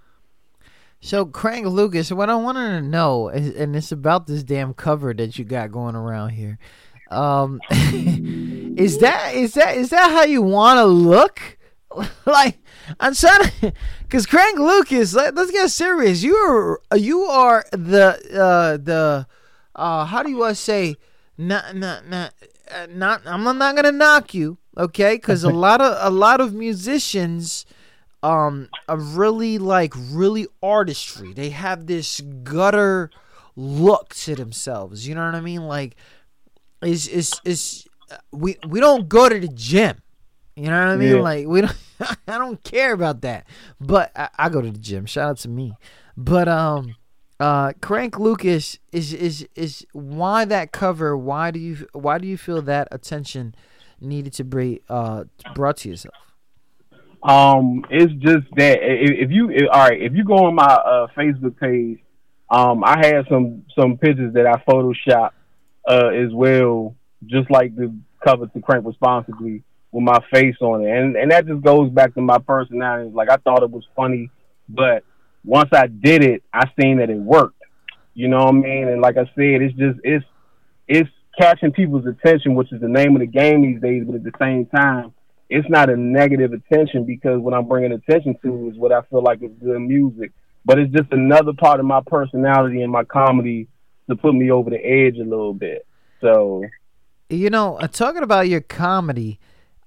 [1.03, 5.15] So Crank Lucas, what I wanted to know, is, and it's about this damn cover
[5.15, 6.59] that you got going around here.
[7.09, 11.57] Um, is that is that is that how you want to look?
[12.25, 12.59] like
[12.99, 13.73] I'm trying to,
[14.09, 16.21] cause Crank Lucas, let, us get serious.
[16.21, 19.25] You are you are the uh the
[19.75, 20.95] uh how do you want to say
[21.35, 22.33] not not not
[22.69, 25.17] uh, not I'm not gonna knock you, okay?
[25.17, 27.65] Cause a lot of a lot of musicians
[28.23, 31.33] um a really like really artistry.
[31.33, 33.09] They have this gutter
[33.55, 35.07] look to themselves.
[35.07, 35.63] You know what I mean?
[35.63, 35.95] Like
[36.81, 37.87] is is is
[38.31, 40.01] we we don't go to the gym.
[40.55, 41.15] You know what I mean?
[41.15, 41.21] Yeah.
[41.21, 41.75] Like we don't.
[42.27, 43.45] I don't care about that.
[43.79, 45.05] But I, I go to the gym.
[45.05, 45.73] Shout out to me.
[46.17, 46.95] But um,
[47.39, 51.17] uh, Crank Lucas is is is why that cover?
[51.17, 53.55] Why do you why do you feel that attention
[53.99, 55.25] needed to be uh
[55.55, 56.15] brought to yourself?
[57.23, 60.63] Um, it's just that if, if you if, all right, if you go on my
[60.63, 61.99] uh, Facebook page,
[62.49, 65.31] um, I have some some pictures that I photoshopped
[65.87, 66.95] uh, as well,
[67.27, 67.95] just like the
[68.25, 72.13] cover to Crank responsibly with my face on it, and and that just goes back
[72.15, 73.11] to my personality.
[73.13, 74.31] Like I thought it was funny,
[74.67, 75.03] but
[75.43, 77.61] once I did it, I seen that it worked.
[78.13, 78.87] You know what I mean?
[78.87, 80.25] And like I said, it's just it's
[80.87, 84.03] it's catching people's attention, which is the name of the game these days.
[84.05, 85.13] But at the same time,
[85.51, 89.21] it's not a negative attention because what I'm bringing attention to is what I feel
[89.21, 90.31] like is good music.
[90.63, 93.67] But it's just another part of my personality and my comedy
[94.09, 95.85] to put me over the edge a little bit.
[96.21, 96.63] So
[97.29, 99.39] You know, uh, talking about your comedy,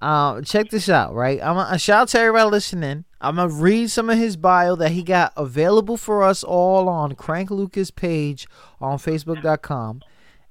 [0.03, 1.41] Uh, check this out, right?
[1.43, 3.05] I'm gonna shout out to everybody listening.
[3.23, 7.15] I'm gonna read some of his bio that he got available for us all on
[7.15, 8.47] Crank Lucas page
[8.83, 10.03] on Facebook.com.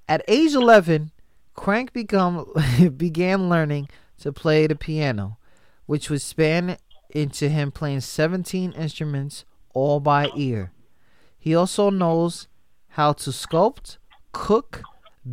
[0.08, 1.12] At age 11,
[1.54, 2.52] Crank become
[2.98, 3.90] began learning
[4.24, 5.38] to play the piano,
[5.86, 6.78] which would span
[7.10, 9.44] into him playing 17 instruments
[9.74, 10.72] all by ear.
[11.38, 12.48] He also knows
[12.92, 13.98] how to sculpt,
[14.32, 14.82] cook,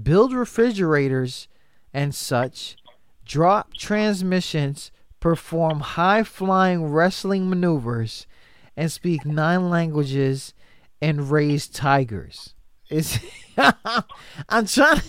[0.02, 1.46] build refrigerators
[1.94, 2.76] and such,
[3.24, 4.90] drop transmissions,
[5.20, 8.26] perform high flying wrestling maneuvers,
[8.76, 10.52] and speak nine languages
[11.00, 12.56] and raise tigers.
[12.88, 13.20] It's
[14.48, 15.00] I'm trying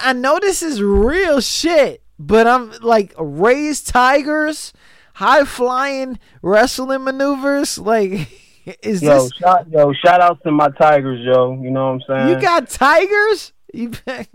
[0.00, 4.74] I know this is real shit, but I'm like raised tigers,
[5.14, 8.28] high flying wrestling maneuvers, like
[8.82, 11.58] is yo, this shout, yo, shout out to my Tigers, yo.
[11.62, 12.28] You know what I'm saying?
[12.28, 13.52] You got tigers?
[13.72, 13.92] You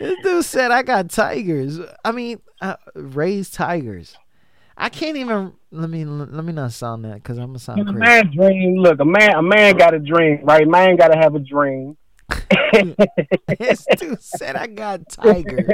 [0.00, 1.80] This dude said I got tigers.
[2.04, 4.16] I mean, uh, raised tigers.
[4.76, 5.54] I can't even.
[5.72, 8.76] Let me let me not sound that because I'm gonna sound a man dream.
[8.76, 10.68] Look, a man, a man got a dream, right?
[10.68, 11.96] Man got to have a dream.
[13.58, 15.70] this dude said I got tigers.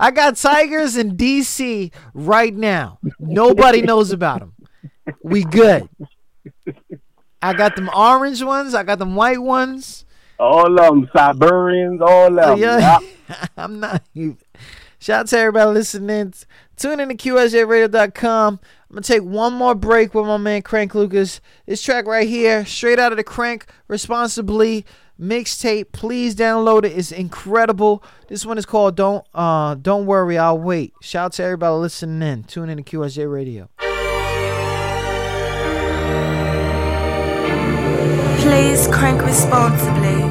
[0.00, 2.98] I got tigers in DC right now.
[3.18, 4.54] Nobody knows about them.
[5.22, 5.88] We good.
[7.40, 8.74] I got them orange ones.
[8.74, 10.04] I got them white ones.
[10.38, 12.58] All of them, Siberians, all of them.
[12.58, 12.98] Yeah.
[13.56, 14.38] I'm not even.
[15.00, 16.34] Shout out to everybody listening.
[16.76, 18.60] Tune in to QSJRadio.com.
[18.90, 21.40] I'm going to take one more break with my man Crank Lucas.
[21.66, 24.84] This track right here, straight out of the Crank Responsibly
[25.20, 25.92] mixtape.
[25.92, 26.92] Please download it.
[26.96, 28.02] It's incredible.
[28.28, 30.94] This one is called Don't uh Don't Worry, I'll Wait.
[31.00, 32.44] Shout out to everybody listening in.
[32.44, 33.68] Tune in to QSJ Radio.
[38.40, 40.22] Please crank responsibly.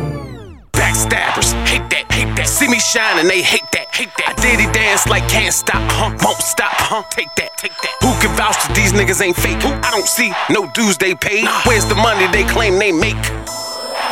[0.72, 2.48] Backstabbers, hate that, hate that.
[2.48, 4.36] See me shine and they hate that, hate that.
[4.38, 6.16] I did it dance like can't stop, huh?
[6.24, 7.04] Won't stop, huh?
[7.12, 7.94] Take that, take that.
[8.02, 9.62] Who can vouch that these niggas ain't fake?
[9.62, 9.70] Who?
[9.70, 11.46] I don't see no dues they pay.
[11.66, 13.67] Where's the money they claim they make?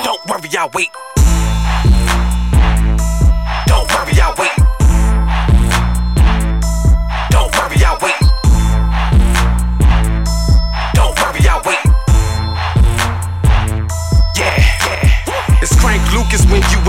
[0.05, 1.24] Don't worry, I'll wait.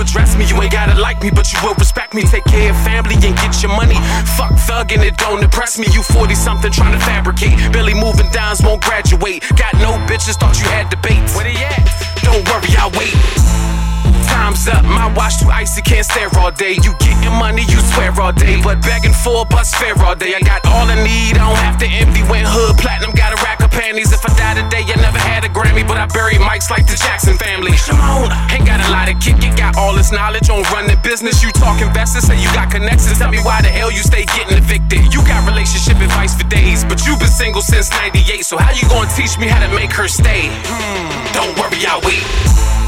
[0.00, 0.44] Address me.
[0.46, 2.22] You ain't gotta like me, but you will respect me.
[2.22, 3.96] Take care of family and get your money.
[4.36, 5.86] Fuck thugging, it don't impress me.
[5.92, 7.56] You 40 something trying to fabricate.
[7.72, 9.42] Barely moving downs, won't graduate.
[9.56, 11.34] Got no bitches, thought you had debates.
[11.34, 11.82] Where they at?
[12.22, 13.95] Don't worry, I'll wait.
[14.36, 16.76] Time's up, my watch too icy, can't stare all day.
[16.84, 20.36] You getting money, you swear all day, but begging for a bus fare all day.
[20.36, 22.20] I got all I need, I don't have to envy.
[22.28, 24.12] Went hood platinum, got a rack of panties.
[24.12, 27.00] If I die today, I never had a Grammy, but I buried mics like the
[27.00, 27.72] Jackson family.
[27.80, 31.42] Shimon, ain't got a lot of kick, you got all this knowledge on running business.
[31.42, 33.16] You talk investors, say you got connections.
[33.16, 35.16] Tell me why the hell you stay getting evicted.
[35.16, 38.44] You got relationship advice for days, but you been single since 98.
[38.44, 40.52] So how you gonna teach me how to make her stay?
[40.68, 42.85] Hmm, don't worry, I'll wait.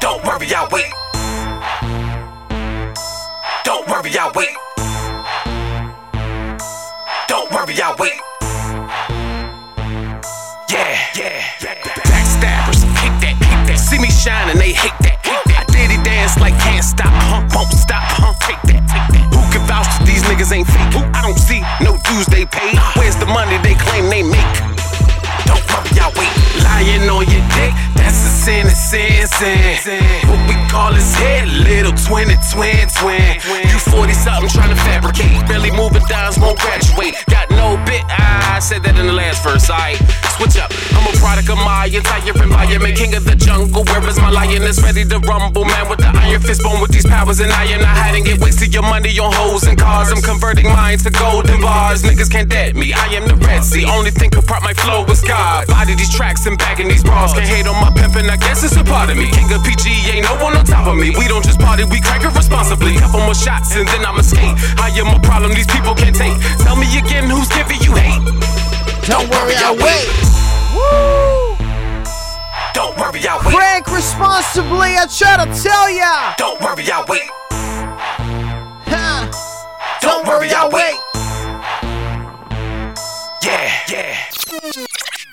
[0.00, 0.90] Don't worry, I'll wait.
[3.64, 4.56] Don't worry, I'll wait.
[7.28, 8.18] Don't worry, I'll wait.
[10.70, 11.44] Yeah, yeah.
[11.60, 13.76] Backstabbers, hate that, hate that.
[13.78, 15.68] See me shine and they hate that, hate that.
[15.68, 17.46] I did it dance like can't stop, huh?
[17.54, 18.32] Won't stop, huh?
[18.40, 19.28] Take that, take that.
[19.36, 20.94] Who can vouch that these niggas ain't fake?
[20.96, 21.04] Who?
[21.12, 22.72] I don't see no dues they pay.
[22.96, 24.54] Where's the money they claim they make?
[25.44, 26.49] Don't worry, I'll wait.
[26.64, 30.02] Lying on your dick, that's a sin, a sin, sin.
[30.28, 33.40] What we call his head, little twin, twin, twin.
[33.68, 35.46] You 40 something trying to fabricate.
[35.48, 37.14] Barely moving downs, won't graduate.
[37.28, 39.94] Got no bit, I said that in the last verse, I
[40.36, 40.72] switch up.
[40.96, 42.96] I'm a product of my entire environment.
[42.96, 44.82] King of the jungle, where is my lioness?
[44.82, 47.40] Ready to rumble, man, with the iron fist bone with these powers.
[47.40, 50.10] And I am not hiding it, wasting your money on hoes and cars.
[50.10, 52.02] I'm converting mine to golden bars.
[52.02, 53.84] Niggas can't dead me, I am the Red Sea.
[53.84, 55.66] Only thing could prop my flow was God.
[55.68, 57.32] Body these tracks and bagging these bras.
[57.32, 59.30] Can't hate on my pimpin', I guess it's a part of me.
[59.30, 61.14] King of PG, ain't no one on top of me.
[61.16, 62.98] We don't just party, we crank it responsibly.
[62.98, 64.58] Couple more shots and then I'm escape.
[64.82, 66.34] I am a problem these people can't take.
[66.58, 68.20] Tell me again who's giving you hate.
[69.06, 70.10] Don't worry, I'll wait.
[70.74, 71.56] Woo!
[72.74, 73.54] Don't worry, I'll wait.
[73.54, 76.34] Crank responsibly, I try to tell ya.
[76.36, 77.30] Don't worry, I'll wait.
[78.90, 79.30] Ha.
[80.02, 81.09] Don't worry, I'll wait.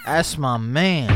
[0.08, 1.10] That's my man.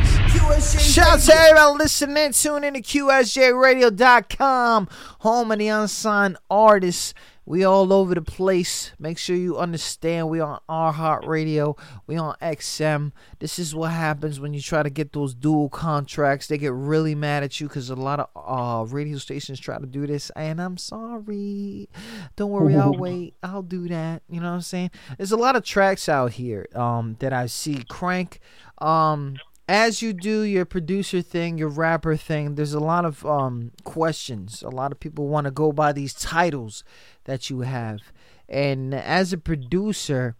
[0.59, 2.33] Shout out to everybody listening.
[2.33, 4.89] Tune in to QSJRadio.com,
[5.19, 7.13] home of the unsigned artists.
[7.51, 8.93] We all over the place.
[8.97, 11.77] Make sure you understand we on iHeartRadio.
[12.07, 13.11] We on XM.
[13.39, 16.47] This is what happens when you try to get those dual contracts.
[16.47, 19.85] They get really mad at you because a lot of uh, radio stations try to
[19.85, 20.29] do this.
[20.33, 21.89] And I'm sorry.
[22.37, 23.33] Don't worry, I'll wait.
[23.43, 24.23] I'll do that.
[24.29, 24.91] You know what I'm saying?
[25.17, 27.83] There's a lot of tracks out here um, that I see.
[27.89, 28.39] Crank.
[28.77, 29.35] Um,
[29.67, 34.61] as you do your producer thing, your rapper thing, there's a lot of um, questions.
[34.63, 36.83] A lot of people want to go by these titles
[37.25, 38.01] that you have.
[38.49, 40.35] And as a producer,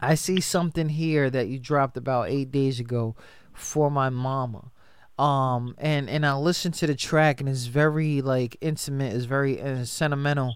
[0.00, 3.16] I see something here that you dropped about eight days ago
[3.52, 4.70] for my mama.
[5.18, 9.60] Um, and and I listened to the track and it's very like intimate, it's very
[9.60, 10.54] uh, sentimental.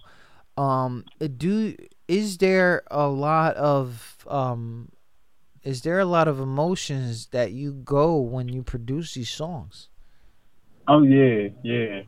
[0.56, 1.04] Um,
[1.36, 1.76] do
[2.08, 4.88] is there a lot of um
[5.62, 9.88] is there a lot of emotions that you go when you produce these songs?
[10.88, 12.02] Oh yeah, yeah,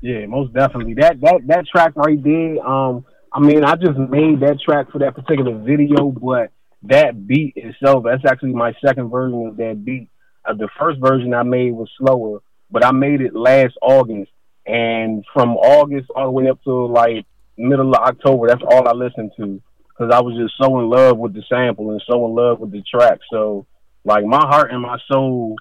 [0.00, 0.94] yeah, most definitely.
[0.94, 2.66] That that that track right there.
[2.66, 6.50] Um, I mean, I just made that track for that particular video, but
[6.82, 10.08] that beat itself, that's actually my second version of that beat.
[10.44, 14.30] Uh, the first version I made was slower, but I made it last August,
[14.66, 17.26] and from August all the way up to like
[17.56, 21.18] middle of October, that's all I listened to because I was just so in love
[21.18, 23.18] with the sample and so in love with the track.
[23.32, 23.66] So
[24.04, 25.56] like my heart and my soul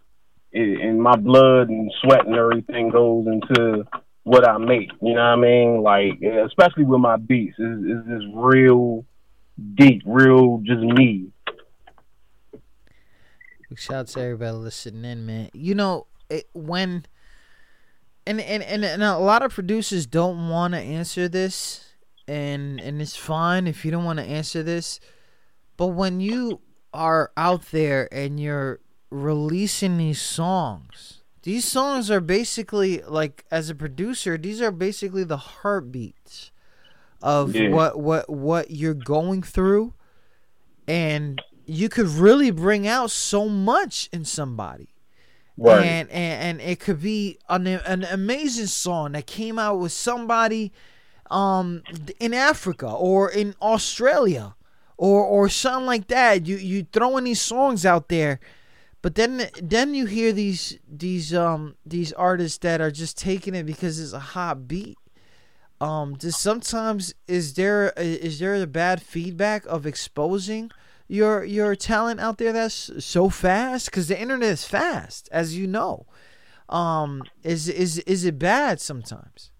[0.54, 3.84] and my blood and sweat and everything goes into
[4.28, 4.92] what I make.
[5.02, 5.82] You know what I mean?
[5.82, 9.06] Like especially with my beats, is is this real
[9.76, 11.32] deep, real just me.
[13.76, 15.50] Shout out to everybody listening in, man.
[15.54, 17.06] You know it, when.
[18.26, 21.94] And, and, and, and a lot of producers don't want to answer this
[22.28, 25.00] and and it's fine if you don't want to answer this
[25.78, 26.60] but when you
[26.94, 31.17] are out there and you're releasing these songs
[31.48, 36.52] these songs are basically like as a producer these are basically the heartbeats
[37.22, 37.70] of Yeah.
[37.76, 39.94] what what what you're going through
[40.88, 44.90] and you could really bring out so much in somebody
[45.60, 45.86] Right.
[45.86, 50.72] and, and and it could be an an amazing song that came out with somebody
[51.32, 51.82] um
[52.20, 54.56] in Africa or in Australia
[54.98, 56.46] or or something like that.
[56.46, 58.40] You you throwing these songs out there,
[59.08, 63.66] but then then you hear these these um these artists that are just taking it
[63.66, 64.98] because it's a hot beat.
[65.80, 70.72] Um, does sometimes is there is there a bad feedback of exposing
[71.08, 75.68] your your talent out there that's so fast because the internet is fast as you
[75.68, 76.06] know
[76.68, 79.52] um is is is it bad sometimes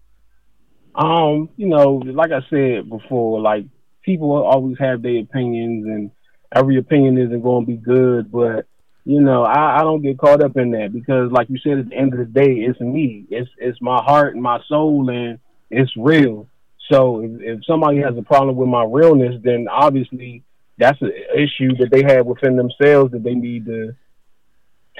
[0.94, 3.64] Um, you know, like I said before, like
[4.02, 6.10] people always have their opinions, and
[6.54, 8.30] every opinion isn't going to be good.
[8.30, 8.66] But
[9.08, 11.88] you know, I, I don't get caught up in that because, like you said, at
[11.88, 13.24] the end of the day, it's me.
[13.30, 15.38] It's it's my heart and my soul, and
[15.70, 16.46] it's real.
[16.92, 20.44] So if, if somebody has a problem with my realness, then obviously
[20.76, 23.96] that's an issue that they have within themselves that they need to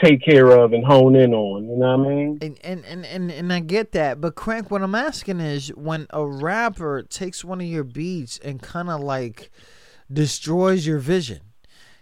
[0.03, 1.69] take care of and hone in on.
[1.69, 2.39] You know what I mean?
[2.41, 6.07] and and, and, and and I get that, but Crank, what I'm asking is when
[6.15, 9.51] a rapper takes one of your beats and kind of like
[10.11, 11.41] destroys your vision,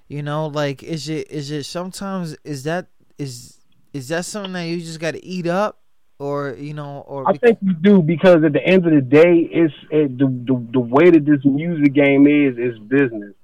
[0.09, 2.87] you know, like is it is it sometimes is that
[3.19, 3.59] is
[3.93, 5.81] is that something that you just got to eat up,
[6.19, 9.49] or you know, or I think you do because at the end of the day,
[9.51, 13.35] it's it, the, the the way that this music game is is business.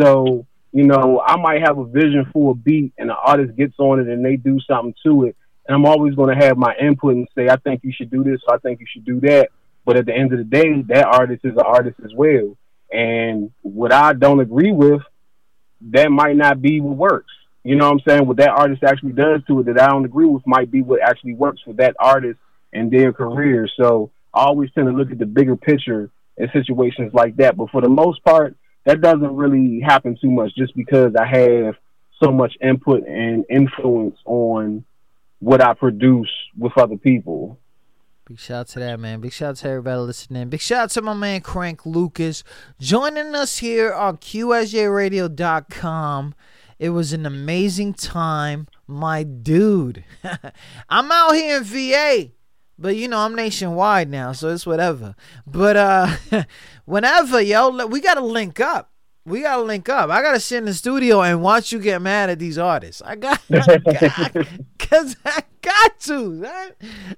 [0.00, 3.74] So you know, I might have a vision for a beat, and the artist gets
[3.78, 6.74] on it, and they do something to it, and I'm always going to have my
[6.80, 9.50] input and say, I think you should do this, I think you should do that.
[9.84, 12.56] But at the end of the day, that artist is an artist as well,
[12.92, 15.02] and what I don't agree with,
[15.80, 17.32] that might not be what works.
[17.64, 18.26] You know what I'm saying?
[18.26, 21.02] What that artist actually does to it that I don't agree with might be what
[21.02, 22.38] actually works for that artist
[22.72, 23.24] and their uh-huh.
[23.24, 23.68] career.
[23.76, 27.56] So I always tend to look at the bigger picture in situations like that.
[27.56, 31.76] But for the most part, that doesn't really happen too much just because I have
[32.22, 34.84] so much input and influence on
[35.38, 37.58] what I produce with other people.
[38.30, 39.20] Big shout out to that man.
[39.20, 40.48] Big shout out to everybody listening.
[40.50, 42.44] Big shout out to my man Crank Lucas
[42.78, 46.34] joining us here on QSJRadio.com.
[46.78, 50.04] It was an amazing time, my dude.
[50.88, 52.30] I'm out here in VA,
[52.78, 55.16] but you know I'm nationwide now, so it's whatever.
[55.44, 56.14] But uh,
[56.84, 58.89] whenever yo, we gotta link up.
[59.24, 60.10] We gotta link up.
[60.10, 63.02] I gotta sit in the studio and watch you get mad at these artists.
[63.02, 64.46] I got, I got
[64.78, 66.72] cause I got to, man.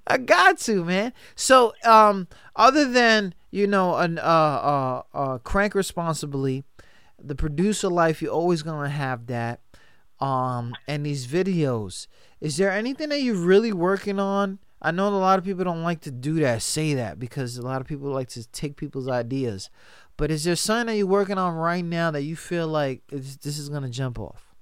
[0.07, 1.13] I got to, man.
[1.37, 6.65] So, um, other than you know, an uh, uh, uh, crank responsibly,
[7.23, 9.61] the producer life, you're always gonna have that.
[10.21, 12.07] Um, and these videos.
[12.41, 15.85] Is there anything that you're really working on I know a lot of people don't
[15.85, 19.09] like to do that, say that, because a lot of people like to take people's
[19.09, 19.71] ideas.
[20.17, 23.37] But is there something that you're working on right now that you feel like this,
[23.37, 24.55] this is gonna jump off?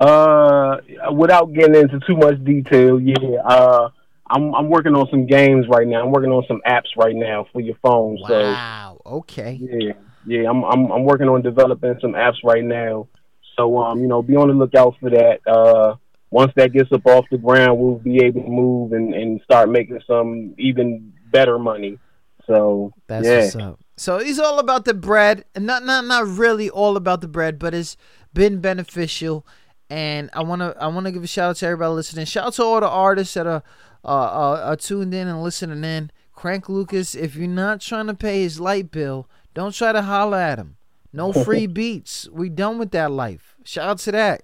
[0.00, 0.78] Uh,
[1.12, 3.40] without getting into too much detail, yeah.
[3.44, 3.90] Uh,
[4.32, 6.02] I'm I'm working on some games right now.
[6.02, 8.18] I'm working on some apps right now for your phone.
[8.20, 9.00] Wow.
[9.04, 9.60] Okay.
[9.60, 9.92] Yeah,
[10.26, 10.48] yeah.
[10.48, 13.08] I'm I'm I'm working on developing some apps right now.
[13.56, 15.46] So um, you know, be on the lookout for that.
[15.46, 15.96] Uh,
[16.30, 19.68] once that gets up off the ground, we'll be able to move and and start
[19.68, 21.98] making some even better money.
[22.46, 23.38] So That's yeah.
[23.38, 23.80] what's up.
[23.96, 27.58] So he's all about the bread, and not not not really all about the bread,
[27.58, 27.96] but it's
[28.32, 29.46] been beneficial.
[29.90, 32.24] And I wanna I wanna give a shout out to everybody listening.
[32.24, 33.62] Shout out to all the artists that are
[34.04, 36.10] uh, uh, are tuned in and listening in.
[36.32, 40.38] Crank Lucas, if you're not trying to pay his light bill, don't try to holler
[40.38, 40.76] at him.
[41.12, 42.28] No free beats.
[42.30, 43.54] We done with that life.
[43.64, 44.42] Shout out to that.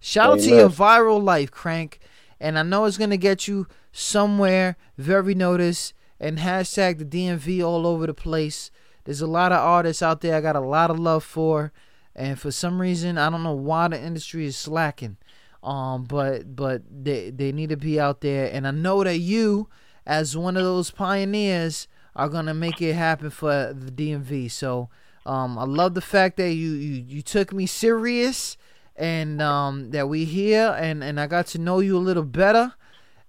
[0.00, 2.00] Shout out to your viral life, Crank.
[2.40, 7.86] And I know it's gonna get you somewhere very noticed and hashtag the DMV all
[7.86, 8.70] over the place.
[9.08, 11.72] There's a lot of artists out there I got a lot of love for,
[12.14, 15.16] and for some reason I don't know why the industry is slacking.
[15.62, 19.70] Um, but but they they need to be out there, and I know that you,
[20.04, 24.50] as one of those pioneers, are gonna make it happen for the DMV.
[24.50, 24.90] So
[25.24, 28.58] um, I love the fact that you you, you took me serious,
[28.94, 32.74] and um, that we here, and and I got to know you a little better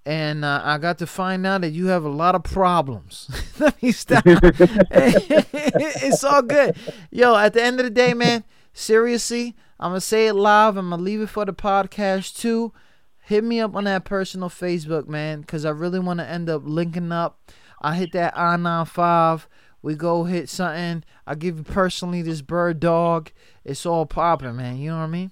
[0.10, 3.30] and uh, I got to find out that you have a lot of problems.
[3.60, 4.24] Let me stop.
[4.26, 6.76] it's all good.
[7.12, 10.78] Yo, at the end of the day, man, seriously, I'm going to say it live.
[10.78, 12.74] I'm going to leave it for the podcast too.
[13.20, 16.64] Hit me up on that personal Facebook, man, because I really want to end up
[16.66, 17.40] linking up.
[17.80, 19.48] I hit that I 95.
[19.84, 21.04] We go hit something.
[21.28, 23.30] I give you personally this bird dog.
[23.64, 24.78] It's all popping, man.
[24.78, 25.32] You know what I mean?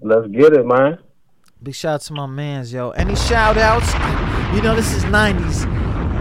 [0.00, 0.98] Let's get it, man.
[1.64, 2.90] Big shout out to my mans, yo.
[2.90, 3.90] Any shout outs?
[4.54, 5.62] You know, this is 90s.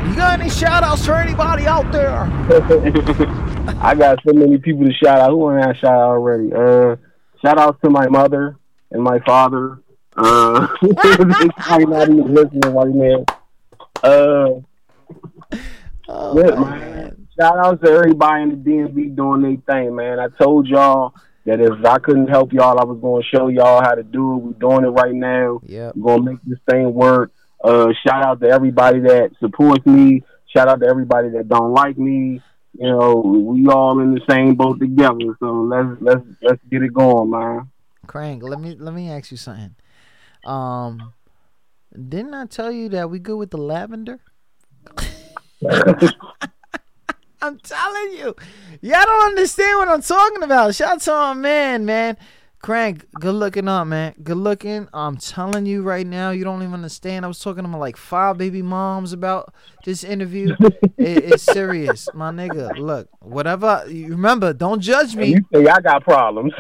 [0.10, 2.12] You got any shout outs for anybody out there?
[3.82, 5.32] I got so many people to shout out.
[5.32, 6.54] Who want to shout out already?
[6.54, 6.96] Uh,
[7.42, 8.56] shout out to my mother
[8.92, 9.82] and my father.
[10.16, 13.26] Uh, not even listening right now.
[14.02, 14.62] Uh,
[16.08, 17.28] Oh, yeah, man.
[17.40, 20.20] Shout out to everybody in the DMV doing their thing, man.
[20.20, 21.14] I told y'all
[21.46, 24.34] that if I couldn't help y'all, I was going to show y'all how to do
[24.34, 24.38] it.
[24.38, 25.60] We're doing it right now.
[25.66, 25.92] Yeah.
[25.96, 27.32] We're going to make this thing work.
[27.64, 30.24] Uh, shout out to everybody that supports me.
[30.48, 32.42] Shout out to everybody that don't like me.
[32.78, 35.36] You know, we all in the same boat together.
[35.40, 37.70] So let's let's let's get it going, man.
[38.08, 39.76] Crank, let me let me ask you something.
[40.44, 41.14] Um,
[41.94, 44.20] didn't I tell you that we good with the lavender?
[47.44, 48.34] I'm telling you,
[48.80, 50.74] y'all don't understand what I'm talking about.
[50.76, 52.18] Shout out to my man, man.
[52.62, 54.16] Crank, good looking up, man.
[54.24, 54.88] Good looking.
[54.94, 57.26] I'm telling you right now, you don't even understand.
[57.26, 59.54] I was talking to my like five baby moms about
[59.84, 60.56] this interview.
[60.98, 62.78] it, it's serious, my nigga.
[62.78, 63.84] Look, whatever.
[63.90, 65.32] You remember, don't judge me.
[65.32, 66.54] You say I got problems.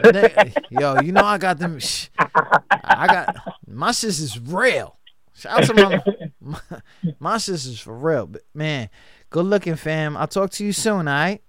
[0.69, 1.79] Yo, you know I got them.
[1.79, 4.97] Sh- I got my sis is real.
[5.33, 6.03] Shout out to my
[6.41, 6.81] my,
[7.19, 8.27] my sis is for real.
[8.27, 8.89] But man,
[9.33, 10.15] good looking fam.
[10.15, 11.07] I'll talk to you soon.
[11.07, 11.41] All right.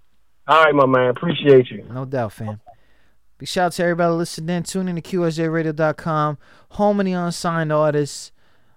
[0.47, 1.09] All right, my man.
[1.11, 1.85] Appreciate you.
[1.89, 2.59] No doubt, fam.
[3.37, 4.57] Big shout out to everybody listening.
[4.57, 4.63] In.
[4.63, 6.37] Tune in to QSJRadio.com.
[6.71, 8.31] Home of the unsigned artists.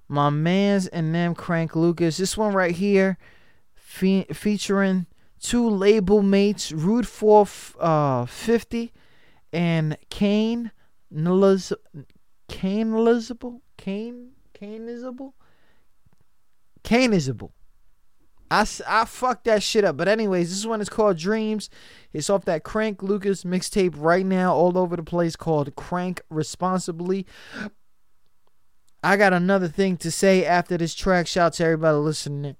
[0.08, 2.18] My man's and them Crank Lucas.
[2.18, 3.16] This one right here,
[3.74, 5.06] fe- featuring
[5.40, 8.92] two label mates, Rude Fourth uh, 50
[9.52, 10.70] and Kane
[11.12, 11.72] Neliz-
[12.48, 13.62] Kane Elizable?
[13.78, 15.32] Kane Kaneisable?
[16.82, 17.50] Kaneisable.
[17.50, 17.57] I, s-
[18.50, 19.96] I I fucked that shit up.
[19.96, 21.68] But anyways, this one is called Dreams.
[22.12, 27.26] It's off that Crank Lucas mixtape right now, all over the place called Crank Responsibly.
[29.02, 31.26] I got another thing to say after this track.
[31.26, 32.56] Shout out to everybody listening.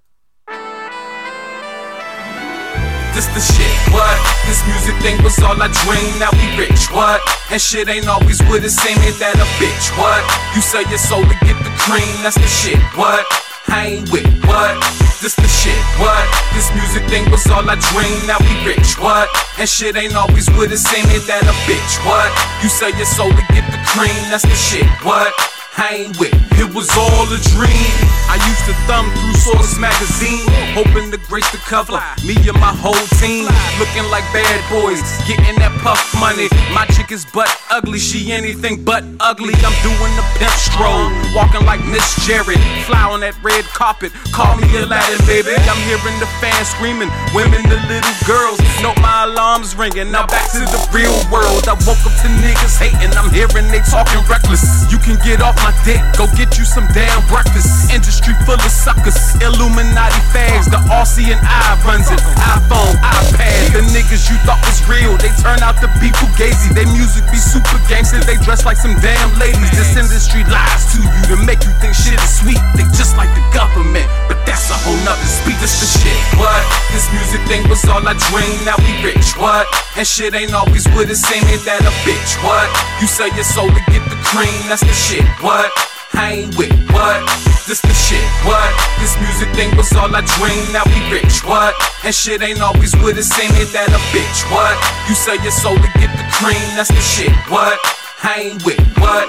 [3.13, 4.15] This the shit, what?
[4.47, 7.19] This music thing was all I dreamed, now we rich, what?
[7.51, 10.23] And shit ain't always what it seem, ain't that a bitch, what?
[10.55, 13.25] You sell your soul to get the cream, that's the shit, what?
[13.71, 14.73] I ain't with it, what?
[15.21, 16.25] This the shit, what?
[16.53, 19.29] This music thing was all I dreamed, now we rich, what?
[19.59, 22.29] And shit ain't always what it seem, ain't that a bitch, what?
[22.63, 25.33] You sell your soul to get the cream, that's the shit, what?
[25.77, 26.49] I ain't with it.
[26.69, 27.95] Was all a dream.
[28.29, 30.45] I used to thumb through Source magazine,
[30.77, 31.97] hoping to grace the cover.
[32.23, 33.49] Me and my whole team,
[33.81, 36.47] looking like bad boys, getting that puff money.
[36.71, 39.57] My chick is butt ugly, she anything but ugly.
[39.65, 42.55] I'm doing the pimp stroll, walking like Miss Jerry,
[42.85, 44.13] fly on that red carpet.
[44.31, 45.57] Call me Aladdin, baby.
[45.67, 48.61] I'm hearing the fans screaming, women, the little girls.
[48.79, 50.13] Know my alarms ringing.
[50.13, 51.67] Now back to the real world.
[51.67, 53.11] I woke up to niggas hating.
[53.17, 54.63] I'm hearing they talking reckless.
[54.93, 57.91] You can get off my dick, go get you some damn breakfast.
[57.91, 60.69] Industry full of suckers, Illuminati fags.
[60.69, 62.19] The Aussie and I runs it.
[62.43, 63.73] iPhone, iPad.
[63.73, 66.71] The niggas you thought was real, they turn out to be fugazi.
[66.75, 69.71] They music be super gangster, they dress like some damn ladies.
[69.73, 72.61] This industry lies to you to make you think shit is sweet.
[72.77, 75.57] They just like the government, but that's a whole nother speak.
[75.59, 76.19] This the shit.
[76.39, 76.61] What?
[76.93, 78.63] This music thing was all I dreamed.
[78.63, 79.33] Now we rich.
[79.35, 79.65] What?
[79.97, 81.43] And shit ain't always what it seems.
[81.49, 82.31] Ain't that a bitch?
[82.45, 82.69] What?
[83.01, 84.61] You sell your soul to get the cream.
[84.69, 85.25] That's the shit.
[85.41, 85.48] What?
[85.49, 87.25] I ain't with what?
[87.65, 88.69] This the shit, what?
[89.01, 91.73] This music thing was all I dreamed, now we rich, what?
[92.05, 94.77] And shit ain't always what it seems, ain't that a bitch, what?
[95.09, 97.79] You sell your soul to get the cream, that's the shit, what?
[98.21, 99.25] I ain't with what?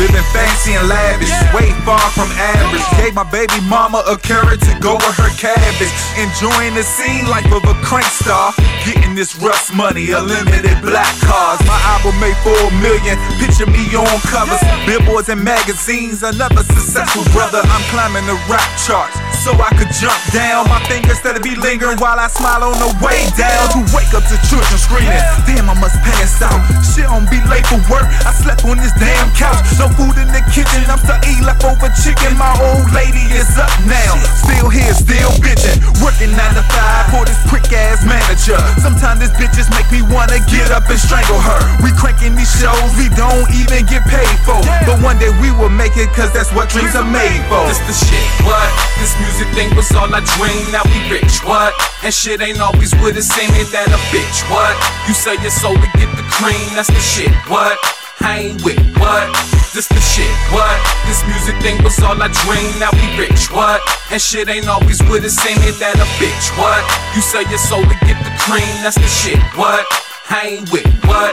[0.00, 2.80] Living fancy and lavish, way far from average.
[2.96, 5.92] Gave my baby mama a carrot to go with her cabbage.
[6.16, 8.56] Enjoying the scene life of a crank star.
[8.88, 11.60] Getting this rust money, unlimited black cars.
[11.68, 13.20] My album made four million.
[13.36, 16.24] Picture me on covers, billboards and magazines.
[16.24, 17.60] Another successful brother.
[17.60, 20.64] I'm climbing the rap charts so I could jump down.
[20.72, 23.68] My fingers of be lingering while I smile on the way down.
[23.76, 26.56] To wake up to children screaming, damn, I must pass out.
[26.88, 28.08] Shit on be late for work.
[28.24, 29.60] I slept on this damn couch.
[29.76, 30.82] No food in the kitchen.
[30.90, 32.36] I'm still eating leftover chicken.
[32.36, 34.18] My old lady is up now.
[34.42, 35.78] Still here, still bitching.
[36.02, 38.58] Working nine to five for this prick ass manager.
[38.80, 41.60] Sometimes this bitches make me wanna get up and strangle her.
[41.82, 44.58] We cranking these shows we don't even get paid for.
[44.86, 47.64] But one day we will make it cause that's what dreams are made for.
[47.68, 48.68] This the shit, what?
[48.98, 51.72] This music thing was all I dreamed, now we rich, what?
[52.02, 54.74] And shit ain't always what it seems, ain't that a bitch, what?
[55.08, 57.78] You sell your soul to get the cream, that's the shit, what?
[58.24, 59.32] Ain't with what?
[59.72, 60.76] This the shit, what?
[61.06, 63.80] This music thing was all I dreamed, now we rich, what?
[64.10, 66.82] And shit ain't always what it seems, ain't that a bitch, what?
[67.14, 69.86] You sell your soul to get the cream, that's the shit, what?
[70.28, 71.32] I ain't with what?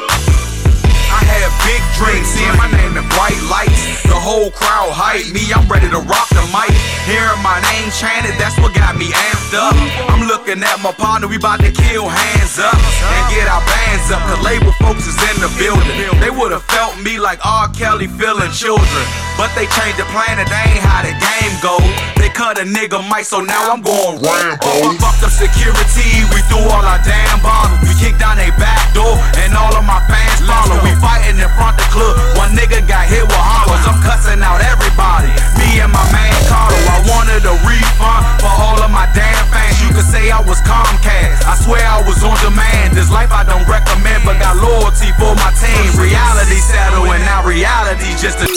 [1.10, 3.87] I had big dreams, seeing my name in bright lights.
[4.28, 6.76] Whole crowd hype me, I'm ready to rock the mic.
[7.08, 9.72] Hearing my name chanted, that's what got me amped up.
[10.12, 14.12] I'm looking at my partner, we about to kill hands up and get our bands
[14.12, 14.20] up.
[14.28, 15.96] The label folks is in the building.
[16.20, 17.72] They would've felt me like R.
[17.72, 19.06] Kelly feeling children.
[19.40, 21.80] But they changed the plan, and that ain't how the game go.
[22.20, 24.92] They cut a nigga mic, so now I'm going Rambo.
[24.92, 27.80] We fucked up security, we threw all our damn bombs.
[27.80, 30.84] We kicked down a back door, and all of my fans follow.
[30.84, 32.18] We fighting in front the club.
[32.36, 33.86] One nigga got hit with hollers.
[33.88, 35.30] I'm cussing out everybody.
[35.62, 36.82] Me and my man Carter.
[36.90, 39.78] I wanted a refund for all of my damn fans.
[39.82, 41.46] You could say I was Comcast.
[41.46, 42.98] I swear I was on demand.
[42.98, 45.86] This life I don't recommend, but got loyalty for my team.
[46.02, 48.48] Reality settling, now reality just a.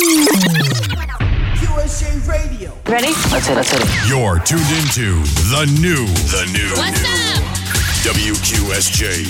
[1.61, 2.73] QSJ Radio.
[2.89, 3.13] Ready?
[3.29, 4.09] Let's hit, let's hit it.
[4.09, 5.21] You're tuned into
[5.53, 7.50] the new, the new, What's new.
[8.01, 9.27] WQSJ,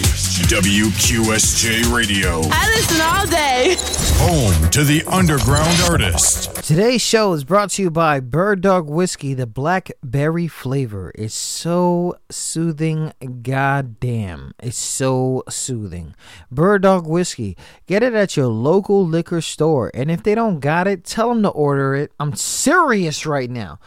[0.47, 3.75] WQSJ Radio, I listen all day.
[4.21, 6.55] home to the underground artist.
[6.65, 9.35] Today's show is brought to you by Bird Dog Whiskey.
[9.35, 13.13] The blackberry flavor is so soothing.
[13.43, 16.15] Goddamn, it's so soothing.
[16.49, 17.57] Bird Dog Whiskey.
[17.89, 19.91] Get it at your local liquor store.
[19.95, 22.13] And if they don't got it, tell them to order it.
[22.21, 23.81] I'm serious right now.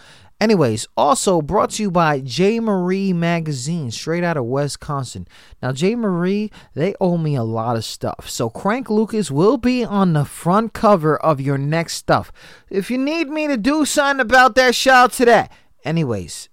[0.44, 2.60] Anyways, also brought to you by J.
[2.60, 5.26] Marie Magazine, straight out of Wisconsin.
[5.62, 5.96] Now, J.
[5.96, 8.30] Marie, they owe me a lot of stuff.
[8.30, 12.30] So, Crank Lucas will be on the front cover of your next stuff.
[12.70, 15.50] If you need me to do something about that, shout out to that.
[15.86, 16.50] Anyways,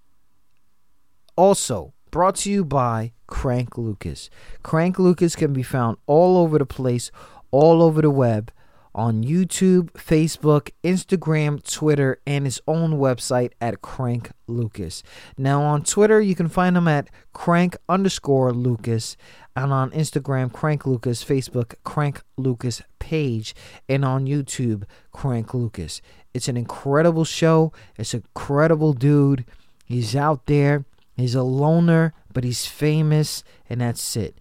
[1.34, 4.30] also brought to you by Crank Lucas.
[4.62, 7.10] Crank Lucas can be found all over the place,
[7.50, 8.52] all over the web,
[8.94, 15.02] on YouTube, Facebook, Instagram, Twitter, and his own website at Crank Lucas.
[15.38, 19.16] Now on Twitter, you can find him at Crank underscore Lucas,
[19.56, 23.54] and on Instagram, Crank Lucas, Facebook, Crank Lucas page,
[23.88, 26.00] and on YouTube, Crank Lucas.
[26.32, 27.72] It's an incredible show.
[27.96, 29.44] It's an incredible dude.
[29.84, 30.84] He's out there.
[31.16, 34.38] He's a loner, but he's famous, and that's it.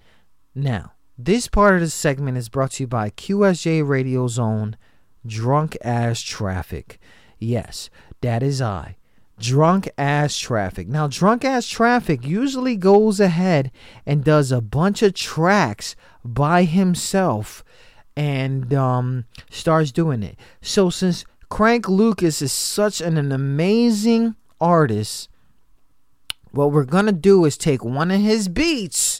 [0.55, 4.77] Now, this part of the segment is brought to you by QSJ Radio Zone
[5.27, 6.97] Drunk Ass Traffic.
[7.37, 7.89] Yes,
[8.21, 8.95] that is I.
[9.37, 10.87] Drunk Ass Traffic.
[10.87, 13.69] Now, Drunk Ass Traffic usually goes ahead
[14.05, 17.65] and does a bunch of tracks by himself
[18.15, 20.37] and um, starts doing it.
[20.61, 25.27] So, since Crank Lucas is such an, an amazing artist,
[26.51, 29.19] what we're gonna do is take one of his beats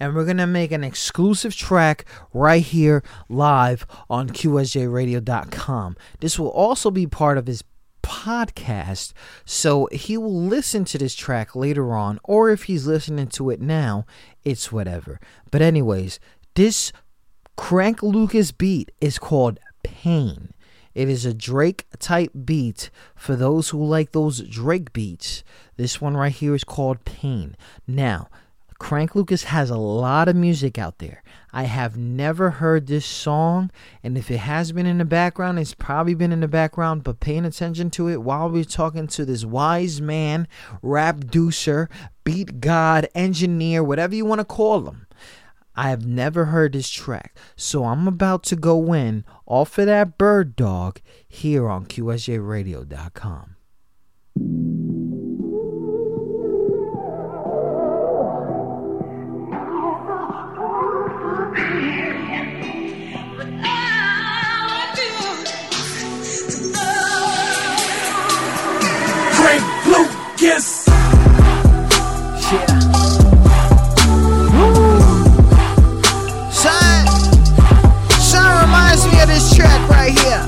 [0.00, 5.96] and we're gonna make an exclusive track right here live on QSJRadio.com.
[6.18, 7.62] This will also be part of his
[8.02, 9.12] podcast,
[9.44, 13.60] so he will listen to this track later on, or if he's listening to it
[13.60, 14.06] now,
[14.42, 15.20] it's whatever.
[15.50, 16.18] But, anyways,
[16.54, 16.92] this
[17.56, 20.52] Crank Lucas beat is called Pain.
[20.94, 25.44] It is a Drake type beat for those who like those Drake beats.
[25.76, 27.56] This one right here is called Pain.
[27.86, 28.28] Now,
[28.80, 31.22] Crank Lucas has a lot of music out there.
[31.52, 33.70] I have never heard this song,
[34.02, 37.20] and if it has been in the background, it's probably been in the background, but
[37.20, 40.48] paying attention to it while we're talking to this wise man,
[40.80, 41.90] rap deucer,
[42.24, 45.06] beat god, engineer, whatever you want to call him.
[45.76, 50.16] I have never heard this track, so I'm about to go in off of that
[50.16, 53.56] bird dog here on QSJRadio.com.
[70.40, 70.86] Lucas.
[72.50, 72.66] Yeah.
[74.54, 75.00] Woo.
[76.50, 77.06] Son,
[78.18, 80.42] son reminds me of this track right here.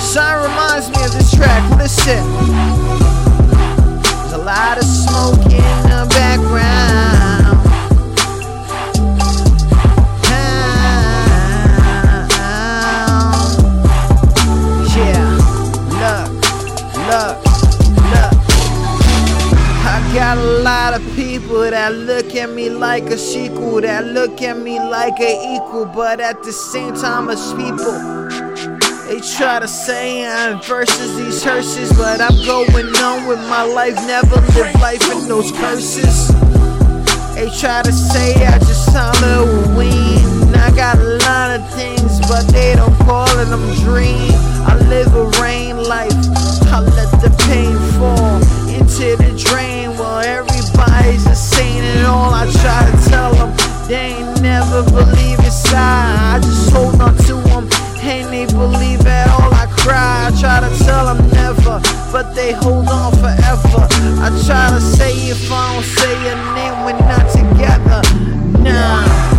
[0.00, 1.78] Son reminds me of this track.
[1.78, 2.24] Listen.
[4.02, 5.52] There's a lot of smoke
[21.82, 26.20] that look at me like a sequel, that look at me like a equal, but
[26.20, 27.98] at the same time as people.
[29.08, 33.96] They try to say I'm versus these hearses, but I'm going on with my life,
[34.06, 36.28] never live life in those curses.
[37.34, 40.54] They try to say I just Halloween.
[40.54, 44.30] I got a lot of things, but they don't call it them dream.
[44.70, 46.14] I live a rain life.
[46.70, 48.38] I let the pain fall
[48.70, 49.98] into the drain.
[49.98, 53.54] while Well, everybody's insane, and all I try to tell them,
[53.88, 56.36] they ain't never believe inside.
[56.36, 57.68] I just hold on to them,
[58.00, 59.52] and they believe at all.
[59.52, 61.80] I cry, I try to tell them never,
[62.12, 63.86] but they hold on forever.
[64.20, 68.00] I try to say if I don't say your name, we're not together.
[68.62, 69.31] Nah,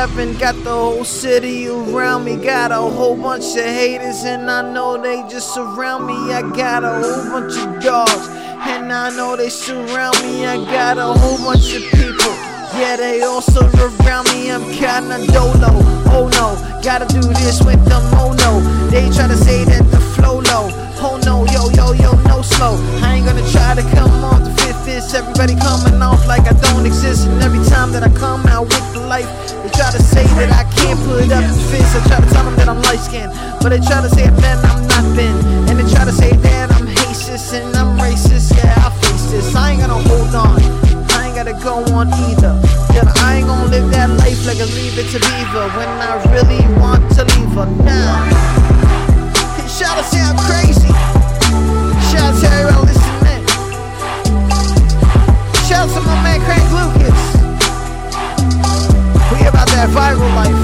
[0.00, 4.62] 757, got the whole city around me, got a whole bunch of haters, and I
[4.72, 6.32] know they just surround me.
[6.32, 8.26] I got a whole bunch of dogs,
[8.64, 10.46] and I know they surround me.
[10.46, 12.32] I got a whole bunch of people.
[12.80, 15.68] Yeah, they also around me, I'm kinda dolo.
[16.16, 18.88] Oh no, gotta do this with them, oh no.
[18.88, 20.70] They try to say that the flow low.
[21.04, 22.76] Oh no, yo, yo, yo, no slow.
[23.04, 24.59] I ain't gonna try to come off the
[24.90, 25.14] fist.
[25.14, 27.28] Everybody coming off like I don't exist.
[27.28, 29.30] And every time that I come out with the life,
[29.62, 31.94] they try to say that I can't put up the fist.
[31.94, 33.30] I try to tell them that I'm light skinned.
[33.62, 35.34] But they try to say that I'm not thin.
[35.70, 38.50] And they try to say that I'm racist and I'm racist.
[38.58, 39.54] Yeah, I'll face this.
[39.54, 40.58] I ain't gonna hold on.
[41.14, 42.54] I ain't gotta go on either.
[42.90, 46.18] Yeah, I ain't gonna live that life like a leave it to beaver when I
[46.34, 47.68] really want to leave her.
[47.86, 48.26] Nah.
[49.70, 50.90] Shout out say I'm crazy.
[52.10, 52.42] Shout out.
[52.42, 52.89] Shout
[55.80, 57.20] out to my man Crank Lucas.
[59.32, 60.60] We about that viral life.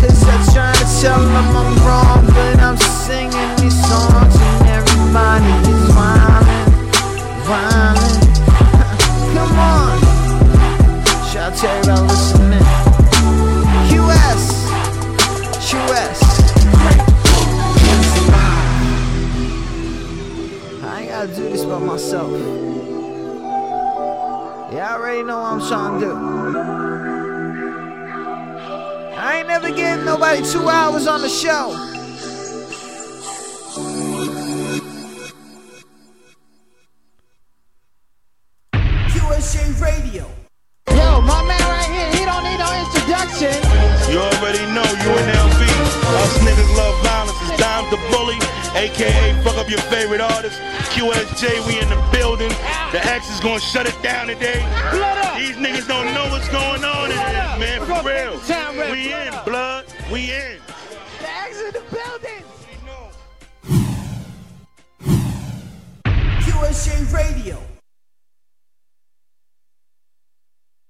[0.00, 2.76] Cause I'm trying to tell them I'm wrong, but I'm
[3.06, 6.66] singing these songs and everybody is wildin',
[7.46, 8.22] wildin'.
[9.34, 9.94] Come on.
[11.30, 12.13] Shout out
[22.14, 22.30] myself.
[24.72, 26.12] Yeah, I already know what I'm trying to do.
[29.16, 31.93] I ain't never getting nobody two hours on the show.
[49.64, 50.60] Up your favorite artist.
[50.92, 52.50] QSJ, we in the building.
[52.92, 54.60] The X is gonna shut it down today.
[55.36, 57.80] These niggas don't know what's going on in here, man.
[57.80, 58.90] For real.
[58.90, 59.86] We in, blood.
[60.12, 60.58] We in.
[61.20, 62.44] The X in the building.
[66.42, 67.73] QSJ Radio.